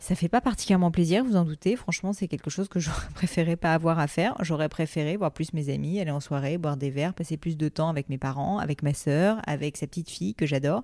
Ça 0.02 0.16
fait 0.16 0.28
pas 0.28 0.40
particulièrement 0.40 0.90
plaisir, 0.90 1.24
vous 1.24 1.36
en 1.36 1.44
doutez. 1.44 1.76
Franchement, 1.76 2.12
c'est 2.12 2.26
quelque 2.26 2.50
chose 2.50 2.66
que 2.66 2.80
j'aurais 2.80 3.06
préféré 3.14 3.54
pas 3.54 3.72
avoir 3.72 4.00
à 4.00 4.08
faire. 4.08 4.34
J'aurais 4.40 4.68
préféré 4.68 5.16
voir 5.16 5.30
plus 5.30 5.52
mes 5.52 5.72
amis, 5.72 6.00
aller 6.00 6.10
en 6.10 6.18
soirée, 6.18 6.58
boire 6.58 6.76
des 6.76 6.90
verres, 6.90 7.14
passer 7.14 7.36
plus 7.36 7.56
de 7.56 7.68
temps 7.68 7.88
avec 7.88 8.08
mes 8.08 8.18
parents, 8.18 8.58
avec 8.58 8.82
ma 8.82 8.94
sœur, 8.94 9.40
avec 9.46 9.76
sa 9.76 9.86
petite 9.86 10.10
fille 10.10 10.34
que 10.34 10.44
j'adore. 10.44 10.82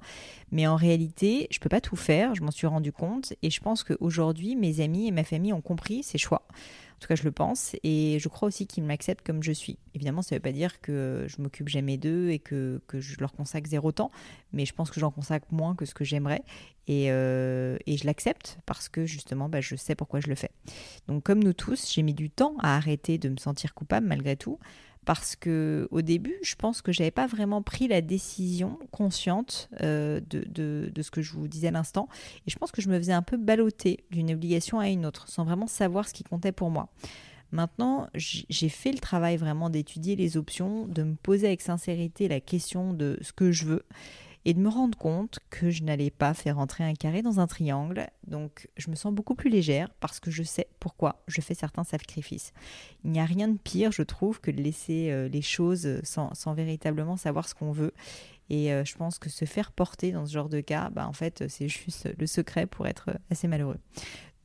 Mais 0.52 0.68
en 0.68 0.76
réalité, 0.76 1.48
je 1.50 1.58
peux 1.58 1.68
pas 1.68 1.80
tout 1.80 1.96
faire. 1.96 2.36
Je 2.36 2.42
m'en 2.42 2.52
suis 2.52 2.68
rendu 2.68 2.92
compte 2.92 3.32
et 3.42 3.50
je 3.50 3.60
pense 3.60 3.82
qu'aujourd'hui, 3.82 4.54
mes 4.54 4.80
amis 4.80 5.08
et 5.08 5.10
ma 5.10 5.24
famille 5.24 5.52
ont 5.52 5.62
compris 5.62 6.04
ces 6.04 6.18
choix. 6.18 6.46
En 6.98 7.00
tout 7.00 7.06
cas, 7.06 7.14
je 7.14 7.22
le 7.22 7.30
pense. 7.30 7.76
Et 7.84 8.18
je 8.18 8.28
crois 8.28 8.48
aussi 8.48 8.66
qu'ils 8.66 8.82
m'acceptent 8.82 9.24
comme 9.24 9.40
je 9.40 9.52
suis. 9.52 9.78
Évidemment, 9.94 10.20
ça 10.20 10.34
ne 10.34 10.38
veut 10.38 10.42
pas 10.42 10.50
dire 10.50 10.80
que 10.80 11.26
je 11.28 11.40
m'occupe 11.40 11.68
jamais 11.68 11.96
d'eux 11.96 12.30
et 12.30 12.40
que, 12.40 12.80
je 12.92 13.16
leur 13.20 13.32
consacre 13.32 13.70
zéro 13.70 13.92
temps. 13.92 14.10
Mais 14.52 14.66
je 14.66 14.74
pense 14.74 14.90
que 14.90 14.98
j'en 14.98 15.12
consacre 15.12 15.46
moins 15.52 15.76
que 15.76 15.84
ce 15.84 15.94
que 15.94 16.04
j'aimerais. 16.04 16.42
Et, 16.88 17.12
euh, 17.12 17.76
je 17.86 18.04
l'accepte 18.04 18.58
parce 18.66 18.88
que 18.88 19.06
justement, 19.06 19.48
bah, 19.48 19.60
je 19.60 19.76
sais 19.76 19.94
pourquoi 19.94 20.18
je 20.18 20.26
le 20.26 20.34
fais. 20.34 20.50
Donc, 21.06 21.22
comme 21.22 21.42
nous 21.42 21.52
tous, 21.52 21.92
j'ai 21.92 22.02
mis 22.02 22.14
du 22.14 22.30
temps 22.30 22.56
à 22.58 22.76
arrêter 22.76 23.16
de 23.16 23.28
me 23.28 23.36
sentir 23.36 23.74
coupable 23.74 24.08
malgré 24.08 24.36
tout 24.36 24.58
parce 25.08 25.36
que 25.36 25.88
au 25.90 26.02
début, 26.02 26.34
je 26.42 26.54
pense 26.54 26.82
que 26.82 26.92
j'avais 26.92 27.10
pas 27.10 27.26
vraiment 27.26 27.62
pris 27.62 27.88
la 27.88 28.02
décision 28.02 28.78
consciente 28.90 29.70
euh, 29.80 30.20
de, 30.28 30.44
de, 30.46 30.92
de, 30.94 31.02
ce 31.02 31.10
que 31.10 31.22
je 31.22 31.32
vous 31.32 31.48
disais 31.48 31.68
à 31.68 31.70
l'instant, 31.70 32.08
et 32.46 32.50
je 32.50 32.58
pense 32.58 32.72
que 32.72 32.82
je 32.82 32.90
me 32.90 32.98
faisais 32.98 33.14
un 33.14 33.22
peu 33.22 33.38
balloter 33.38 34.04
d'une 34.10 34.30
obligation 34.30 34.80
à 34.80 34.90
une 34.90 35.06
autre, 35.06 35.26
sans 35.26 35.44
vraiment 35.44 35.66
savoir 35.66 36.06
ce 36.06 36.12
qui 36.12 36.24
comptait 36.24 36.52
pour 36.52 36.68
moi. 36.68 36.90
Maintenant, 37.52 38.08
j'ai 38.14 38.68
fait 38.68 38.92
le 38.92 38.98
travail 38.98 39.38
vraiment 39.38 39.70
d'étudier 39.70 40.14
les 40.14 40.36
options, 40.36 40.86
de 40.86 41.02
me 41.04 41.14
poser 41.14 41.46
avec 41.46 41.62
sincérité 41.62 42.28
la 42.28 42.40
question 42.40 42.92
de 42.92 43.16
ce 43.22 43.32
que 43.32 43.50
je 43.50 43.64
veux 43.64 43.84
et 44.44 44.54
de 44.54 44.60
me 44.60 44.68
rendre 44.68 44.96
compte 44.96 45.38
que 45.50 45.70
je 45.70 45.82
n'allais 45.82 46.10
pas 46.10 46.34
faire 46.34 46.58
entrer 46.58 46.84
un 46.84 46.94
carré 46.94 47.22
dans 47.22 47.40
un 47.40 47.46
triangle. 47.46 48.08
Donc 48.26 48.68
je 48.76 48.90
me 48.90 48.96
sens 48.96 49.12
beaucoup 49.12 49.34
plus 49.34 49.50
légère 49.50 49.90
parce 50.00 50.20
que 50.20 50.30
je 50.30 50.42
sais 50.42 50.66
pourquoi 50.80 51.22
je 51.26 51.40
fais 51.40 51.54
certains 51.54 51.84
sacrifices. 51.84 52.52
Il 53.04 53.10
n'y 53.10 53.20
a 53.20 53.24
rien 53.24 53.48
de 53.48 53.58
pire, 53.58 53.92
je 53.92 54.02
trouve, 54.02 54.40
que 54.40 54.50
de 54.50 54.62
laisser 54.62 55.10
euh, 55.10 55.28
les 55.28 55.42
choses 55.42 56.00
sans, 56.02 56.32
véritablement 56.54 57.16
savoir 57.16 57.48
ce 57.48 57.54
qu'on 57.54 57.72
veut. 57.72 57.92
Et 58.50 58.72
euh, 58.72 58.84
je 58.84 58.96
pense 58.96 59.18
que 59.18 59.28
se 59.28 59.44
faire 59.44 59.72
porter 59.72 60.10
dans 60.12 60.24
ce 60.24 60.32
genre 60.32 60.48
de 60.48 60.60
cas, 60.60 60.88
bah, 60.90 61.06
en 61.06 61.12
fait, 61.12 61.44
c'est 61.48 61.68
juste 61.68 62.08
le 62.18 62.26
secret 62.26 62.66
pour 62.66 62.86
être 62.86 63.10
assez 63.30 63.46
malheureux. 63.46 63.78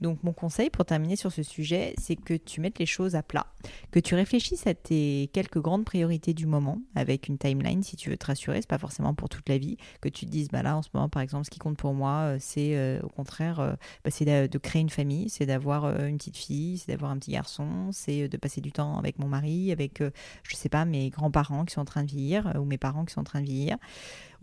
Donc 0.03 0.21
mon 0.21 0.33
conseil 0.33 0.69
pour 0.69 0.83
terminer 0.83 1.15
sur 1.15 1.31
ce 1.31 1.43
sujet, 1.43 1.95
c'est 1.97 2.17
que 2.17 2.33
tu 2.33 2.59
mettes 2.59 2.77
les 2.77 2.85
choses 2.85 3.15
à 3.15 3.23
plat, 3.23 3.47
que 3.91 4.01
tu 4.01 4.15
réfléchisses 4.15 4.67
à 4.67 4.73
tes 4.73 5.29
quelques 5.31 5.59
grandes 5.59 5.85
priorités 5.85 6.33
du 6.33 6.45
moment 6.45 6.81
avec 6.93 7.29
une 7.29 7.37
timeline 7.37 7.81
si 7.83 7.95
tu 7.95 8.09
veux 8.09 8.17
te 8.17 8.25
rassurer, 8.25 8.59
c'est 8.59 8.69
pas 8.69 8.77
forcément 8.77 9.13
pour 9.13 9.29
toute 9.29 9.47
la 9.47 9.57
vie, 9.57 9.77
que 10.01 10.09
tu 10.09 10.25
te 10.25 10.29
dises 10.29 10.49
bah 10.49 10.61
là 10.61 10.75
en 10.75 10.81
ce 10.81 10.89
moment 10.93 11.07
par 11.07 11.21
exemple 11.21 11.45
ce 11.45 11.49
qui 11.49 11.59
compte 11.59 11.77
pour 11.77 11.93
moi 11.93 12.33
euh, 12.33 12.37
c'est 12.37 12.75
euh, 12.75 12.99
au 13.01 13.07
contraire 13.07 13.61
euh, 13.61 13.75
bah, 14.03 14.11
c'est 14.11 14.25
de, 14.25 14.57
créer 14.57 14.81
une 14.81 14.89
famille, 14.89 15.29
c'est 15.29 15.45
d'avoir 15.45 15.85
une 15.85 16.17
petite 16.17 16.35
fille, 16.35 16.79
c'est 16.79 16.91
d'avoir 16.91 17.09
un 17.09 17.17
petit 17.17 17.31
garçon, 17.31 17.89
c'est 17.93 18.27
de 18.27 18.37
passer 18.37 18.59
du 18.59 18.73
temps 18.73 18.97
avec 18.97 19.19
mon 19.19 19.29
mari, 19.29 19.71
avec 19.71 20.03
je 20.43 20.55
sais 20.55 20.67
pas 20.67 20.83
mes 20.83 21.11
grands-parents 21.11 21.63
qui 21.63 21.75
sont 21.75 21.81
en 21.81 21.85
train 21.85 22.03
de 22.03 22.09
vieillir 22.09 22.51
ou 22.59 22.65
mes 22.65 22.77
parents 22.77 23.05
qui 23.05 23.13
sont 23.13 23.21
en 23.21 23.25
train 23.25 23.39
de 23.39 23.45
vieillir 23.45 23.77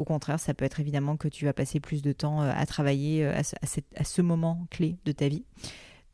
Au 0.01 0.05
contraire, 0.05 0.41
ça 0.41 0.55
peut 0.55 0.65
être 0.65 0.81
évidemment 0.81 1.19
que 1.19 1.29
tu 1.29 1.45
vas 1.45 1.53
passer 1.53 1.79
plus 1.79 2.01
de 2.01 2.13
temps 2.13 2.41
à 2.41 2.65
travailler 2.65 3.27
à 3.27 3.43
ce, 3.43 4.23
moment 4.23 4.67
clé 4.71 4.97
de 5.05 5.13
ta 5.13 5.29
vie. 5.29 5.45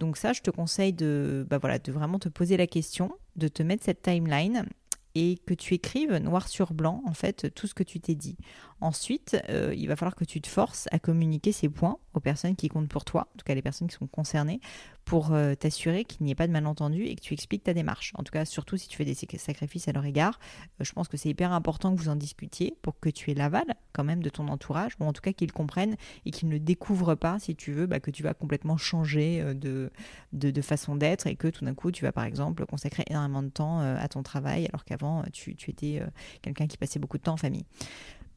Donc 0.01 0.16
ça, 0.16 0.33
je 0.33 0.40
te 0.40 0.51
conseille 0.51 0.92
de, 0.92 1.46
bah 1.49 1.61
de 1.79 1.92
vraiment 1.92 2.18
te 2.18 2.29
poser 2.29 2.57
la 2.57 2.66
question, 2.66 3.12
de 3.37 3.46
te 3.46 3.62
mettre 3.62 3.85
cette 3.85 4.03
timeline 4.03 4.66
et 5.14 5.38
que 5.46 5.55
tu 5.55 5.75
écrives 5.75 6.16
noir 6.16 6.49
sur 6.49 6.75
blanc 6.75 7.01
en 7.07 7.14
fait 7.14 7.55
tout 7.55 7.68
ce 7.68 7.75
que 7.75 7.85
tu 7.85 8.01
t'es 8.01 8.16
dit. 8.16 8.37
Ensuite, 8.80 9.42
euh, 9.48 9.74
il 9.74 9.88
va 9.88 9.96
falloir 9.96 10.14
que 10.14 10.24
tu 10.24 10.40
te 10.40 10.48
forces 10.48 10.86
à 10.92 10.98
communiquer 10.98 11.50
ces 11.52 11.68
points 11.68 11.96
aux 12.12 12.20
personnes 12.20 12.56
qui 12.56 12.68
comptent 12.68 12.88
pour 12.88 13.06
toi, 13.06 13.28
en 13.34 13.38
tout 13.38 13.44
cas 13.44 13.54
les 13.54 13.62
personnes 13.62 13.88
qui 13.88 13.96
sont 13.96 14.06
concernées, 14.06 14.60
pour 15.06 15.32
euh, 15.32 15.54
t'assurer 15.54 16.04
qu'il 16.04 16.24
n'y 16.24 16.32
ait 16.32 16.34
pas 16.36 16.46
de 16.46 16.52
malentendu 16.52 17.04
et 17.04 17.14
que 17.14 17.20
tu 17.20 17.32
expliques 17.32 17.64
ta 17.64 17.72
démarche. 17.72 18.12
En 18.16 18.22
tout 18.22 18.32
cas, 18.32 18.44
surtout 18.44 18.76
si 18.76 18.88
tu 18.88 18.96
fais 18.96 19.04
des 19.06 19.14
sacrifices 19.14 19.88
à 19.88 19.92
leur 19.92 20.04
égard, 20.04 20.38
euh, 20.80 20.84
je 20.84 20.92
pense 20.92 21.08
que 21.08 21.16
c'est 21.16 21.30
hyper 21.30 21.52
important 21.52 21.94
que 21.94 22.00
vous 22.00 22.10
en 22.10 22.16
discutiez 22.16 22.76
pour 22.82 23.00
que 23.00 23.08
tu 23.08 23.30
aies 23.30 23.34
l'aval 23.34 23.64
quand 23.94 24.04
même 24.04 24.22
de 24.22 24.28
ton 24.28 24.48
entourage, 24.48 24.92
ou 25.00 25.04
en 25.04 25.12
tout 25.14 25.22
cas 25.22 25.32
qu'ils 25.32 25.52
comprennent 25.52 25.96
et 26.26 26.30
qu'ils 26.30 26.50
ne 26.50 26.58
découvrent 26.58 27.14
pas, 27.14 27.38
si 27.38 27.56
tu 27.56 27.72
veux, 27.72 27.86
bah, 27.86 28.00
que 28.00 28.10
tu 28.10 28.22
vas 28.22 28.34
complètement 28.34 28.76
changer 28.76 29.42
de, 29.54 29.90
façon 30.60 30.96
d'être 30.96 31.26
et 31.26 31.36
que 31.36 31.48
tout 31.48 31.64
d'un 31.64 31.74
coup 31.74 31.92
tu 31.92 32.04
vas 32.04 32.12
par 32.12 32.24
exemple 32.24 32.66
consacrer 32.66 33.04
énormément 33.08 33.42
de 33.42 33.48
temps 33.48 33.78
à 33.78 34.08
ton 34.08 34.22
travail 34.22 34.66
alors 34.66 34.84
qu'avant 34.84 35.22
tu 35.32 35.54
étais 35.68 36.02
quelqu'un 36.42 36.66
qui 36.66 36.76
passait 36.76 36.98
beaucoup 36.98 37.18
de 37.18 37.22
temps 37.22 37.34
en 37.34 37.38
famille. 37.38 37.64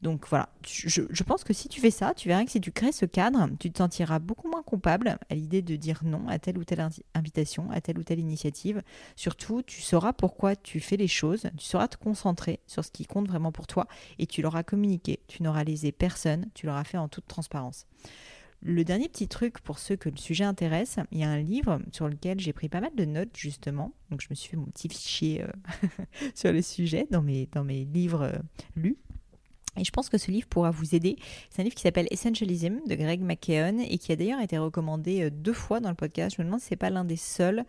Donc 0.02 0.26
voilà, 0.28 0.48
je, 0.66 1.22
pense 1.24 1.44
que 1.44 1.52
si 1.52 1.68
tu 1.68 1.78
fais 1.80 1.90
ça, 1.90 2.14
tu 2.14 2.28
verras 2.28 2.44
que 2.44 2.50
si 2.50 2.60
tu 2.60 2.72
crées 2.72 2.92
ce 2.92 3.04
cadre, 3.04 3.50
tu 3.58 3.70
te 3.70 3.78
sentiras 3.78 4.18
beaucoup 4.18 4.48
moins 4.48 4.62
coupable 4.62 5.18
à 5.28 5.34
l'idée 5.34 5.60
de 5.60 5.76
dire 5.76 6.00
non 6.04 6.26
à 6.28 6.38
telle 6.38 6.56
ou 6.56 6.64
telle 6.64 6.88
invitation, 7.14 7.70
à 7.70 7.82
telle 7.82 7.98
ou 7.98 8.02
telle 8.02 8.18
initiative. 8.18 8.82
Surtout, 9.14 9.60
tu 9.62 9.82
sauras 9.82 10.14
pourquoi 10.14 10.56
tu 10.56 10.80
fais 10.80 10.96
les 10.96 11.08
choses, 11.08 11.50
tu 11.58 11.66
sauras 11.66 11.88
te 11.88 11.98
concentrer 11.98 12.60
sur 12.66 12.82
ce 12.82 12.90
qui 12.90 13.04
compte 13.04 13.28
vraiment 13.28 13.52
pour 13.52 13.66
toi 13.66 13.86
et 14.18 14.26
tu 14.26 14.40
l'auras 14.40 14.62
communiqué. 14.62 15.20
Tu 15.28 15.42
n'auras 15.42 15.64
lésé 15.64 15.92
personne, 15.92 16.46
tu 16.54 16.64
l'auras 16.66 16.84
fait 16.84 16.98
en 16.98 17.08
toute 17.08 17.26
transparence. 17.26 17.86
Le 18.62 18.84
dernier 18.84 19.08
petit 19.08 19.26
truc 19.26 19.60
pour 19.60 19.78
ceux 19.78 19.96
que 19.96 20.10
le 20.10 20.18
sujet 20.18 20.44
intéresse, 20.44 20.98
il 21.12 21.18
y 21.18 21.24
a 21.24 21.30
un 21.30 21.40
livre 21.40 21.80
sur 21.92 22.08
lequel 22.08 22.40
j'ai 22.40 22.52
pris 22.52 22.68
pas 22.68 22.80
mal 22.80 22.94
de 22.94 23.06
notes 23.06 23.34
justement. 23.34 23.94
Donc 24.10 24.20
je 24.20 24.26
me 24.28 24.34
suis 24.34 24.50
fait 24.50 24.56
mon 24.58 24.66
petit 24.66 24.88
fichier 24.88 25.42
euh, 25.42 25.88
sur 26.34 26.52
le 26.52 26.60
sujet 26.60 27.06
dans 27.10 27.22
mes, 27.22 27.48
livres 27.84 28.22
euh, 28.22 28.38
lus. 28.76 28.98
Et 29.76 29.84
je 29.84 29.90
pense 29.90 30.08
que 30.08 30.18
ce 30.18 30.30
livre 30.30 30.48
pourra 30.48 30.70
vous 30.70 30.94
aider. 30.94 31.16
C'est 31.48 31.62
un 31.62 31.64
livre 31.64 31.76
qui 31.76 31.82
s'appelle 31.82 32.08
Essentialism 32.10 32.78
de 32.86 32.94
Greg 32.94 33.20
McKeown 33.20 33.80
et 33.80 33.98
qui 33.98 34.12
a 34.12 34.16
d'ailleurs 34.16 34.40
été 34.40 34.58
recommandé 34.58 35.22
euh, 35.22 35.30
deux 35.30 35.52
fois 35.52 35.80
dans 35.80 35.90
le 35.90 35.94
podcast. 35.94 36.36
Je 36.36 36.42
me 36.42 36.46
demande 36.46 36.60
si 36.60 36.68
c'est 36.68 36.76
pas 36.76 36.90
l'un 36.90 37.04
des 37.04 37.16
seuls 37.16 37.64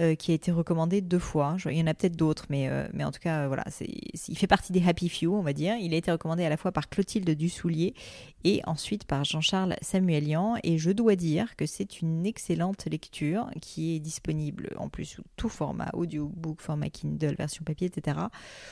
euh, 0.00 0.16
qui 0.16 0.32
a 0.32 0.34
été 0.34 0.50
recommandé 0.50 1.00
deux 1.00 1.20
fois. 1.20 1.56
Il 1.66 1.78
y 1.78 1.80
en 1.80 1.86
a 1.86 1.94
peut-être 1.94 2.16
d'autres, 2.16 2.46
mais, 2.48 2.68
euh, 2.68 2.88
mais 2.92 3.04
en 3.04 3.12
tout 3.12 3.20
cas, 3.20 3.46
voilà, 3.46 3.62
il 3.80 4.36
fait 4.36 4.48
partie 4.48 4.72
des 4.72 4.84
Happy 4.84 5.08
Few, 5.08 5.32
on 5.32 5.42
va 5.42 5.52
dire. 5.52 5.76
Il 5.76 5.94
a 5.94 5.96
été 5.96 6.10
recommandé 6.10 6.44
à 6.44 6.48
la 6.48 6.56
fois 6.56 6.72
par 6.72 6.88
Clotilde 6.88 7.30
Dussoulier 7.30 7.94
et 8.42 8.60
ensuite 8.66 9.04
par 9.04 9.22
Jean-Charles 9.22 9.76
Samuelian. 9.82 10.56
Et 10.64 10.78
je 10.78 10.90
dois 10.90 11.14
dire 11.14 11.54
que 11.54 11.64
c'est 11.64 12.00
une 12.00 12.26
excellente 12.26 12.86
lecture 12.86 13.48
qui 13.60 13.94
est 13.94 14.00
disponible 14.00 14.70
en 14.78 14.88
plus 14.88 15.04
sous 15.04 15.22
tout 15.36 15.48
format, 15.48 15.90
audiobook, 15.92 16.60
format 16.60 16.90
Kindle, 16.90 17.36
version 17.36 17.62
papier, 17.62 17.86
etc. 17.86 18.18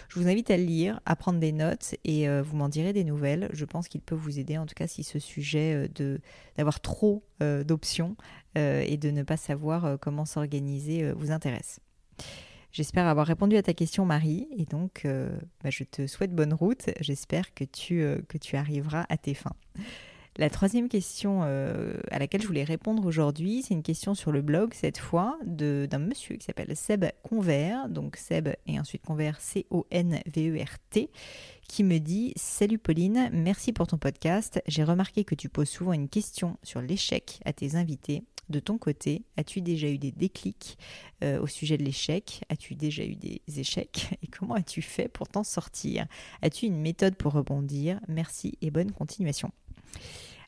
Je 0.08 0.18
vous 0.18 0.26
invite 0.26 0.50
à 0.50 0.56
le 0.56 0.64
lire, 0.64 0.98
à 1.06 1.14
prendre 1.14 1.38
des 1.38 1.52
notes 1.52 1.94
et 2.02 2.28
euh, 2.28 2.42
vous 2.42 2.56
m'en 2.56 2.68
direz 2.68 2.92
des 2.92 3.04
nouvelles. 3.04 3.48
Je 3.52 3.64
pense 3.64 3.86
qu'il 3.86 4.00
peut 4.00 4.16
vous 4.16 4.40
aider, 4.40 4.58
en 4.58 4.66
tout 4.66 4.74
cas, 4.74 4.88
si 4.88 5.04
ce 5.04 5.20
sujet 5.20 5.88
de 5.94 6.20
d'avoir 6.56 6.80
trop 6.80 7.24
d'options 7.66 8.14
et 8.56 8.96
de 8.96 9.10
ne 9.10 9.22
pas 9.22 9.36
savoir 9.36 9.84
euh, 9.84 9.96
comment 10.00 10.24
s'organiser 10.24 11.04
euh, 11.04 11.14
vous 11.16 11.30
intéresse. 11.30 11.80
J'espère 12.72 13.06
avoir 13.06 13.26
répondu 13.26 13.56
à 13.56 13.62
ta 13.62 13.74
question, 13.74 14.06
Marie, 14.06 14.48
et 14.56 14.64
donc 14.64 15.06
bah, 15.62 15.68
je 15.68 15.84
te 15.84 16.06
souhaite 16.06 16.34
bonne 16.34 16.54
route. 16.54 16.88
J'espère 17.00 17.52
que 17.52 17.64
tu, 17.64 18.02
que 18.28 18.38
tu 18.38 18.56
arriveras 18.56 19.04
à 19.10 19.18
tes 19.18 19.34
fins. 19.34 19.52
La 20.38 20.48
troisième 20.48 20.88
question 20.88 21.42
à 21.42 22.18
laquelle 22.18 22.40
je 22.40 22.46
voulais 22.46 22.64
répondre 22.64 23.04
aujourd'hui, 23.04 23.62
c'est 23.62 23.74
une 23.74 23.82
question 23.82 24.14
sur 24.14 24.32
le 24.32 24.40
blog, 24.40 24.72
cette 24.72 24.96
fois, 24.96 25.38
d'un 25.44 25.98
monsieur 25.98 26.36
qui 26.36 26.46
s'appelle 26.46 26.74
Seb 26.74 27.04
Convert, 27.22 27.90
donc 27.90 28.16
Seb 28.16 28.48
et 28.66 28.80
ensuite 28.80 29.04
Convert, 29.04 29.38
C-O-N-V-E-R-T, 29.42 31.10
qui 31.68 31.84
me 31.84 31.98
dit 31.98 32.32
Salut 32.36 32.78
Pauline, 32.78 33.28
merci 33.32 33.74
pour 33.74 33.86
ton 33.86 33.98
podcast. 33.98 34.62
J'ai 34.66 34.84
remarqué 34.84 35.24
que 35.24 35.34
tu 35.34 35.50
poses 35.50 35.68
souvent 35.68 35.92
une 35.92 36.08
question 36.08 36.56
sur 36.62 36.80
l'échec 36.80 37.40
à 37.44 37.52
tes 37.52 37.76
invités 37.76 38.24
de 38.52 38.60
ton 38.60 38.78
côté, 38.78 39.24
as-tu 39.36 39.60
déjà 39.60 39.88
eu 39.88 39.98
des 39.98 40.12
déclics 40.12 40.78
euh, 41.24 41.40
au 41.40 41.48
sujet 41.48 41.76
de 41.76 41.82
l'échec? 41.82 42.44
As-tu 42.48 42.76
déjà 42.76 43.04
eu 43.04 43.16
des 43.16 43.42
échecs? 43.56 44.16
Et 44.22 44.28
comment 44.28 44.54
as-tu 44.54 44.82
fait 44.82 45.08
pour 45.08 45.26
t'en 45.26 45.42
sortir? 45.42 46.06
As-tu 46.42 46.66
une 46.66 46.80
méthode 46.80 47.16
pour 47.16 47.32
rebondir? 47.32 47.98
Merci 48.06 48.58
et 48.60 48.70
bonne 48.70 48.92
continuation. 48.92 49.50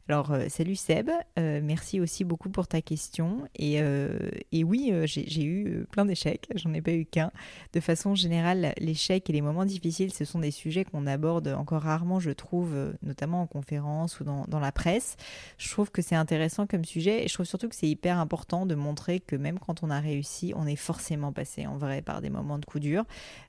Alors, 0.07 0.33
euh, 0.33 0.49
salut 0.51 0.77
Seb, 0.77 1.09
euh, 1.39 1.61
merci 1.63 1.99
aussi 1.99 2.25
beaucoup 2.25 2.51
pour 2.51 2.67
ta 2.69 2.83
question. 2.83 3.49
Et, 3.57 3.81
euh, 3.81 4.19
oui, 4.53 4.93
j'ai 5.07 5.45
eu 5.45 5.87
plein 5.91 6.05
d'échecs, 6.05 6.47
j'en 6.57 6.75
ai 6.75 6.83
pas 6.83 6.93
eu 6.93 7.07
qu'un. 7.07 7.33
De 7.73 7.81
façon 7.81 8.15
générale, 8.15 8.75
l'échec 8.79 9.31
et 9.31 9.33
les 9.33 9.41
moments 9.41 9.65
difficiles, 9.65 10.13
ce 10.13 10.27
sont 10.27 10.41
des 10.41 10.51
sujets 10.51 10.85
qu'on 10.85 11.07
aborde 11.07 11.49
encore 11.49 11.83
rarement, 11.83 12.21
je 12.21 12.33
trouve, 12.33 12.75
notamment 13.03 13.41
en 13.41 13.47
conférence 13.47 14.21
ou 14.21 14.25
dans, 14.25 14.61
la 14.61 14.73
presse. 14.73 15.17
Je 15.57 15.71
trouve 15.71 15.91
que 15.91 16.03
c'est 16.03 16.15
intéressant 16.15 16.67
comme 16.67 16.85
sujet 16.85 17.25
et 17.25 17.29
je 17.29 17.35
trouve 17.35 17.47
surtout 17.47 17.69
que 17.69 17.75
c'est 17.75 17.89
hyper 17.89 18.19
important 18.19 18.67
de 18.67 18.75
montrer 18.75 19.21
que 19.21 19.37
même 19.37 19.59
quand 19.59 19.83
on 19.83 19.91
a 19.91 20.01
réussi, 20.01 20.53
on 20.55 20.67
est 20.67 20.77
forcément 20.77 21.33
passé 21.33 21.67
en 21.67 21.79
vrai 21.79 22.03
par 22.03 22.21
des 22.21 22.31
moments 22.31 22.59
de 22.59 22.67
coup 22.67 22.79
dur. 22.79 23.05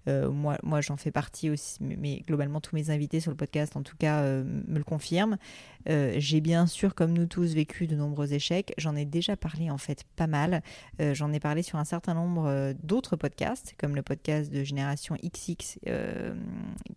moi, 0.08 0.58
moi 0.64 0.80
j'en 0.80 0.96
fais 0.96 1.12
partie 1.12 1.50
aussi, 1.50 1.80
mais 1.82 2.24
globalement, 2.26 2.62
tous 2.62 2.76
mes 2.76 2.92
invités 2.92 3.20
sur 3.20 3.32
le 3.32 3.38
podcast, 3.38 3.76
en 3.76 3.84
tout 3.84 3.98
cas, 3.98 4.24
me 4.24 4.78
le 4.78 4.84
confirment. 4.84 5.38
j'ai 5.86 6.42
bien 6.46 6.68
sûr, 6.68 6.94
comme 6.94 7.12
nous 7.12 7.26
tous, 7.26 7.56
vécu 7.56 7.88
de 7.88 7.96
nombreux 7.96 8.32
échecs. 8.32 8.76
J'en 8.78 8.96
ai 8.96 9.04
déjà 9.04 9.36
parlé 9.36 9.72
en 9.72 9.80
fait 9.80 10.04
pas 10.16 10.28
mal. 10.28 10.62
Euh, 11.02 11.16
j'en 11.16 11.34
ai 11.34 11.40
parlé 11.40 11.64
sur 11.64 11.80
un 11.80 11.86
certain 11.86 12.14
nombre 12.14 12.46
euh, 12.46 12.74
d'autres 12.84 13.16
podcasts, 13.16 13.74
comme 13.80 13.96
le 13.96 14.04
podcast 14.04 14.52
de 14.52 14.64
Génération 14.64 15.16
XX 15.24 15.80
euh, 15.88 16.36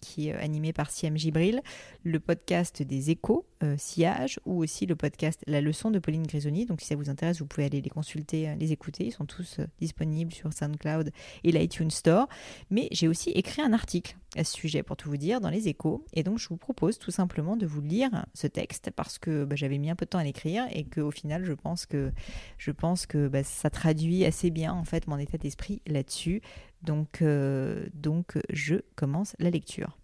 qui 0.03 0.29
est 0.29 0.35
animé 0.35 0.75
par 0.75 0.91
Siam 0.91 1.17
Gibril, 1.17 1.63
le 2.05 2.21
podcast 2.21 2.83
des 2.83 3.11
échos, 3.11 3.47
Sillage, 3.77 4.41
ou 4.45 4.63
aussi 4.63 4.87
le 4.87 4.97
podcast 4.97 5.43
La 5.47 5.61
leçon 5.61 5.91
de 5.91 5.99
Pauline 5.99 6.27
Grisoni. 6.27 6.67
Donc 6.67 6.81
si 6.81 6.87
ça 6.87 6.97
vous 6.97 7.11
intéresse, 7.11 7.41
vous 7.41 7.47
pouvez 7.47 7.67
aller 7.67 7.81
les 7.81 7.91
consulter, 7.91 8.55
les 8.59 8.73
écouter. 8.73 9.07
Ils 9.07 9.13
sont 9.13 9.27
tous 9.27 9.61
disponibles 9.81 10.33
sur 10.33 10.53
SoundCloud 10.53 11.11
et 11.45 11.53
l'iTunes 11.53 11.91
Store. 11.91 12.29
Mais 12.71 12.89
j'ai 12.93 13.09
aussi 13.09 13.31
écrit 13.31 13.63
un 13.63 13.73
article 13.73 14.17
à 14.37 14.45
ce 14.45 14.53
sujet, 14.53 14.83
pour 14.83 14.97
tout 14.97 15.09
vous 15.09 15.17
dire, 15.17 15.41
dans 15.41 15.51
les 15.51 15.69
échos. 15.69 16.05
Et 16.13 16.23
donc, 16.23 16.39
je 16.39 16.49
vous 16.49 16.57
propose 16.57 16.99
tout 16.99 17.11
simplement 17.11 17.57
de 17.57 17.67
vous 17.67 17.81
lire 17.81 18.27
ce 18.35 18.47
texte 18.47 18.91
parce 18.95 19.19
que 19.19 19.45
bah, 19.45 19.57
j'avais 19.57 19.79
mis 19.79 19.91
un 19.91 19.97
peu 19.97 20.05
de 20.05 20.11
temps 20.11 20.19
à 20.19 20.25
l'écrire 20.25 20.67
et 20.71 20.85
qu'au 20.85 21.11
final, 21.11 21.45
je 21.45 21.53
pense 21.53 21.87
que, 21.87 22.13
je 22.59 22.71
pense 22.71 23.07
que 23.07 23.29
bah, 23.29 23.43
ça 23.43 23.71
traduit 23.71 24.25
assez 24.25 24.51
bien 24.51 24.73
en 24.73 24.85
fait 24.85 25.07
mon 25.07 25.19
état 25.19 25.39
d'esprit 25.39 25.83
là-dessus. 25.87 26.43
Donc, 26.83 27.23
euh, 27.23 27.87
donc, 27.95 28.39
je 28.51 28.77
commence 28.95 29.35
la 29.39 29.51
lecture. 29.51 29.98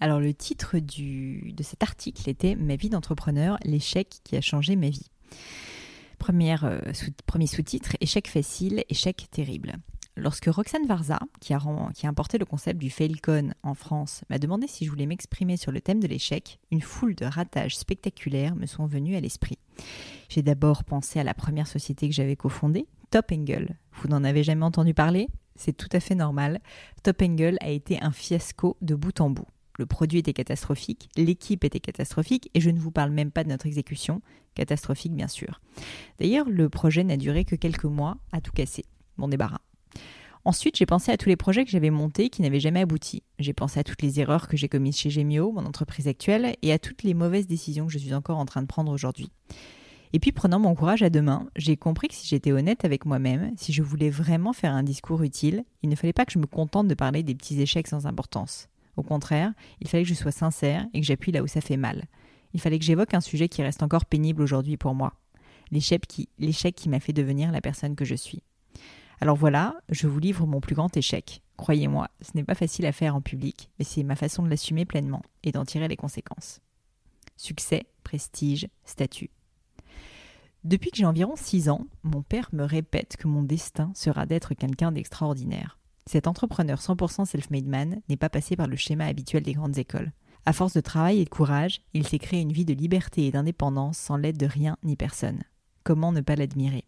Alors, 0.00 0.20
le 0.20 0.32
titre 0.32 0.78
de 0.78 1.62
cet 1.62 1.82
article 1.82 2.28
était 2.28 2.56
Ma 2.56 2.76
vie 2.76 2.88
d'entrepreneur, 2.88 3.58
l'échec 3.64 4.20
qui 4.24 4.36
a 4.36 4.40
changé 4.40 4.76
ma 4.76 4.88
vie. 4.88 5.10
Euh, 6.30 6.80
premier 7.26 7.46
sous-titre 7.46 7.96
Échec 8.00 8.28
facile, 8.28 8.84
échec 8.88 9.26
terrible. 9.30 9.74
Lorsque 10.16 10.46
Roxane 10.46 10.86
Varza, 10.86 11.18
qui 11.40 11.54
a, 11.54 11.60
qui 11.94 12.06
a 12.06 12.08
importé 12.08 12.38
le 12.38 12.44
concept 12.44 12.78
du 12.78 12.90
Failcon 12.90 13.52
en 13.62 13.74
France, 13.74 14.22
m'a 14.28 14.38
demandé 14.38 14.66
si 14.66 14.84
je 14.84 14.90
voulais 14.90 15.06
m'exprimer 15.06 15.56
sur 15.56 15.72
le 15.72 15.80
thème 15.80 16.00
de 16.00 16.06
l'échec, 16.06 16.58
une 16.70 16.82
foule 16.82 17.14
de 17.14 17.24
ratages 17.24 17.76
spectaculaires 17.76 18.54
me 18.54 18.66
sont 18.66 18.86
venus 18.86 19.16
à 19.16 19.20
l'esprit. 19.20 19.58
J'ai 20.28 20.42
d'abord 20.42 20.84
pensé 20.84 21.20
à 21.20 21.24
la 21.24 21.34
première 21.34 21.66
société 21.66 22.08
que 22.08 22.14
j'avais 22.14 22.36
cofondée, 22.36 22.86
Top 23.10 23.32
Angle. 23.32 23.76
Vous 23.92 24.08
n'en 24.08 24.24
avez 24.24 24.44
jamais 24.44 24.64
entendu 24.64 24.94
parler? 24.94 25.28
C'est 25.56 25.76
tout 25.76 25.88
à 25.92 26.00
fait 26.00 26.14
normal. 26.14 26.60
Top 27.02 27.22
Angle 27.22 27.56
a 27.60 27.70
été 27.70 28.00
un 28.02 28.12
fiasco 28.12 28.76
de 28.82 28.94
bout 28.94 29.20
en 29.20 29.30
bout. 29.30 29.48
Le 29.80 29.86
produit 29.86 30.18
était 30.18 30.34
catastrophique, 30.34 31.08
l'équipe 31.16 31.64
était 31.64 31.80
catastrophique, 31.80 32.50
et 32.52 32.60
je 32.60 32.68
ne 32.68 32.78
vous 32.78 32.90
parle 32.90 33.12
même 33.12 33.30
pas 33.30 33.44
de 33.44 33.48
notre 33.48 33.64
exécution, 33.64 34.20
catastrophique 34.54 35.14
bien 35.14 35.26
sûr. 35.26 35.62
D'ailleurs, 36.18 36.50
le 36.50 36.68
projet 36.68 37.02
n'a 37.02 37.16
duré 37.16 37.46
que 37.46 37.56
quelques 37.56 37.86
mois 37.86 38.18
à 38.30 38.42
tout 38.42 38.52
casser. 38.52 38.84
Mon 39.16 39.26
débarras. 39.26 39.62
Ensuite, 40.44 40.76
j'ai 40.76 40.84
pensé 40.84 41.10
à 41.10 41.16
tous 41.16 41.30
les 41.30 41.36
projets 41.36 41.64
que 41.64 41.70
j'avais 41.70 41.88
montés 41.88 42.28
qui 42.28 42.42
n'avaient 42.42 42.60
jamais 42.60 42.80
abouti. 42.80 43.22
J'ai 43.38 43.54
pensé 43.54 43.80
à 43.80 43.82
toutes 43.82 44.02
les 44.02 44.20
erreurs 44.20 44.48
que 44.48 44.56
j'ai 44.58 44.68
commises 44.68 44.98
chez 44.98 45.08
Gemio, 45.08 45.50
mon 45.50 45.64
entreprise 45.64 46.08
actuelle, 46.08 46.56
et 46.60 46.74
à 46.74 46.78
toutes 46.78 47.02
les 47.02 47.14
mauvaises 47.14 47.46
décisions 47.46 47.86
que 47.86 47.92
je 47.94 47.98
suis 47.98 48.12
encore 48.12 48.36
en 48.36 48.44
train 48.44 48.60
de 48.60 48.66
prendre 48.66 48.92
aujourd'hui. 48.92 49.30
Et 50.12 50.18
puis, 50.18 50.32
prenant 50.32 50.58
mon 50.58 50.74
courage 50.74 51.02
à 51.02 51.08
deux 51.08 51.22
mains, 51.22 51.48
j'ai 51.56 51.78
compris 51.78 52.08
que 52.08 52.14
si 52.14 52.28
j'étais 52.28 52.52
honnête 52.52 52.84
avec 52.84 53.06
moi-même, 53.06 53.54
si 53.56 53.72
je 53.72 53.82
voulais 53.82 54.10
vraiment 54.10 54.52
faire 54.52 54.74
un 54.74 54.82
discours 54.82 55.22
utile, 55.22 55.64
il 55.82 55.88
ne 55.88 55.96
fallait 55.96 56.12
pas 56.12 56.26
que 56.26 56.32
je 56.32 56.38
me 56.38 56.46
contente 56.46 56.86
de 56.86 56.94
parler 56.94 57.22
des 57.22 57.34
petits 57.34 57.58
échecs 57.62 57.88
sans 57.88 58.04
importance. 58.04 58.68
Au 59.00 59.02
contraire, 59.02 59.54
il 59.80 59.88
fallait 59.88 60.02
que 60.02 60.10
je 60.10 60.14
sois 60.14 60.30
sincère 60.30 60.86
et 60.92 61.00
que 61.00 61.06
j'appuie 61.06 61.32
là 61.32 61.42
où 61.42 61.46
ça 61.46 61.62
fait 61.62 61.78
mal. 61.78 62.04
Il 62.52 62.60
fallait 62.60 62.78
que 62.78 62.84
j'évoque 62.84 63.14
un 63.14 63.22
sujet 63.22 63.48
qui 63.48 63.62
reste 63.62 63.82
encore 63.82 64.04
pénible 64.04 64.42
aujourd'hui 64.42 64.76
pour 64.76 64.94
moi. 64.94 65.14
L'échec 65.70 66.06
qui, 66.06 66.28
qui 66.76 66.88
m'a 66.90 67.00
fait 67.00 67.14
devenir 67.14 67.50
la 67.50 67.62
personne 67.62 67.96
que 67.96 68.04
je 68.04 68.14
suis. 68.14 68.42
Alors 69.22 69.36
voilà, 69.36 69.74
je 69.88 70.06
vous 70.06 70.18
livre 70.18 70.46
mon 70.46 70.60
plus 70.60 70.74
grand 70.74 70.94
échec. 70.94 71.40
Croyez-moi, 71.56 72.10
ce 72.20 72.32
n'est 72.34 72.44
pas 72.44 72.54
facile 72.54 72.84
à 72.84 72.92
faire 72.92 73.16
en 73.16 73.22
public, 73.22 73.70
mais 73.78 73.86
c'est 73.86 74.02
ma 74.02 74.16
façon 74.16 74.42
de 74.42 74.50
l'assumer 74.50 74.84
pleinement 74.84 75.22
et 75.42 75.50
d'en 75.50 75.64
tirer 75.64 75.88
les 75.88 75.96
conséquences. 75.96 76.60
Succès, 77.38 77.86
prestige, 78.04 78.68
statut. 78.84 79.30
Depuis 80.64 80.90
que 80.90 80.98
j'ai 80.98 81.06
environ 81.06 81.36
6 81.36 81.70
ans, 81.70 81.86
mon 82.02 82.20
père 82.20 82.50
me 82.52 82.64
répète 82.64 83.16
que 83.16 83.28
mon 83.28 83.44
destin 83.44 83.92
sera 83.94 84.26
d'être 84.26 84.52
quelqu'un 84.52 84.92
d'extraordinaire. 84.92 85.79
Cet 86.12 86.26
entrepreneur 86.26 86.76
100% 86.76 87.24
self-made 87.24 87.68
man 87.68 88.00
n'est 88.08 88.16
pas 88.16 88.28
passé 88.28 88.56
par 88.56 88.66
le 88.66 88.74
schéma 88.74 89.04
habituel 89.06 89.44
des 89.44 89.52
grandes 89.52 89.78
écoles. 89.78 90.10
À 90.44 90.52
force 90.52 90.72
de 90.72 90.80
travail 90.80 91.20
et 91.20 91.24
de 91.24 91.30
courage, 91.30 91.82
il 91.94 92.04
s'est 92.04 92.18
créé 92.18 92.40
une 92.40 92.50
vie 92.50 92.64
de 92.64 92.74
liberté 92.74 93.28
et 93.28 93.30
d'indépendance 93.30 93.96
sans 93.96 94.16
l'aide 94.16 94.36
de 94.36 94.46
rien 94.46 94.76
ni 94.82 94.96
personne. 94.96 95.44
Comment 95.84 96.10
ne 96.10 96.20
pas 96.20 96.34
l'admirer? 96.34 96.82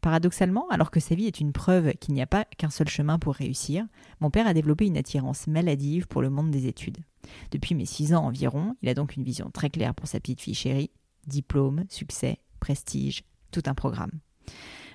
Paradoxalement, 0.00 0.66
alors 0.70 0.90
que 0.90 0.98
sa 0.98 1.14
vie 1.14 1.26
est 1.26 1.40
une 1.40 1.52
preuve 1.52 1.92
qu'il 2.00 2.14
n'y 2.14 2.22
a 2.22 2.26
pas 2.26 2.46
qu'un 2.56 2.70
seul 2.70 2.88
chemin 2.88 3.18
pour 3.18 3.34
réussir, 3.34 3.86
mon 4.20 4.30
père 4.30 4.46
a 4.46 4.54
développé 4.54 4.86
une 4.86 4.96
attirance 4.96 5.46
maladive 5.46 6.06
pour 6.06 6.22
le 6.22 6.30
monde 6.30 6.50
des 6.50 6.66
études. 6.66 7.04
Depuis 7.50 7.74
mes 7.74 7.84
six 7.84 8.14
ans 8.14 8.24
environ, 8.24 8.76
il 8.80 8.88
a 8.88 8.94
donc 8.94 9.14
une 9.14 9.24
vision 9.24 9.50
très 9.52 9.68
claire 9.68 9.94
pour 9.94 10.08
sa 10.08 10.20
petite 10.20 10.40
fille 10.40 10.54
chérie 10.54 10.90
diplôme, 11.26 11.84
succès, 11.90 12.38
prestige, 12.60 13.24
tout 13.50 13.62
un 13.66 13.74
programme. 13.74 14.20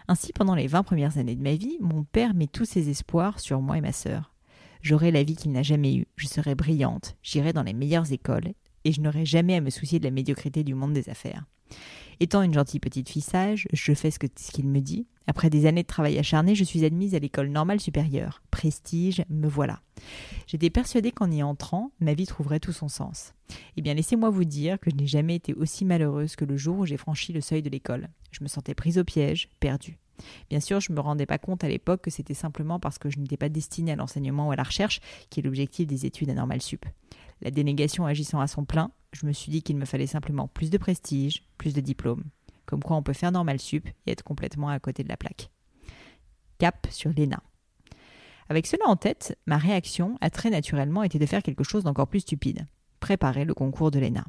Ainsi, 0.10 0.34
pendant 0.34 0.56
les 0.56 0.66
20 0.66 0.82
premières 0.82 1.20
années 1.20 1.36
de 1.36 1.44
ma 1.44 1.54
vie, 1.54 1.78
mon 1.82 2.04
père 2.04 2.34
met 2.34 2.48
tous 2.48 2.66
ses 2.66 2.90
espoirs 2.90 3.40
sur 3.40 3.62
moi 3.62 3.78
et 3.78 3.82
ma 3.82 3.92
sœur. 3.92 4.34
J'aurai 4.82 5.12
la 5.12 5.22
vie 5.22 5.36
qu'il 5.36 5.52
n'a 5.52 5.62
jamais 5.62 5.94
eue, 5.94 6.08
je 6.16 6.26
serai 6.26 6.56
brillante, 6.56 7.16
j'irai 7.22 7.54
dans 7.54 7.62
les 7.62 7.74
meilleures 7.74 8.12
écoles, 8.12 8.54
et 8.86 8.92
je 8.92 9.02
n'aurai 9.02 9.24
jamais 9.24 9.54
à 9.54 9.62
me 9.62 9.70
soucier 9.70 10.00
de 10.00 10.06
la 10.06 10.10
médiocrité 10.10 10.64
du 10.64 10.74
monde 10.74 10.94
des 10.94 11.10
affaires. 11.10 11.46
Étant 12.20 12.42
une 12.42 12.54
gentille 12.54 12.80
petite 12.80 13.08
fille 13.08 13.22
sage, 13.22 13.68
je 13.72 13.94
fais 13.94 14.12
ce 14.12 14.20
qu'il 14.20 14.68
me 14.68 14.82
dit. 14.82 15.08
Après 15.26 15.50
des 15.50 15.68
années 15.68 15.84
de 15.84 15.88
travail 15.88 16.18
acharné, 16.18 16.56
je 16.56 16.64
suis 16.64 16.84
admise 16.84 17.16
à 17.16 17.20
l'école 17.20 17.50
normale 17.50 17.80
supérieure. 17.80 18.42
Prestige, 18.52 19.24
me 19.30 19.48
voilà. 19.48 19.80
J'étais 20.48 20.70
persuadée 20.70 21.12
qu'en 21.12 21.32
y 21.32 21.44
entrant, 21.44 21.92
ma 22.00 22.14
vie 22.14 22.26
trouverait 22.26 22.60
tout 22.60 22.74
son 22.74 22.88
sens. 22.88 23.34
Eh 23.78 23.82
bien, 23.82 23.94
laissez-moi 23.94 24.32
vous 24.32 24.44
dire 24.44 24.80
que 24.80 24.90
je 24.90 24.96
n'ai 24.96 25.08
jamais 25.08 25.36
été 25.36 25.54
aussi 25.54 25.86
malheureuse 25.86 26.36
que 26.36 26.46
le 26.46 26.58
jour 26.58 26.80
où 26.80 26.86
j'ai 26.86 26.98
franchi 26.98 27.32
le 27.32 27.42
seuil 27.42 27.62
de 27.62 27.70
l'école. 27.70 28.10
Je 28.32 28.44
me 28.44 28.50
sentais 28.50 28.74
prise 28.74 28.98
au 28.98 29.04
piège, 29.04 29.50
perdue. 29.60 30.00
Bien 30.50 30.60
sûr, 30.60 30.80
je 30.80 30.92
ne 30.92 30.96
me 30.96 31.02
rendais 31.02 31.26
pas 31.26 31.38
compte 31.38 31.64
à 31.64 31.70
l'époque 31.70 32.02
que 32.02 32.12
c'était 32.12 32.34
simplement 32.34 32.80
parce 32.80 32.98
que 32.98 33.10
je 33.10 33.20
n'étais 33.20 33.38
pas 33.38 33.50
destinée 33.50 33.92
à 33.92 33.96
l'enseignement 33.96 34.48
ou 34.48 34.52
à 34.52 34.56
la 34.56 34.64
recherche, 34.64 35.00
qui 35.30 35.40
est 35.40 35.44
l'objectif 35.44 35.88
des 35.88 36.06
études 36.06 36.30
à 36.30 36.34
Normal 36.34 36.62
Sup. 36.62 36.86
La 37.42 37.52
dénégation 37.52 38.06
agissant 38.06 38.40
à 38.40 38.48
son 38.48 38.66
plein, 38.66 38.92
je 39.14 39.26
me 39.26 39.32
suis 39.32 39.52
dit 39.52 39.64
qu'il 39.64 39.78
me 39.78 39.86
fallait 39.86 40.08
simplement 40.08 40.48
plus 40.48 40.70
de 40.70 40.78
prestige, 40.78 41.44
plus 41.58 41.74
de 41.74 41.82
diplômes. 41.82 42.24
Comme 42.66 42.84
quoi 42.84 42.98
on 42.98 43.04
peut 43.04 43.14
faire 43.14 43.32
normal 43.32 43.60
sup 43.60 43.88
et 44.06 44.12
être 44.12 44.24
complètement 44.24 44.70
à 44.70 44.80
côté 44.80 45.04
de 45.04 45.10
la 45.10 45.18
plaque. 45.18 45.50
Cap 46.60 46.88
sur 46.92 47.12
l'ENA. 47.12 47.42
Avec 48.50 48.68
cela 48.68 48.88
en 48.88 48.96
tête, 48.96 49.38
ma 49.46 49.58
réaction 49.58 50.18
a 50.22 50.30
très 50.30 50.50
naturellement 50.50 51.04
été 51.04 51.20
de 51.20 51.26
faire 51.26 51.44
quelque 51.44 51.64
chose 51.64 51.84
d'encore 51.84 52.08
plus 52.08 52.22
stupide. 52.22 52.66
Préparer 53.00 53.46
le 53.46 53.54
concours 53.54 53.92
de 53.92 54.00
l'ENA. 54.00 54.26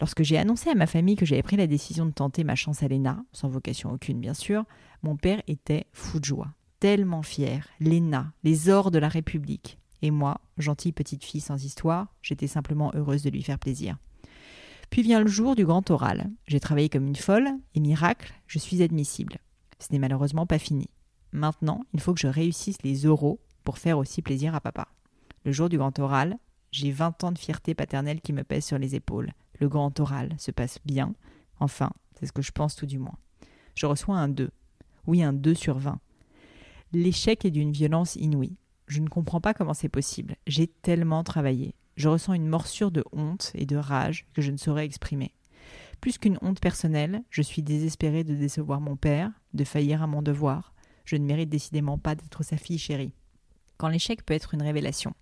Lorsque 0.00 0.22
j'ai 0.22 0.38
annoncé 0.38 0.70
à 0.70 0.74
ma 0.74 0.86
famille 0.86 1.16
que 1.16 1.26
j'avais 1.26 1.42
pris 1.42 1.56
la 1.56 1.66
décision 1.66 2.06
de 2.06 2.10
tenter 2.10 2.42
ma 2.42 2.56
chance 2.56 2.82
à 2.82 2.88
l'ENA, 2.88 3.24
sans 3.32 3.48
vocation 3.48 3.92
aucune 3.92 4.20
bien 4.20 4.34
sûr, 4.34 4.64
mon 5.02 5.16
père 5.16 5.42
était 5.46 5.86
fou 5.92 6.18
de 6.18 6.24
joie. 6.24 6.52
Tellement 6.80 7.22
fier. 7.22 7.68
L'ENA, 7.80 8.32
les 8.42 8.68
ors 8.68 8.90
de 8.90 8.98
la 8.98 9.08
République. 9.08 9.78
Et 10.04 10.10
moi, 10.10 10.38
gentille 10.58 10.92
petite 10.92 11.24
fille 11.24 11.40
sans 11.40 11.64
histoire, 11.64 12.08
j'étais 12.20 12.46
simplement 12.46 12.92
heureuse 12.94 13.22
de 13.22 13.30
lui 13.30 13.42
faire 13.42 13.58
plaisir. 13.58 13.96
Puis 14.90 15.00
vient 15.00 15.20
le 15.22 15.30
jour 15.30 15.56
du 15.56 15.64
grand 15.64 15.90
oral. 15.90 16.30
J'ai 16.46 16.60
travaillé 16.60 16.90
comme 16.90 17.06
une 17.06 17.16
folle, 17.16 17.48
et 17.74 17.80
miracle, 17.80 18.34
je 18.46 18.58
suis 18.58 18.82
admissible. 18.82 19.38
Ce 19.78 19.90
n'est 19.90 19.98
malheureusement 19.98 20.44
pas 20.44 20.58
fini. 20.58 20.90
Maintenant, 21.32 21.86
il 21.94 22.00
faut 22.00 22.12
que 22.12 22.20
je 22.20 22.26
réussisse 22.26 22.82
les 22.82 23.06
euros 23.06 23.40
pour 23.64 23.78
faire 23.78 23.96
aussi 23.96 24.20
plaisir 24.20 24.54
à 24.54 24.60
papa. 24.60 24.88
Le 25.46 25.52
jour 25.52 25.70
du 25.70 25.78
grand 25.78 25.98
oral, 25.98 26.36
j'ai 26.70 26.92
20 26.92 27.24
ans 27.24 27.32
de 27.32 27.38
fierté 27.38 27.74
paternelle 27.74 28.20
qui 28.20 28.34
me 28.34 28.44
pèse 28.44 28.66
sur 28.66 28.76
les 28.76 28.94
épaules. 28.94 29.32
Le 29.58 29.70
grand 29.70 29.98
oral 30.00 30.34
se 30.36 30.50
passe 30.50 30.80
bien. 30.84 31.14
Enfin, 31.60 31.90
c'est 32.20 32.26
ce 32.26 32.32
que 32.32 32.42
je 32.42 32.52
pense 32.52 32.76
tout 32.76 32.84
du 32.84 32.98
moins. 32.98 33.16
Je 33.74 33.86
reçois 33.86 34.18
un 34.18 34.28
2. 34.28 34.50
Oui, 35.06 35.22
un 35.22 35.32
2 35.32 35.54
sur 35.54 35.78
20. 35.78 35.98
L'échec 36.92 37.46
est 37.46 37.50
d'une 37.50 37.72
violence 37.72 38.16
inouïe. 38.16 38.58
Je 38.86 39.00
ne 39.00 39.08
comprends 39.08 39.40
pas 39.40 39.54
comment 39.54 39.74
c'est 39.74 39.88
possible. 39.88 40.36
J'ai 40.46 40.66
tellement 40.66 41.24
travaillé. 41.24 41.74
Je 41.96 42.08
ressens 42.08 42.34
une 42.34 42.48
morsure 42.48 42.90
de 42.90 43.04
honte 43.12 43.52
et 43.54 43.66
de 43.66 43.76
rage 43.76 44.26
que 44.34 44.42
je 44.42 44.50
ne 44.50 44.56
saurais 44.56 44.84
exprimer. 44.84 45.32
Plus 46.00 46.18
qu'une 46.18 46.38
honte 46.42 46.60
personnelle, 46.60 47.22
je 47.30 47.40
suis 47.40 47.62
désespérée 47.62 48.24
de 48.24 48.34
décevoir 48.34 48.80
mon 48.80 48.96
père, 48.96 49.30
de 49.54 49.64
faillir 49.64 50.02
à 50.02 50.06
mon 50.06 50.22
devoir. 50.22 50.74
Je 51.04 51.16
ne 51.16 51.24
mérite 51.24 51.48
décidément 51.48 51.98
pas 51.98 52.14
d'être 52.14 52.42
sa 52.42 52.56
fille 52.56 52.78
chérie. 52.78 53.12
Quand 53.78 53.88
l'échec 53.88 54.24
peut 54.24 54.34
être 54.34 54.54
une 54.54 54.62
révélation. 54.62 55.14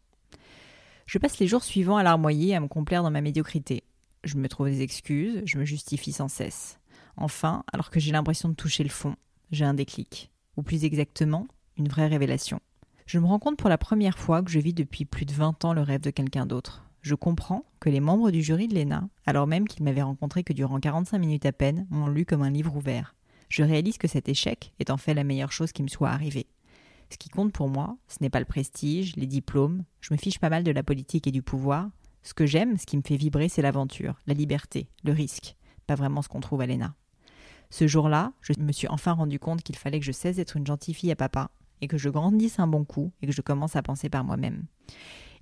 Je 1.06 1.18
passe 1.18 1.38
les 1.38 1.46
jours 1.46 1.62
suivants 1.62 1.96
à 1.96 2.02
l'armoyer 2.02 2.54
à 2.54 2.60
me 2.60 2.68
complaire 2.68 3.02
dans 3.02 3.10
ma 3.10 3.20
médiocrité. 3.20 3.84
Je 4.24 4.36
me 4.36 4.48
trouve 4.48 4.68
des 4.68 4.82
excuses, 4.82 5.42
je 5.44 5.58
me 5.58 5.64
justifie 5.64 6.12
sans 6.12 6.28
cesse. 6.28 6.78
Enfin, 7.16 7.64
alors 7.72 7.90
que 7.90 8.00
j'ai 8.00 8.12
l'impression 8.12 8.48
de 8.48 8.54
toucher 8.54 8.82
le 8.82 8.88
fond, 8.88 9.16
j'ai 9.50 9.64
un 9.64 9.74
déclic. 9.74 10.30
Ou 10.56 10.62
plus 10.62 10.84
exactement, 10.84 11.46
une 11.76 11.88
vraie 11.88 12.06
révélation. 12.06 12.60
Je 13.12 13.18
me 13.18 13.26
rends 13.26 13.38
compte 13.38 13.58
pour 13.58 13.68
la 13.68 13.76
première 13.76 14.18
fois 14.18 14.42
que 14.42 14.50
je 14.50 14.58
vis 14.58 14.72
depuis 14.72 15.04
plus 15.04 15.26
de 15.26 15.34
20 15.34 15.66
ans 15.66 15.74
le 15.74 15.82
rêve 15.82 16.00
de 16.00 16.08
quelqu'un 16.08 16.46
d'autre. 16.46 16.86
Je 17.02 17.14
comprends 17.14 17.66
que 17.78 17.90
les 17.90 18.00
membres 18.00 18.30
du 18.30 18.40
jury 18.40 18.68
de 18.68 18.74
l'ENA, 18.74 19.06
alors 19.26 19.46
même 19.46 19.68
qu'ils 19.68 19.84
m'avaient 19.84 20.00
rencontré 20.00 20.44
que 20.44 20.54
durant 20.54 20.80
45 20.80 21.18
minutes 21.18 21.44
à 21.44 21.52
peine, 21.52 21.86
m'ont 21.90 22.06
lu 22.06 22.24
comme 22.24 22.40
un 22.40 22.48
livre 22.48 22.74
ouvert. 22.74 23.14
Je 23.50 23.64
réalise 23.64 23.98
que 23.98 24.08
cet 24.08 24.30
échec 24.30 24.72
est 24.78 24.88
en 24.88 24.96
fait 24.96 25.12
la 25.12 25.24
meilleure 25.24 25.52
chose 25.52 25.72
qui 25.72 25.82
me 25.82 25.88
soit 25.88 26.08
arrivée. 26.08 26.46
Ce 27.10 27.18
qui 27.18 27.28
compte 27.28 27.52
pour 27.52 27.68
moi, 27.68 27.98
ce 28.08 28.16
n'est 28.22 28.30
pas 28.30 28.40
le 28.40 28.46
prestige, 28.46 29.14
les 29.16 29.26
diplômes, 29.26 29.84
je 30.00 30.14
me 30.14 30.18
fiche 30.18 30.38
pas 30.38 30.48
mal 30.48 30.64
de 30.64 30.72
la 30.72 30.82
politique 30.82 31.26
et 31.26 31.32
du 31.32 31.42
pouvoir. 31.42 31.90
Ce 32.22 32.32
que 32.32 32.46
j'aime, 32.46 32.78
ce 32.78 32.86
qui 32.86 32.96
me 32.96 33.02
fait 33.06 33.16
vibrer, 33.16 33.50
c'est 33.50 33.60
l'aventure, 33.60 34.14
la 34.26 34.32
liberté, 34.32 34.88
le 35.04 35.12
risque, 35.12 35.56
pas 35.86 35.96
vraiment 35.96 36.22
ce 36.22 36.30
qu'on 36.30 36.40
trouve 36.40 36.62
à 36.62 36.66
l'ENA. 36.66 36.94
Ce 37.68 37.86
jour-là, 37.86 38.32
je 38.40 38.54
me 38.58 38.72
suis 38.72 38.88
enfin 38.88 39.12
rendu 39.12 39.38
compte 39.38 39.62
qu'il 39.62 39.76
fallait 39.76 40.00
que 40.00 40.06
je 40.06 40.12
cesse 40.12 40.36
d'être 40.36 40.56
une 40.56 40.66
gentille 40.66 40.94
fille 40.94 41.12
à 41.12 41.16
papa 41.16 41.50
et 41.82 41.88
que 41.88 41.98
je 41.98 42.08
grandisse 42.08 42.58
un 42.58 42.66
bon 42.66 42.84
coup 42.84 43.12
et 43.20 43.26
que 43.26 43.32
je 43.32 43.42
commence 43.42 43.76
à 43.76 43.82
penser 43.82 44.08
par 44.08 44.24
moi-même. 44.24 44.64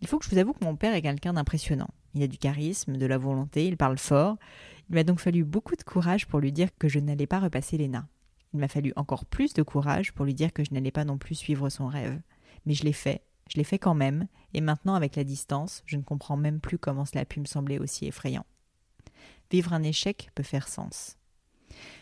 Il 0.00 0.08
faut 0.08 0.18
que 0.18 0.24
je 0.24 0.30
vous 0.30 0.38
avoue 0.38 0.54
que 0.54 0.64
mon 0.64 0.74
père 0.74 0.94
est 0.94 1.02
quelqu'un 1.02 1.34
d'impressionnant. 1.34 1.90
Il 2.14 2.22
a 2.22 2.26
du 2.26 2.38
charisme, 2.38 2.96
de 2.96 3.06
la 3.06 3.18
volonté, 3.18 3.66
il 3.66 3.76
parle 3.76 3.98
fort. 3.98 4.36
Il 4.88 4.96
m'a 4.96 5.04
donc 5.04 5.20
fallu 5.20 5.44
beaucoup 5.44 5.76
de 5.76 5.82
courage 5.82 6.26
pour 6.26 6.40
lui 6.40 6.50
dire 6.50 6.70
que 6.78 6.88
je 6.88 6.98
n'allais 6.98 7.26
pas 7.26 7.38
repasser 7.38 7.76
l'ENA. 7.76 8.08
Il 8.52 8.58
m'a 8.58 8.68
fallu 8.68 8.92
encore 8.96 9.26
plus 9.26 9.52
de 9.52 9.62
courage 9.62 10.12
pour 10.12 10.24
lui 10.24 10.34
dire 10.34 10.52
que 10.52 10.64
je 10.64 10.72
n'allais 10.72 10.90
pas 10.90 11.04
non 11.04 11.18
plus 11.18 11.36
suivre 11.36 11.68
son 11.68 11.86
rêve. 11.86 12.20
Mais 12.66 12.74
je 12.74 12.84
l'ai 12.84 12.92
fait, 12.92 13.22
je 13.48 13.58
l'ai 13.58 13.64
fait 13.64 13.78
quand 13.78 13.94
même, 13.94 14.26
et 14.54 14.60
maintenant 14.60 14.94
avec 14.94 15.16
la 15.16 15.24
distance, 15.24 15.82
je 15.86 15.96
ne 15.96 16.02
comprends 16.02 16.36
même 16.36 16.60
plus 16.60 16.78
comment 16.78 17.04
cela 17.04 17.20
a 17.20 17.26
pu 17.26 17.38
me 17.38 17.44
sembler 17.44 17.78
aussi 17.78 18.06
effrayant. 18.06 18.46
Vivre 19.50 19.72
un 19.72 19.82
échec 19.82 20.30
peut 20.34 20.42
faire 20.42 20.68
sens. 20.68 21.18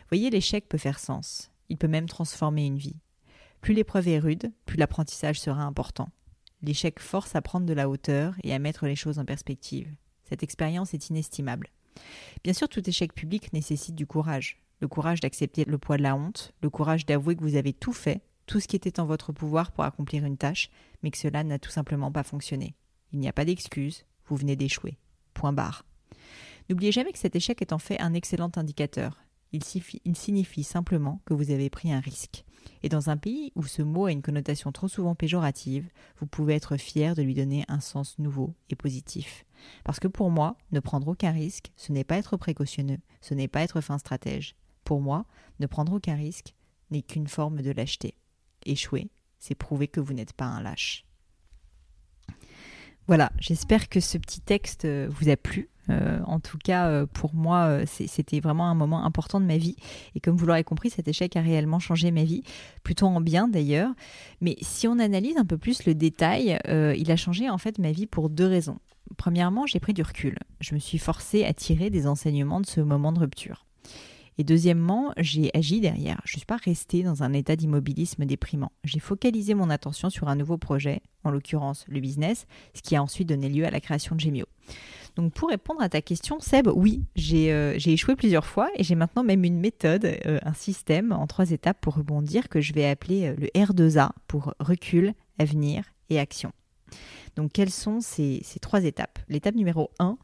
Voyez, 0.09 0.31
l'échec 0.31 0.69
peut 0.69 0.79
faire 0.79 0.99
sens. 0.99 1.51
Il 1.69 1.77
peut 1.77 1.89
même 1.89 2.09
transformer 2.09 2.65
une 2.65 2.79
vie. 2.79 2.97
Plus 3.61 3.75
l'épreuve 3.75 4.09
est 4.09 4.19
rude, 4.19 4.53
plus 4.67 4.77
l'apprentissage 4.77 5.41
sera 5.41 5.63
important. 5.63 6.09
L'échec 6.63 7.01
force 7.01 7.35
à 7.35 7.43
prendre 7.43 7.67
de 7.67 7.73
la 7.73 7.89
hauteur 7.89 8.35
et 8.43 8.53
à 8.53 8.59
mettre 8.59 8.87
les 8.87 8.97
choses 8.97 9.19
en 9.19 9.25
perspective. 9.25 9.89
Cette 10.25 10.43
expérience 10.43 10.95
est 10.95 11.11
inestimable. 11.11 11.69
Bien 12.45 12.53
sûr, 12.53 12.69
tout 12.69 12.89
échec 12.89 13.13
public 13.15 13.53
nécessite 13.53 13.95
du 13.95 14.07
courage. 14.07 14.59
Le 14.81 14.89
courage 14.89 15.21
d'accepter 15.21 15.65
le 15.65 15.79
poids 15.79 15.97
de 15.97 16.03
la 16.03 16.15
honte, 16.15 16.53
le 16.63 16.71
courage 16.71 17.07
d'avouer 17.07 17.37
que 17.37 17.43
vous 17.43 17.57
avez 17.57 17.73
tout 17.73 17.93
fait, 17.93 18.23
tout 18.47 18.61
ce 18.61 18.69
qui 18.69 18.77
était 18.77 19.01
en 19.01 19.07
votre 19.07 19.33
pouvoir 19.33 19.73
pour 19.73 19.85
accomplir 19.85 20.25
une 20.25 20.37
tâche, 20.37 20.71
mais 21.03 21.11
que 21.11 21.19
cela 21.19 21.45
n'a 21.45 21.59
tout 21.59 21.71
simplement 21.71 22.13
pas 22.13 22.23
fonctionné. 22.23 22.75
Il 23.13 23.19
n'y 23.19 23.29
a 23.29 23.33
pas 23.33 23.45
d'excuse, 23.45 24.05
vous 24.27 24.37
venez 24.37 24.57
d'échouer. 24.57 24.99
Point 25.35 25.53
barre. 25.53 25.85
N'oubliez 26.69 26.93
jamais 26.93 27.13
que 27.13 27.19
cet 27.19 27.37
échec 27.37 27.63
est 27.63 27.73
en 27.73 27.79
fait 27.79 28.01
un 28.01 28.15
excellent 28.15 28.51
indicateur. 28.57 29.19
Il, 29.53 29.65
signifie 29.65 30.65
simplement 30.65 31.23
que 31.25 31.33
vous 31.33 31.51
avez 31.51 31.71
pris 31.71 31.91
un 31.91 32.01
risque. 32.01 32.45
Et 32.83 32.89
dans 32.89 33.11
un 33.11 33.17
pays 33.17 33.53
où 33.55 33.65
ce 33.65 33.83
mot 33.83 34.07
a 34.07 34.13
une 34.13 34.23
connotation 34.23 34.73
trop 34.73 34.89
souvent 34.89 35.15
péjorative, 35.15 35.89
vous 36.19 36.27
pouvez 36.27 36.55
être 36.55 36.77
fier 36.77 37.15
de 37.15 37.23
lui 37.23 37.35
donner 37.35 37.65
un 37.69 37.81
sens 37.81 38.19
nouveau 38.19 38.55
et 38.71 38.77
positif. 38.77 39.45
Parce 39.85 40.01
que 40.01 40.09
pour 40.09 40.31
moi, 40.31 40.57
ne 40.73 40.81
prendre 40.81 41.09
aucun 41.09 41.33
risque, 41.33 41.73
ce 41.77 41.93
n'est 41.93 42.05
pas 42.05 42.17
être 42.17 42.37
précautionneux, 42.37 42.99
ce 43.21 43.35
n'est 43.35 43.49
pas 43.49 43.63
être 43.63 43.81
fin 43.81 43.99
stratège. 43.99 44.55
Pour 44.85 45.01
moi, 45.01 45.27
ne 45.61 45.67
prendre 45.67 45.93
aucun 45.93 46.15
risque 46.15 46.55
n'est 46.91 47.03
qu'une 47.03 47.29
forme 47.29 47.63
de 47.63 47.71
lâcheté. 47.71 48.15
Échouer, 48.65 49.11
c'est 49.39 49.55
prouver 49.55 49.89
que 49.89 50.01
vous 50.01 50.15
n'êtes 50.15 50.33
pas 50.33 50.47
un 50.47 50.63
lâche. 50.63 51.08
Voilà, 53.09 53.33
j'espère 53.41 53.89
que 53.89 54.01
ce 54.01 54.19
petit 54.19 54.43
texte 54.43 54.85
euh, 54.85 55.09
vous 55.11 55.31
a 55.31 55.37
plu. 55.37 55.71
Euh, 55.89 56.21
en 56.27 56.41
tout 56.41 56.59
cas, 56.59 56.89
euh, 56.89 57.07
pour 57.07 57.35
moi, 57.35 57.87
c'était 57.87 58.39
vraiment 58.39 58.69
un 58.69 58.75
moment 58.75 59.07
important 59.07 59.41
de 59.41 59.47
ma 59.47 59.57
vie. 59.57 59.77
Et 60.15 60.21
comme 60.21 60.37
vous 60.37 60.45
l'aurez 60.45 60.63
compris, 60.63 60.91
cet 60.91 61.09
échec 61.09 61.35
a 61.35 61.41
réellement 61.41 61.79
changé 61.79 62.11
ma 62.11 62.25
vie, 62.25 62.43
plutôt 62.83 63.07
en 63.07 63.23
bien 63.23 63.49
d'ailleurs. 63.49 63.91
Mais 64.43 64.57
si 64.61 64.87
on 64.87 64.99
analyse 64.99 65.39
un 65.39 65.47
peu 65.47 65.57
plus 65.57 65.87
le 65.87 65.95
détail, 65.95 66.59
il 66.69 67.11
a 67.11 67.17
changé 67.17 67.49
en 67.49 67.57
fait 67.57 67.79
ma 67.79 67.93
vie 67.93 68.07
pour 68.07 68.29
deux 68.29 68.47
raisons. 68.47 68.79
Premièrement, 69.17 69.65
j'ai 69.65 69.81
pris 69.81 69.95
du 69.95 70.03
recul. 70.03 70.39
Je 70.61 70.75
me 70.75 70.79
suis 70.79 70.99
forcée 70.99 71.45
à 71.45 71.55
tirer 71.55 71.89
des 71.89 72.07
enseignements 72.07 72.61
de 72.61 72.67
ce 72.67 72.83
moment 72.83 73.13
de 73.13 73.21
rupture. 73.21 73.68
Et 74.39 74.45
deuxièmement, 74.45 75.13
j'ai 75.19 75.51
agi 75.53 75.81
derrière. 75.81 76.21
Je 76.25 76.37
ne 76.37 76.39
suis 76.39 76.47
pas 76.47 76.57
restée 76.57 77.03
dans 77.03 77.25
un 77.25 77.33
état 77.33 77.57
d'immobilisme 77.57 78.25
déprimant. 78.25 78.71
J'ai 78.85 79.01
focalisé 79.01 79.55
mon 79.55 79.69
attention 79.69 80.11
sur 80.11 80.29
un 80.29 80.37
nouveau 80.37 80.59
projet, 80.59 81.03
en 81.25 81.31
l'occurrence 81.31 81.85
le 81.89 81.99
business, 81.99 82.47
ce 82.73 82.81
qui 82.81 82.95
a 82.95 83.03
ensuite 83.03 83.29
donné 83.29 83.49
lieu 83.49 83.67
à 83.67 83.71
la 83.71 83.81
création 83.81 84.15
de 84.15 84.21
Gemio. 84.21 84.47
Donc 85.17 85.33
pour 85.33 85.49
répondre 85.49 85.83
à 85.83 85.89
ta 85.89 86.01
question, 86.01 86.39
Seb, 86.39 86.69
oui, 86.69 87.03
j'ai 87.17 87.53
euh, 87.53 87.77
échoué 87.85 88.15
plusieurs 88.15 88.47
fois 88.47 88.71
et 88.77 88.85
j'ai 88.85 88.95
maintenant 88.95 89.25
même 89.25 89.43
une 89.43 89.59
méthode, 89.59 90.05
euh, 90.05 90.39
un 90.45 90.55
système 90.55 91.11
en 91.11 91.27
trois 91.27 91.51
étapes 91.51 91.81
pour 91.81 91.97
rebondir 91.97 92.49
que 92.49 92.61
je 92.61 92.73
vais 92.73 92.87
appeler 92.87 93.27
euh, 93.27 93.35
le 93.37 93.49
R2A 93.49 94.11
pour 94.29 94.55
recul, 94.61 95.15
avenir 95.41 95.83
et 96.11 96.21
action. 96.21 96.53
Donc 97.35 97.53
quelles 97.53 97.71
sont 97.71 98.01
ces, 98.01 98.41
ces 98.45 98.61
trois 98.61 98.85
étapes? 98.85 99.19
L'étape 99.29 99.57
numéro 99.57 99.91
1, 99.99 100.17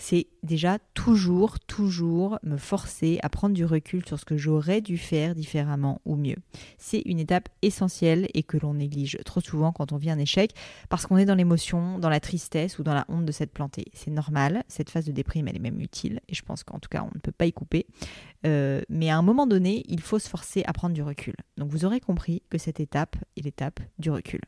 c'est 0.00 0.28
déjà 0.42 0.78
toujours, 0.94 1.60
toujours 1.60 2.38
me 2.42 2.56
forcer 2.56 3.18
à 3.22 3.28
prendre 3.28 3.54
du 3.54 3.66
recul 3.66 4.04
sur 4.06 4.18
ce 4.18 4.24
que 4.24 4.38
j'aurais 4.38 4.80
dû 4.80 4.96
faire 4.96 5.34
différemment 5.34 6.00
ou 6.06 6.16
mieux. 6.16 6.36
C'est 6.78 7.02
une 7.04 7.18
étape 7.18 7.50
essentielle 7.60 8.26
et 8.32 8.42
que 8.42 8.56
l'on 8.56 8.72
néglige 8.72 9.18
trop 9.26 9.42
souvent 9.42 9.72
quand 9.72 9.92
on 9.92 9.98
vit 9.98 10.10
un 10.10 10.18
échec 10.18 10.52
parce 10.88 11.04
qu'on 11.04 11.18
est 11.18 11.26
dans 11.26 11.34
l'émotion, 11.34 11.98
dans 11.98 12.08
la 12.08 12.18
tristesse 12.18 12.78
ou 12.78 12.82
dans 12.82 12.94
la 12.94 13.04
honte 13.10 13.26
de 13.26 13.32
s'être 13.32 13.52
planté. 13.52 13.84
C'est 13.92 14.10
normal, 14.10 14.64
cette 14.68 14.88
phase 14.88 15.04
de 15.04 15.12
déprime 15.12 15.48
elle 15.48 15.56
est 15.56 15.60
même 15.60 15.80
utile 15.82 16.20
et 16.30 16.34
je 16.34 16.42
pense 16.42 16.64
qu'en 16.64 16.78
tout 16.78 16.88
cas 16.88 17.02
on 17.02 17.14
ne 17.14 17.20
peut 17.20 17.30
pas 17.30 17.44
y 17.44 17.52
couper. 17.52 17.86
Euh, 18.46 18.80
mais 18.88 19.10
à 19.10 19.18
un 19.18 19.22
moment 19.22 19.46
donné, 19.46 19.84
il 19.86 20.00
faut 20.00 20.18
se 20.18 20.30
forcer 20.30 20.62
à 20.64 20.72
prendre 20.72 20.94
du 20.94 21.02
recul. 21.02 21.34
Donc 21.58 21.70
vous 21.70 21.84
aurez 21.84 22.00
compris 22.00 22.42
que 22.48 22.56
cette 22.56 22.80
étape 22.80 23.16
est 23.36 23.42
l'étape 23.42 23.80
du 23.98 24.10
recul. 24.10 24.40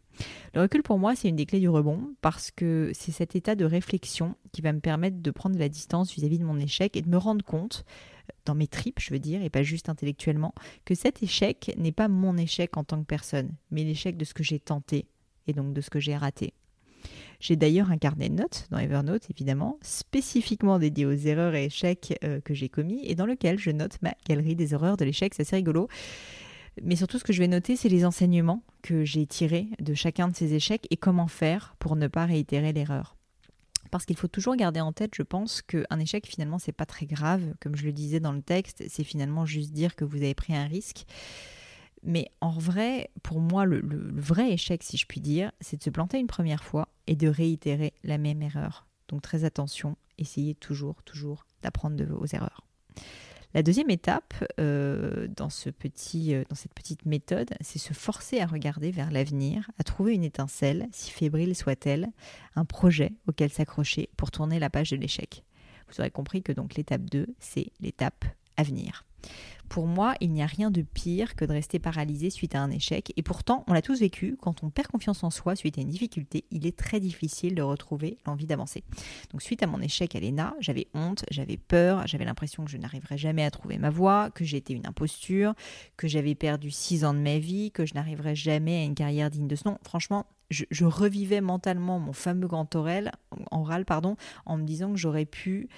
Le 0.54 0.60
recul 0.60 0.82
pour 0.82 0.98
moi, 0.98 1.14
c'est 1.16 1.28
une 1.28 1.36
des 1.36 1.46
clés 1.46 1.60
du 1.60 1.68
rebond 1.68 2.14
parce 2.20 2.50
que 2.50 2.90
c'est 2.94 3.12
cet 3.12 3.36
état 3.36 3.54
de 3.54 3.64
réflexion 3.64 4.34
qui 4.52 4.60
va 4.60 4.72
me 4.72 4.80
permettre 4.80 5.20
de 5.20 5.30
prendre 5.30 5.58
la 5.58 5.68
distance 5.68 6.12
vis-à-vis 6.12 6.38
de 6.38 6.44
mon 6.44 6.58
échec 6.58 6.96
et 6.96 7.02
de 7.02 7.08
me 7.08 7.16
rendre 7.16 7.44
compte, 7.44 7.84
dans 8.44 8.54
mes 8.54 8.66
tripes, 8.66 9.00
je 9.00 9.10
veux 9.10 9.18
dire, 9.18 9.42
et 9.42 9.50
pas 9.50 9.62
juste 9.62 9.88
intellectuellement, 9.88 10.54
que 10.84 10.94
cet 10.94 11.22
échec 11.22 11.74
n'est 11.76 11.92
pas 11.92 12.08
mon 12.08 12.36
échec 12.36 12.76
en 12.76 12.84
tant 12.84 13.00
que 13.00 13.06
personne, 13.06 13.50
mais 13.70 13.84
l'échec 13.84 14.16
de 14.16 14.24
ce 14.24 14.34
que 14.34 14.42
j'ai 14.42 14.58
tenté 14.58 15.06
et 15.46 15.52
donc 15.52 15.72
de 15.72 15.80
ce 15.80 15.90
que 15.90 16.00
j'ai 16.00 16.16
raté. 16.16 16.54
J'ai 17.40 17.56
d'ailleurs 17.56 17.90
un 17.90 17.98
carnet 17.98 18.28
de 18.28 18.34
notes 18.34 18.68
dans 18.70 18.78
Evernote, 18.78 19.28
évidemment, 19.28 19.78
spécifiquement 19.82 20.78
dédié 20.78 21.06
aux 21.06 21.12
erreurs 21.12 21.54
et 21.56 21.64
échecs 21.64 22.16
euh, 22.22 22.40
que 22.40 22.54
j'ai 22.54 22.68
commis 22.68 23.00
et 23.04 23.16
dans 23.16 23.26
lequel 23.26 23.58
je 23.58 23.70
note 23.70 24.00
ma 24.00 24.14
galerie 24.28 24.54
des 24.54 24.74
erreurs 24.74 24.96
de 24.96 25.04
l'échec. 25.04 25.34
C'est 25.34 25.42
assez 25.42 25.56
rigolo. 25.56 25.88
Mais 26.80 26.96
surtout, 26.96 27.18
ce 27.18 27.24
que 27.24 27.32
je 27.32 27.40
vais 27.40 27.48
noter, 27.48 27.76
c'est 27.76 27.88
les 27.88 28.04
enseignements 28.04 28.62
que 28.82 29.04
j'ai 29.04 29.26
tirés 29.26 29.68
de 29.78 29.94
chacun 29.94 30.28
de 30.28 30.36
ces 30.36 30.54
échecs 30.54 30.86
et 30.90 30.96
comment 30.96 31.28
faire 31.28 31.76
pour 31.78 31.96
ne 31.96 32.08
pas 32.08 32.24
réitérer 32.24 32.72
l'erreur. 32.72 33.16
Parce 33.90 34.06
qu'il 34.06 34.16
faut 34.16 34.28
toujours 34.28 34.56
garder 34.56 34.80
en 34.80 34.92
tête, 34.92 35.14
je 35.14 35.22
pense, 35.22 35.60
qu'un 35.60 35.98
échec, 36.00 36.26
finalement, 36.26 36.58
c'est 36.58 36.72
pas 36.72 36.86
très 36.86 37.04
grave. 37.04 37.42
Comme 37.60 37.76
je 37.76 37.84
le 37.84 37.92
disais 37.92 38.20
dans 38.20 38.32
le 38.32 38.40
texte, 38.40 38.82
c'est 38.88 39.04
finalement 39.04 39.44
juste 39.44 39.72
dire 39.72 39.94
que 39.96 40.04
vous 40.06 40.16
avez 40.16 40.34
pris 40.34 40.54
un 40.54 40.64
risque. 40.64 41.04
Mais 42.02 42.30
en 42.40 42.58
vrai, 42.58 43.10
pour 43.22 43.40
moi, 43.40 43.66
le, 43.66 43.80
le 43.80 44.20
vrai 44.20 44.52
échec, 44.52 44.82
si 44.82 44.96
je 44.96 45.06
puis 45.06 45.20
dire, 45.20 45.52
c'est 45.60 45.76
de 45.76 45.82
se 45.82 45.90
planter 45.90 46.18
une 46.18 46.26
première 46.26 46.64
fois 46.64 46.88
et 47.06 47.16
de 47.16 47.28
réitérer 47.28 47.92
la 48.02 48.16
même 48.16 48.42
erreur. 48.42 48.86
Donc 49.08 49.20
très 49.20 49.44
attention, 49.44 49.96
essayez 50.18 50.54
toujours, 50.54 51.02
toujours 51.02 51.46
d'apprendre 51.62 51.96
de 51.96 52.04
vos 52.04 52.24
erreurs. 52.26 52.66
La 53.54 53.62
deuxième 53.62 53.90
étape 53.90 54.34
euh, 54.58 55.02
euh, 55.22 55.28
dans 55.36 55.50
cette 55.50 55.76
petite 55.76 57.04
méthode, 57.04 57.50
c'est 57.60 57.78
se 57.78 57.92
forcer 57.92 58.40
à 58.40 58.46
regarder 58.46 58.90
vers 58.90 59.10
l'avenir, 59.10 59.70
à 59.78 59.84
trouver 59.84 60.14
une 60.14 60.24
étincelle, 60.24 60.88
si 60.92 61.10
fébrile 61.10 61.54
soit-elle, 61.54 62.08
un 62.56 62.64
projet 62.64 63.12
auquel 63.26 63.50
s'accrocher 63.50 64.08
pour 64.16 64.30
tourner 64.30 64.58
la 64.58 64.70
page 64.70 64.90
de 64.90 64.96
l'échec. 64.96 65.44
Vous 65.88 66.00
aurez 66.00 66.10
compris 66.10 66.42
que 66.42 66.52
donc 66.52 66.74
l'étape 66.76 67.02
2, 67.02 67.26
c'est 67.38 67.72
l'étape 67.80 68.24
à 68.56 68.62
venir. 68.62 69.04
Pour 69.68 69.86
moi, 69.86 70.14
il 70.20 70.32
n'y 70.32 70.42
a 70.42 70.46
rien 70.46 70.70
de 70.70 70.82
pire 70.82 71.34
que 71.34 71.46
de 71.46 71.52
rester 71.52 71.78
paralysé 71.78 72.28
suite 72.28 72.54
à 72.54 72.60
un 72.60 72.70
échec. 72.70 73.10
Et 73.16 73.22
pourtant, 73.22 73.64
on 73.68 73.72
l'a 73.72 73.80
tous 73.80 74.00
vécu, 74.00 74.36
quand 74.38 74.62
on 74.62 74.68
perd 74.68 74.88
confiance 74.88 75.24
en 75.24 75.30
soi 75.30 75.56
suite 75.56 75.78
à 75.78 75.80
une 75.80 75.88
difficulté, 75.88 76.44
il 76.50 76.66
est 76.66 76.76
très 76.76 77.00
difficile 77.00 77.54
de 77.54 77.62
retrouver 77.62 78.18
l'envie 78.26 78.44
d'avancer. 78.44 78.84
Donc 79.30 79.40
suite 79.40 79.62
à 79.62 79.66
mon 79.66 79.80
échec 79.80 80.14
à 80.14 80.20
l'ENA, 80.20 80.54
j'avais 80.60 80.88
honte, 80.92 81.24
j'avais 81.30 81.56
peur, 81.56 82.06
j'avais 82.06 82.26
l'impression 82.26 82.66
que 82.66 82.70
je 82.70 82.76
n'arriverais 82.76 83.16
jamais 83.16 83.44
à 83.44 83.50
trouver 83.50 83.78
ma 83.78 83.88
voie, 83.88 84.30
que 84.30 84.44
j'étais 84.44 84.74
une 84.74 84.86
imposture, 84.86 85.54
que 85.96 86.06
j'avais 86.06 86.34
perdu 86.34 86.70
six 86.70 87.06
ans 87.06 87.14
de 87.14 87.20
ma 87.20 87.38
vie, 87.38 87.70
que 87.70 87.86
je 87.86 87.94
n'arriverais 87.94 88.36
jamais 88.36 88.82
à 88.82 88.84
une 88.84 88.94
carrière 88.94 89.30
digne 89.30 89.48
de 89.48 89.56
ce 89.56 89.66
nom. 89.66 89.78
Franchement, 89.84 90.26
je, 90.52 90.84
revivais 90.84 91.40
mentalement 91.40 91.98
mon 91.98 92.12
fameux 92.12 92.46
grand 92.46 92.74
oral, 92.74 93.12
oral 93.50 93.84
pardon, 93.84 94.16
en 94.46 94.58
me 94.58 94.64
disant 94.64 94.92
que 94.92 94.98
j'aurais 94.98 95.24
pu 95.24 95.68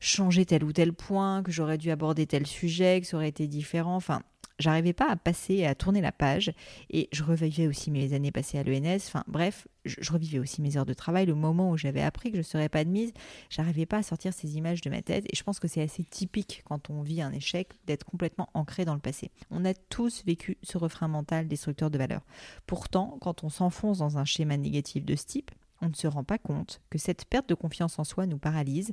changer 0.00 0.46
tel 0.46 0.64
ou 0.64 0.72
tel 0.72 0.92
point, 0.92 1.42
que 1.42 1.52
j'aurais 1.52 1.78
dû 1.78 1.90
aborder 1.90 2.26
tel 2.26 2.46
sujet, 2.46 3.00
que 3.00 3.06
ça 3.06 3.16
aurait 3.16 3.28
été 3.28 3.46
différent. 3.46 3.96
Enfin, 3.96 4.22
j'arrivais 4.58 4.92
pas 4.92 5.08
à 5.08 5.16
passer, 5.16 5.64
à 5.64 5.74
tourner 5.74 6.00
la 6.00 6.12
page. 6.12 6.52
Et 6.90 7.08
je 7.12 7.22
revivais 7.22 7.66
aussi 7.66 7.90
mes 7.90 8.12
années 8.12 8.32
passées 8.32 8.58
à 8.58 8.62
l'ENS. 8.62 8.98
Enfin, 9.06 9.24
bref, 9.26 9.66
je, 9.84 10.12
revivais 10.12 10.38
aussi 10.38 10.60
mes 10.60 10.76
heures 10.76 10.86
de 10.86 10.94
travail, 10.94 11.26
le 11.26 11.34
moment 11.34 11.70
où 11.70 11.76
j'avais 11.76 12.02
appris 12.02 12.30
que 12.30 12.36
je 12.36 12.40
ne 12.40 12.44
serais 12.44 12.68
pas 12.68 12.80
admise. 12.80 13.12
J'arrivais 13.50 13.86
pas 13.86 13.98
à 13.98 14.02
sortir 14.02 14.32
ces 14.32 14.56
images 14.56 14.80
de 14.80 14.90
ma 14.90 15.02
tête. 15.02 15.24
Et 15.26 15.36
je 15.36 15.42
pense 15.42 15.60
que 15.60 15.68
c'est 15.68 15.82
assez 15.82 16.04
typique 16.04 16.62
quand 16.64 16.90
on 16.90 17.02
vit 17.02 17.22
un 17.22 17.32
échec 17.32 17.78
d'être 17.86 18.04
complètement 18.04 18.48
ancré 18.54 18.84
dans 18.84 18.94
le 18.94 19.00
passé. 19.00 19.30
On 19.50 19.64
a 19.64 19.74
tous 19.74 20.24
vécu 20.24 20.58
ce 20.62 20.78
refrain 20.78 21.08
mental 21.08 21.48
destructeur 21.48 21.90
de 21.90 21.98
valeur. 21.98 22.22
Pourtant, 22.66 23.18
quand 23.20 23.44
on 23.44 23.48
s'enfonce 23.48 23.98
dans 23.98 24.18
un 24.18 24.24
schéma 24.24 24.56
négatif 24.56 25.04
de 25.04 25.16
ce 25.16 25.24
type, 25.24 25.50
on 25.80 25.88
ne 25.88 25.94
se 25.94 26.06
rend 26.06 26.24
pas 26.24 26.38
compte 26.38 26.80
que 26.90 26.98
cette 26.98 27.24
perte 27.24 27.48
de 27.48 27.54
confiance 27.54 27.98
en 27.98 28.04
soi 28.04 28.26
nous 28.26 28.38
paralyse, 28.38 28.92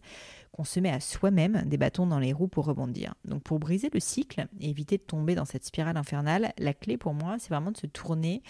qu'on 0.52 0.64
se 0.64 0.80
met 0.80 0.92
à 0.92 1.00
soi-même 1.00 1.64
des 1.66 1.78
bâtons 1.78 2.08
dans 2.08 2.20
les 2.20 2.34
roues 2.34 2.48
pour 2.48 2.66
rebondir. 2.66 3.16
Donc 3.26 3.44
pour 3.44 3.60
briser 3.60 3.90
le 3.94 4.00
cycle 4.00 4.48
et 4.60 4.70
éviter 4.70 4.98
de 4.98 5.04
tomber 5.04 5.36
dans 5.36 5.46
cette 5.46 5.66
spirale 5.66 5.98
infernale, 5.98 6.54
la 6.58 6.74
clé 6.74 6.98
pour 6.98 7.14
moi, 7.14 7.38
c'est 7.40 7.50
vraiment 7.50 7.72
de 7.72 7.78
se 7.78 7.88
tourner 7.88 8.44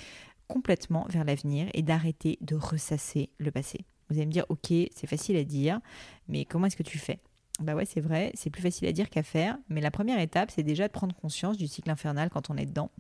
complètement 0.48 1.06
vers 1.10 1.24
l'avenir 1.24 1.68
et 1.74 1.82
d'arrêter 1.82 2.38
de 2.42 2.56
ressasser 2.56 3.30
le 3.38 3.52
passé. 3.52 3.86
Vous 4.10 4.18
allez 4.18 4.28
me 4.28 4.32
dire, 4.32 4.46
ok, 4.50 4.68
c'est 4.94 5.08
facile 5.08 5.38
à 5.38 5.44
dire, 5.44 5.80
mais 6.28 6.46
comment 6.46 6.68
est-ce 6.68 6.78
que 6.78 6.84
tu 6.84 7.00
fais? 7.00 7.20
Bah 7.62 7.74
ouais, 7.74 7.86
c'est 7.86 8.02
vrai, 8.02 8.32
c'est 8.36 8.50
plus 8.50 8.62
facile 8.62 8.88
à 8.88 8.92
dire 8.92 9.10
qu'à 9.10 9.24
faire, 9.24 9.58
mais 9.70 9.82
la 9.82 9.90
première 9.90 10.20
étape, 10.20 10.52
c'est 10.52 10.62
déjà 10.62 10.88
de 10.88 10.94
prendre 10.94 11.16
conscience 11.16 11.58
du 11.58 11.68
cycle 11.68 11.90
infernal 11.90 12.30
quand 12.30 12.50
on 12.50 12.58
est 12.58 12.66
dedans 12.66 12.92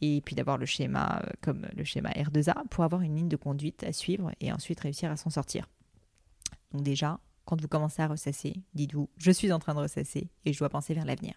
et 0.00 0.20
puis 0.20 0.34
d'avoir 0.34 0.58
le 0.58 0.66
schéma 0.66 1.22
euh, 1.22 1.30
comme 1.40 1.66
le 1.76 1.84
schéma 1.84 2.10
R2A 2.10 2.68
pour 2.68 2.84
avoir 2.84 3.02
une 3.02 3.16
ligne 3.16 3.28
de 3.28 3.36
conduite 3.36 3.84
à 3.84 3.92
suivre 3.92 4.32
et 4.40 4.52
ensuite 4.52 4.80
réussir 4.80 5.10
à 5.10 5.16
s'en 5.16 5.30
sortir. 5.30 5.68
Donc 6.72 6.82
déjà, 6.82 7.20
quand 7.44 7.60
vous 7.60 7.68
commencez 7.68 8.02
à 8.02 8.06
ressasser, 8.06 8.54
dites-vous, 8.74 9.08
je 9.16 9.30
suis 9.30 9.52
en 9.52 9.58
train 9.58 9.74
de 9.74 9.80
ressasser 9.80 10.28
et 10.44 10.52
je 10.52 10.58
dois 10.58 10.68
penser 10.68 10.94
vers 10.94 11.04
l'avenir. 11.04 11.34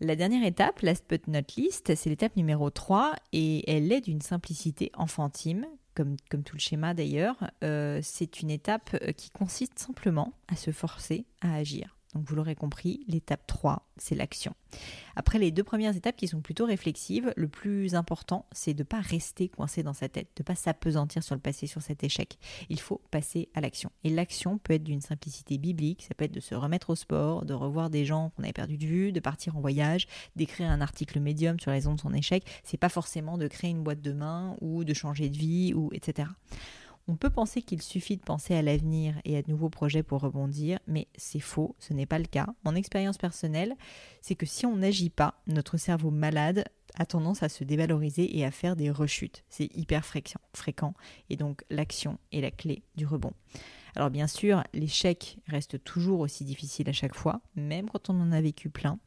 La 0.00 0.16
dernière 0.16 0.46
étape, 0.46 0.80
last 0.80 1.04
but 1.10 1.26
not 1.28 1.42
least, 1.58 1.94
c'est 1.94 2.08
l'étape 2.08 2.34
numéro 2.34 2.70
3 2.70 3.14
et 3.34 3.70
elle 3.70 3.92
est 3.92 4.00
d'une 4.00 4.22
simplicité 4.22 4.90
enfantine, 4.94 5.66
comme, 5.94 6.16
comme 6.30 6.42
tout 6.42 6.56
le 6.56 6.60
schéma 6.60 6.94
d'ailleurs. 6.94 7.36
Euh, 7.62 8.00
c'est 8.02 8.40
une 8.40 8.50
étape 8.50 8.96
euh, 9.02 9.12
qui 9.12 9.30
consiste 9.30 9.78
simplement 9.78 10.32
à 10.48 10.56
se 10.56 10.70
forcer 10.70 11.26
à 11.42 11.54
agir. 11.54 11.99
Donc 12.14 12.24
vous 12.28 12.34
l'aurez 12.34 12.56
compris, 12.56 13.04
l'étape 13.06 13.46
3, 13.46 13.86
c'est 13.96 14.16
l'action. 14.16 14.54
Après 15.14 15.38
les 15.38 15.52
deux 15.52 15.62
premières 15.62 15.94
étapes 15.94 16.16
qui 16.16 16.26
sont 16.26 16.40
plutôt 16.40 16.64
réflexives, 16.64 17.32
le 17.36 17.46
plus 17.46 17.94
important, 17.94 18.46
c'est 18.52 18.74
de 18.74 18.82
ne 18.82 18.86
pas 18.86 19.00
rester 19.00 19.48
coincé 19.48 19.82
dans 19.82 19.92
sa 19.92 20.08
tête, 20.08 20.28
de 20.36 20.42
ne 20.42 20.44
pas 20.44 20.56
s'apesantir 20.56 21.22
sur 21.22 21.36
le 21.36 21.40
passé, 21.40 21.66
sur 21.68 21.82
cet 21.82 22.02
échec. 22.02 22.38
Il 22.68 22.80
faut 22.80 23.00
passer 23.10 23.48
à 23.54 23.60
l'action. 23.60 23.90
Et 24.02 24.10
l'action 24.10 24.58
peut 24.58 24.74
être 24.74 24.82
d'une 24.82 25.00
simplicité 25.00 25.56
biblique, 25.56 26.02
ça 26.02 26.14
peut 26.14 26.24
être 26.24 26.34
de 26.34 26.40
se 26.40 26.54
remettre 26.54 26.90
au 26.90 26.96
sport, 26.96 27.44
de 27.44 27.54
revoir 27.54 27.90
des 27.90 28.04
gens 28.04 28.30
qu'on 28.30 28.42
avait 28.42 28.52
perdu 28.52 28.76
de 28.76 28.86
vue, 28.86 29.12
de 29.12 29.20
partir 29.20 29.56
en 29.56 29.60
voyage, 29.60 30.06
d'écrire 30.34 30.68
un 30.68 30.80
article 30.80 31.20
médium 31.20 31.60
sur 31.60 31.70
les 31.70 31.76
raisons 31.76 31.94
de 31.94 32.00
son 32.00 32.12
échec. 32.12 32.44
C'est 32.64 32.76
pas 32.76 32.88
forcément 32.88 33.38
de 33.38 33.46
créer 33.46 33.70
une 33.70 33.82
boîte 33.82 34.02
de 34.02 34.12
main 34.12 34.56
ou 34.60 34.82
de 34.82 34.94
changer 34.94 35.28
de 35.28 35.36
vie 35.36 35.74
ou 35.74 35.90
etc. 35.92 36.28
On 37.08 37.16
peut 37.16 37.30
penser 37.30 37.62
qu'il 37.62 37.82
suffit 37.82 38.16
de 38.16 38.22
penser 38.22 38.54
à 38.54 38.62
l'avenir 38.62 39.20
et 39.24 39.36
à 39.36 39.42
de 39.42 39.50
nouveaux 39.50 39.68
projets 39.68 40.02
pour 40.02 40.20
rebondir, 40.20 40.78
mais 40.86 41.08
c'est 41.16 41.40
faux, 41.40 41.74
ce 41.78 41.92
n'est 41.92 42.06
pas 42.06 42.18
le 42.18 42.26
cas. 42.26 42.46
Mon 42.64 42.74
expérience 42.74 43.18
personnelle, 43.18 43.74
c'est 44.20 44.36
que 44.36 44.46
si 44.46 44.66
on 44.66 44.76
n'agit 44.76 45.10
pas, 45.10 45.34
notre 45.46 45.76
cerveau 45.76 46.10
malade 46.10 46.64
a 46.98 47.06
tendance 47.06 47.42
à 47.42 47.48
se 47.48 47.64
dévaloriser 47.64 48.38
et 48.38 48.44
à 48.44 48.50
faire 48.50 48.76
des 48.76 48.90
rechutes. 48.90 49.44
C'est 49.48 49.68
hyper 49.76 50.04
fréquent, 50.04 50.94
et 51.28 51.36
donc 51.36 51.64
l'action 51.70 52.18
est 52.32 52.40
la 52.40 52.50
clé 52.50 52.82
du 52.96 53.06
rebond. 53.06 53.32
Alors 53.96 54.10
bien 54.10 54.28
sûr, 54.28 54.62
l'échec 54.72 55.38
reste 55.48 55.82
toujours 55.82 56.20
aussi 56.20 56.44
difficile 56.44 56.88
à 56.88 56.92
chaque 56.92 57.16
fois, 57.16 57.40
même 57.56 57.90
quand 57.90 58.08
on 58.08 58.20
en 58.20 58.30
a 58.30 58.40
vécu 58.40 58.70
plein, 58.70 59.00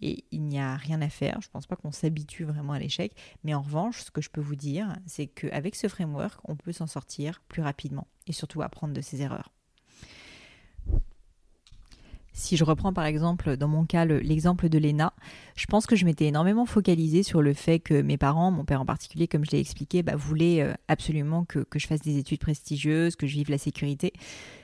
et 0.00 0.24
il 0.30 0.44
n'y 0.44 0.58
a 0.58 0.76
rien 0.76 1.02
à 1.02 1.10
faire. 1.10 1.38
Je 1.42 1.48
ne 1.48 1.52
pense 1.52 1.66
pas 1.66 1.76
qu'on 1.76 1.92
s'habitue 1.92 2.44
vraiment 2.44 2.72
à 2.72 2.78
l'échec, 2.78 3.12
mais 3.44 3.52
en 3.52 3.60
revanche, 3.60 4.00
ce 4.00 4.10
que 4.10 4.22
je 4.22 4.30
peux 4.30 4.40
vous 4.40 4.56
dire, 4.56 4.96
c'est 5.06 5.26
qu'avec 5.26 5.76
ce 5.76 5.88
framework, 5.88 6.40
on 6.44 6.56
peut 6.56 6.72
s'en 6.72 6.86
sortir 6.86 7.42
plus 7.48 7.62
rapidement 7.62 8.08
et 8.26 8.32
surtout 8.32 8.62
apprendre 8.62 8.94
de 8.94 9.02
ses 9.02 9.20
erreurs. 9.20 9.52
Si 12.32 12.56
je 12.56 12.64
reprends 12.64 12.92
par 12.92 13.04
exemple 13.04 13.56
dans 13.56 13.68
mon 13.68 13.84
cas 13.84 14.04
l'exemple 14.04 14.68
de 14.68 14.78
Léna, 14.78 15.12
je 15.56 15.66
pense 15.66 15.86
que 15.86 15.96
je 15.96 16.04
m'étais 16.04 16.26
énormément 16.26 16.64
focalisée 16.64 17.22
sur 17.22 17.42
le 17.42 17.54
fait 17.54 17.80
que 17.80 18.02
mes 18.02 18.16
parents, 18.16 18.50
mon 18.50 18.64
père 18.64 18.80
en 18.80 18.86
particulier, 18.86 19.26
comme 19.26 19.44
je 19.44 19.50
l'ai 19.50 19.60
expliqué, 19.60 20.02
bah, 20.02 20.16
voulaient 20.16 20.62
euh, 20.62 20.74
absolument 20.88 21.44
que 21.44 21.64
je 21.74 21.86
fasse 21.86 22.00
des 22.00 22.18
études 22.18 22.40
prestigieuses, 22.40 23.16
que 23.16 23.26
je 23.26 23.34
vive 23.34 23.50
la 23.50 23.58
sécurité. 23.58 24.12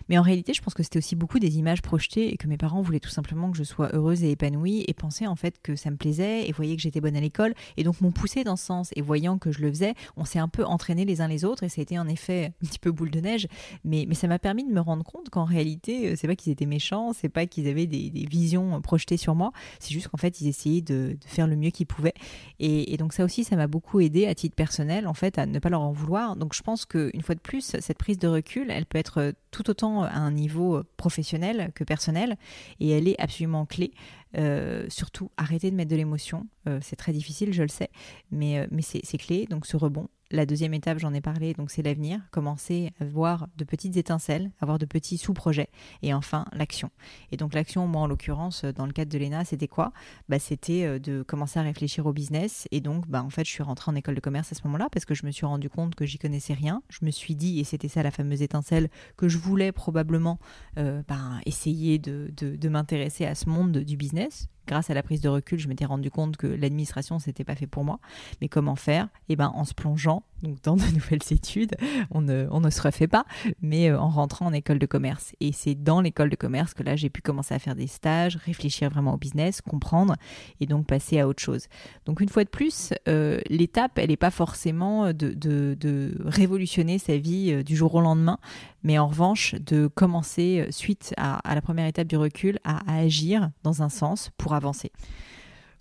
Mais 0.08 0.18
en 0.18 0.22
réalité, 0.22 0.54
je 0.54 0.62
pense 0.62 0.74
que 0.74 0.82
c'était 0.82 0.98
aussi 0.98 1.16
beaucoup 1.16 1.38
des 1.38 1.58
images 1.58 1.82
projetées 1.82 2.32
et 2.32 2.36
que 2.36 2.46
mes 2.46 2.56
parents 2.56 2.80
voulaient 2.82 3.00
tout 3.00 3.10
simplement 3.10 3.50
que 3.50 3.56
je 3.56 3.64
sois 3.64 3.90
heureuse 3.92 4.22
et 4.22 4.30
épanouie 4.30 4.84
et 4.86 4.94
pensaient 4.94 5.26
en 5.26 5.36
fait 5.36 5.60
que 5.62 5.76
ça 5.76 5.90
me 5.90 5.96
plaisait 5.96 6.48
et 6.48 6.52
voyaient 6.52 6.76
que 6.76 6.82
j'étais 6.82 7.00
bonne 7.00 7.16
à 7.16 7.20
l'école 7.20 7.54
et 7.76 7.84
donc 7.84 8.00
m'ont 8.00 8.12
poussé 8.12 8.44
dans 8.44 8.56
ce 8.56 8.64
sens. 8.64 8.90
Et 8.96 9.02
voyant 9.02 9.38
que 9.38 9.52
je 9.52 9.60
le 9.60 9.68
faisais, 9.68 9.94
on 10.16 10.24
s'est 10.24 10.38
un 10.38 10.48
peu 10.48 10.64
entraînés 10.64 11.04
les 11.04 11.20
uns 11.20 11.28
les 11.28 11.44
autres 11.44 11.62
et 11.62 11.68
ça 11.68 11.80
a 11.80 11.82
été 11.82 11.98
en 11.98 12.08
effet 12.08 12.52
un 12.62 12.66
petit 12.66 12.78
peu 12.78 12.92
boule 12.92 13.10
de 13.10 13.20
neige. 13.20 13.46
Mais, 13.84 14.06
mais 14.08 14.14
ça 14.14 14.28
m'a 14.28 14.38
permis 14.38 14.64
de 14.64 14.72
me 14.72 14.80
rendre 14.80 15.04
compte 15.04 15.30
qu'en 15.30 15.44
réalité, 15.44 16.12
euh, 16.12 16.14
c'est 16.16 16.26
pas 16.26 16.36
qu'ils 16.36 16.52
étaient 16.52 16.66
méchants, 16.66 17.12
c'est 17.12 17.28
pas 17.28 17.46
qu'ils 17.46 17.68
avaient 17.68 17.86
des, 17.86 18.10
visions 18.26 18.80
projetées 18.80 19.16
sur 19.16 19.34
moi, 19.34 19.52
c'est 19.78 19.92
juste 19.92 20.08
qu'en 20.08 20.16
fait, 20.16 20.40
ils 20.40 20.48
essayaient 20.48 20.80
de, 20.80 21.16
faire 21.26 21.46
le 21.46 21.54
mieux 21.54 21.70
qu'ils 21.70 21.86
pouvaient. 21.86 22.14
Et, 22.58 22.92
et, 22.92 22.96
donc 22.96 23.12
ça 23.12 23.24
aussi, 23.24 23.44
ça 23.44 23.56
m'a 23.56 23.66
beaucoup 23.66 24.00
aidé 24.00 24.26
à 24.26 24.34
titre 24.34 24.56
personnel 24.56 25.06
en 25.06 25.14
fait 25.14 25.38
à 25.38 25.46
ne 25.46 25.58
pas 25.58 25.68
leur 25.68 25.82
en 25.82 25.92
vouloir. 25.92 26.36
Donc 26.36 26.54
je 26.54 26.62
pense 26.62 26.86
qu'une 26.86 27.22
fois 27.22 27.34
de 27.34 27.40
plus, 27.40 27.76
cette 27.78 27.98
prise 27.98 28.18
de 28.18 28.28
recul, 28.28 28.70
elle 28.70 28.86
peut 28.86 28.98
être 28.98 29.32
tout 29.50 29.70
autant 29.70 29.95
à 30.02 30.16
un 30.18 30.30
niveau 30.30 30.82
professionnel 30.96 31.70
que 31.74 31.84
personnel, 31.84 32.36
et 32.80 32.90
elle 32.90 33.08
est 33.08 33.20
absolument 33.20 33.66
clé. 33.66 33.92
Euh, 34.38 34.84
surtout, 34.88 35.30
arrêter 35.36 35.70
de 35.70 35.76
mettre 35.76 35.90
de 35.90 35.96
l'émotion. 35.96 36.46
Euh, 36.68 36.78
c'est 36.82 36.96
très 36.96 37.12
difficile, 37.12 37.52
je 37.52 37.62
le 37.62 37.68
sais, 37.68 37.90
mais, 38.30 38.58
euh, 38.58 38.66
mais 38.70 38.82
c'est 38.82 39.18
clé. 39.18 39.46
Donc 39.48 39.66
ce 39.66 39.76
rebond, 39.76 40.08
la 40.30 40.46
deuxième 40.46 40.74
étape, 40.74 40.98
j'en 40.98 41.14
ai 41.14 41.20
parlé, 41.20 41.54
donc 41.54 41.70
c'est 41.70 41.82
l'avenir. 41.82 42.20
Commencer 42.30 42.92
à 43.00 43.04
voir 43.04 43.48
de 43.56 43.64
petites 43.64 43.96
étincelles, 43.96 44.50
avoir 44.60 44.78
de 44.78 44.86
petits 44.86 45.18
sous-projets. 45.18 45.68
Et 46.02 46.12
enfin, 46.12 46.46
l'action. 46.52 46.90
Et 47.30 47.36
donc 47.36 47.54
l'action, 47.54 47.86
moi 47.86 48.02
en 48.02 48.06
l'occurrence, 48.06 48.64
dans 48.64 48.86
le 48.86 48.92
cadre 48.92 49.10
de 49.12 49.18
l'ENA, 49.18 49.44
c'était 49.44 49.68
quoi? 49.68 49.92
Bah, 50.28 50.38
C'était 50.38 50.84
euh, 50.84 50.98
de 50.98 51.22
commencer 51.22 51.58
à 51.58 51.62
réfléchir 51.62 52.06
au 52.06 52.12
business. 52.12 52.66
Et 52.70 52.80
donc, 52.80 53.06
bah, 53.08 53.22
en 53.22 53.30
fait, 53.30 53.44
je 53.44 53.50
suis 53.50 53.62
rentrée 53.62 53.90
en 53.90 53.94
école 53.94 54.14
de 54.14 54.20
commerce 54.20 54.50
à 54.52 54.54
ce 54.54 54.62
moment-là 54.64 54.88
parce 54.90 55.04
que 55.04 55.14
je 55.14 55.24
me 55.26 55.30
suis 55.30 55.46
rendu 55.46 55.68
compte 55.68 55.94
que 55.94 56.04
j'y 56.04 56.18
connaissais 56.18 56.54
rien. 56.54 56.82
Je 56.88 57.04
me 57.04 57.10
suis 57.10 57.36
dit, 57.36 57.60
et 57.60 57.64
c'était 57.64 57.88
ça 57.88 58.02
la 58.02 58.10
fameuse 58.10 58.42
étincelle, 58.42 58.90
que 59.16 59.28
je 59.28 59.38
voulais 59.38 59.72
probablement 59.72 60.38
euh, 60.78 61.02
bah, 61.06 61.40
essayer 61.44 61.98
de 61.98 62.68
m'intéresser 62.68 63.26
à 63.26 63.34
ce 63.34 63.48
monde 63.48 63.78
du 63.78 63.96
business 63.96 64.48
grâce 64.66 64.90
à 64.90 64.94
la 64.94 65.02
prise 65.02 65.20
de 65.20 65.28
recul, 65.28 65.58
je 65.58 65.68
m'étais 65.68 65.84
rendu 65.84 66.10
compte 66.10 66.36
que 66.36 66.46
l'administration, 66.46 67.18
c'était 67.18 67.44
pas 67.44 67.54
fait 67.54 67.66
pour 67.66 67.84
moi. 67.84 67.98
Mais 68.40 68.48
comment 68.48 68.76
faire? 68.76 69.08
Eh 69.28 69.36
ben, 69.36 69.52
en 69.54 69.64
se 69.64 69.74
plongeant 69.74 70.22
donc 70.42 70.62
dans 70.62 70.76
de 70.76 70.82
nouvelles 70.94 71.20
études, 71.30 71.74
on 72.10 72.20
ne, 72.20 72.46
on 72.50 72.60
ne 72.60 72.70
se 72.70 72.82
refait 72.82 73.08
pas, 73.08 73.24
mais 73.60 73.90
euh, 73.90 73.98
en 73.98 74.08
rentrant 74.08 74.46
en 74.46 74.52
école 74.52 74.78
de 74.78 74.86
commerce. 74.86 75.34
Et 75.40 75.52
c'est 75.52 75.74
dans 75.74 76.00
l'école 76.00 76.30
de 76.30 76.36
commerce 76.36 76.74
que 76.74 76.82
là, 76.82 76.96
j'ai 76.96 77.10
pu 77.10 77.22
commencer 77.22 77.54
à 77.54 77.58
faire 77.58 77.74
des 77.74 77.86
stages, 77.86 78.36
réfléchir 78.36 78.90
vraiment 78.90 79.14
au 79.14 79.16
business, 79.16 79.60
comprendre 79.60 80.14
et 80.60 80.66
donc 80.66 80.86
passer 80.86 81.20
à 81.20 81.28
autre 81.28 81.42
chose. 81.42 81.66
Donc 82.04 82.20
une 82.20 82.28
fois 82.28 82.44
de 82.44 82.48
plus, 82.48 82.92
euh, 83.08 83.40
l'étape, 83.48 83.98
elle 83.98 84.10
n'est 84.10 84.16
pas 84.16 84.30
forcément 84.30 85.12
de, 85.12 85.30
de, 85.30 85.76
de, 85.78 86.16
révolutionner 86.24 86.98
sa 86.98 87.16
vie 87.16 87.52
euh, 87.52 87.62
du 87.62 87.76
jour 87.76 87.94
au 87.94 88.00
lendemain, 88.00 88.38
mais 88.82 88.98
en 88.98 89.08
revanche 89.08 89.54
de 89.54 89.86
commencer, 89.86 90.66
suite 90.70 91.14
à, 91.16 91.38
à 91.48 91.54
la 91.54 91.62
première 91.62 91.86
étape 91.86 92.06
du 92.06 92.16
recul, 92.16 92.58
à, 92.64 92.78
à 92.90 92.98
agir 92.98 93.50
dans 93.62 93.82
un 93.82 93.88
sens 93.88 94.30
pour 94.36 94.54
avancer. 94.56 94.90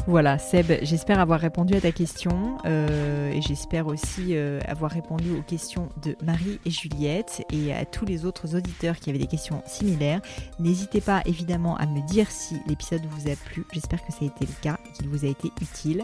Voilà, 0.08 0.38
Seb, 0.38 0.72
j'espère 0.84 1.20
avoir 1.20 1.40
répondu 1.40 1.74
à 1.74 1.82
ta 1.82 1.92
question 1.92 2.60
euh, 2.66 3.32
et 3.32 3.42
j'espère 3.42 3.88
aussi 3.88 4.36
euh, 4.36 4.60
avoir 4.68 4.92
répondu 4.92 5.32
aux 5.32 5.42
questions 5.42 5.90
de 6.04 6.16
Marie 6.24 6.60
et 6.64 6.70
Juliette 6.70 7.44
et 7.52 7.74
à 7.74 7.86
tous 7.86 8.06
les 8.06 8.24
autres 8.24 8.56
auditeurs 8.56 8.98
qui 8.98 9.10
avaient 9.10 9.18
des 9.18 9.26
questions 9.26 9.64
similaires. 9.66 10.22
N'hésitez 10.60 11.02
pas 11.02 11.24
évidemment 11.26 11.76
à 11.78 11.88
me 11.88 12.06
dire 12.08 12.30
si 12.30 12.58
l'épisode 12.68 13.02
vous 13.10 13.32
a 13.32 13.36
plu. 13.36 13.66
J'espère 13.74 14.06
que 14.06 14.12
ça 14.12 14.20
a 14.22 14.26
été 14.26 14.46
le 14.46 14.54
cas 14.62 14.78
et 14.86 14.92
qu'il 14.94 15.10
vous 15.10 15.26
a 15.26 15.28
été 15.28 15.52
utile. 15.60 16.04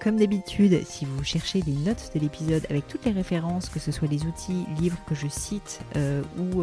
Comme 0.00 0.16
d'habitude, 0.16 0.80
si 0.86 1.04
vous 1.04 1.22
cherchez 1.22 1.60
les 1.60 1.74
notes 1.74 2.12
de 2.14 2.20
l'épisode 2.20 2.64
avec 2.70 2.88
toutes 2.88 3.04
les 3.04 3.12
références, 3.12 3.68
que 3.68 3.78
ce 3.78 3.92
soit 3.92 4.08
les 4.08 4.24
outils, 4.24 4.64
livres 4.78 4.96
que 5.06 5.14
je 5.14 5.28
cite 5.28 5.80
euh, 5.96 6.22
ou 6.38 6.62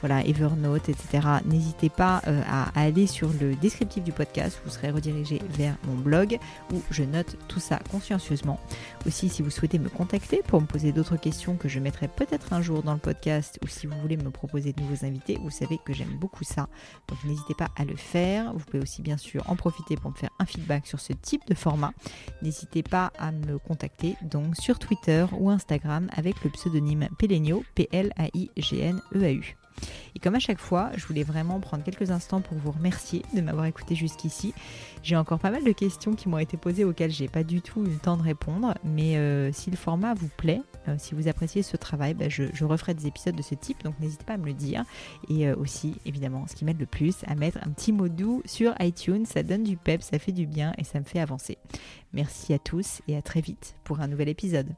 voilà 0.00 0.22
Evernote, 0.26 0.90
etc., 0.90 1.26
n'hésitez 1.46 1.88
pas 1.88 2.20
à, 2.26 2.68
aller 2.78 3.06
sur 3.06 3.30
le 3.40 3.54
descriptif 3.54 4.04
du 4.04 4.12
podcast. 4.12 4.60
Vous 4.66 4.70
serez 4.70 4.90
redirigé 4.90 5.40
vers 5.48 5.76
mon 5.86 5.97
blog 5.98 6.38
où 6.72 6.82
je 6.90 7.02
note 7.02 7.36
tout 7.48 7.60
ça 7.60 7.78
consciencieusement. 7.90 8.60
Aussi, 9.06 9.28
si 9.28 9.42
vous 9.42 9.50
souhaitez 9.50 9.78
me 9.78 9.88
contacter 9.88 10.42
pour 10.46 10.60
me 10.60 10.66
poser 10.66 10.92
d'autres 10.92 11.16
questions 11.16 11.56
que 11.56 11.68
je 11.68 11.80
mettrai 11.80 12.08
peut-être 12.08 12.52
un 12.52 12.62
jour 12.62 12.82
dans 12.82 12.94
le 12.94 12.98
podcast 12.98 13.58
ou 13.62 13.68
si 13.68 13.86
vous 13.86 13.98
voulez 14.00 14.16
me 14.16 14.30
proposer 14.30 14.72
de 14.72 14.80
nouveaux 14.82 15.04
invités, 15.04 15.38
vous 15.42 15.50
savez 15.50 15.78
que 15.84 15.92
j'aime 15.92 16.16
beaucoup 16.18 16.44
ça. 16.44 16.68
Donc 17.08 17.22
n'hésitez 17.24 17.54
pas 17.54 17.68
à 17.76 17.84
le 17.84 17.96
faire. 17.96 18.52
Vous 18.52 18.64
pouvez 18.64 18.82
aussi 18.82 19.02
bien 19.02 19.16
sûr 19.16 19.42
en 19.46 19.56
profiter 19.56 19.96
pour 19.96 20.10
me 20.10 20.16
faire 20.16 20.30
un 20.38 20.46
feedback 20.46 20.86
sur 20.86 21.00
ce 21.00 21.12
type 21.12 21.46
de 21.46 21.54
format 21.54 21.92
n'hésitez 22.42 22.82
pas 22.82 23.12
à 23.18 23.32
me 23.32 23.58
contacter 23.58 24.16
donc 24.22 24.56
sur 24.56 24.78
Twitter 24.78 25.26
ou 25.32 25.50
Instagram 25.50 26.08
avec 26.16 26.42
le 26.44 26.50
pseudonyme 26.50 27.08
Pelenio, 27.18 27.64
P-L-A-I-G-N-E-A-U. 27.74 29.67
Et 30.14 30.18
comme 30.18 30.34
à 30.34 30.38
chaque 30.38 30.58
fois, 30.58 30.90
je 30.96 31.06
voulais 31.06 31.22
vraiment 31.22 31.60
prendre 31.60 31.84
quelques 31.84 32.10
instants 32.10 32.40
pour 32.40 32.56
vous 32.58 32.70
remercier 32.70 33.22
de 33.34 33.40
m'avoir 33.40 33.66
écouté 33.66 33.94
jusqu'ici. 33.94 34.54
J'ai 35.02 35.16
encore 35.16 35.38
pas 35.38 35.50
mal 35.50 35.64
de 35.64 35.72
questions 35.72 36.14
qui 36.14 36.28
m'ont 36.28 36.38
été 36.38 36.56
posées 36.56 36.84
auxquelles 36.84 37.10
j'ai 37.10 37.28
pas 37.28 37.44
du 37.44 37.62
tout 37.62 37.82
eu 37.82 37.90
le 37.90 37.98
temps 37.98 38.16
de 38.16 38.22
répondre, 38.22 38.74
mais 38.84 39.16
euh, 39.16 39.52
si 39.52 39.70
le 39.70 39.76
format 39.76 40.14
vous 40.14 40.28
plaît, 40.36 40.60
euh, 40.88 40.96
si 40.98 41.14
vous 41.14 41.28
appréciez 41.28 41.62
ce 41.62 41.76
travail, 41.76 42.14
bah, 42.14 42.28
je, 42.28 42.64
referai 42.64 42.94
des 42.94 43.06
épisodes 43.06 43.36
de 43.36 43.42
ce 43.42 43.54
type, 43.54 43.82
donc 43.84 43.98
n'hésitez 44.00 44.24
pas 44.24 44.34
à 44.34 44.36
me 44.36 44.46
le 44.46 44.54
dire. 44.54 44.84
Et 45.28 45.46
euh, 45.48 45.56
aussi, 45.56 45.94
évidemment, 46.04 46.46
ce 46.46 46.54
qui 46.54 46.64
m'aide 46.64 46.80
le 46.80 46.86
plus, 46.86 47.16
à 47.26 47.34
mettre 47.34 47.58
un 47.62 47.70
petit 47.70 47.92
mot 47.92 48.08
doux 48.08 48.42
sur 48.44 48.74
iTunes, 48.80 49.24
ça 49.24 49.42
donne 49.42 49.62
du 49.62 49.76
pep, 49.76 50.02
ça 50.02 50.18
fait 50.18 50.32
du 50.32 50.46
bien 50.46 50.72
et 50.78 50.84
ça 50.84 50.98
me 50.98 51.04
fait 51.04 51.20
avancer. 51.20 51.58
Merci 52.12 52.52
à 52.52 52.58
tous 52.58 53.00
et 53.08 53.16
à 53.16 53.22
très 53.22 53.40
vite 53.40 53.76
pour 53.84 54.00
un 54.00 54.08
nouvel 54.08 54.28
épisode. 54.28 54.74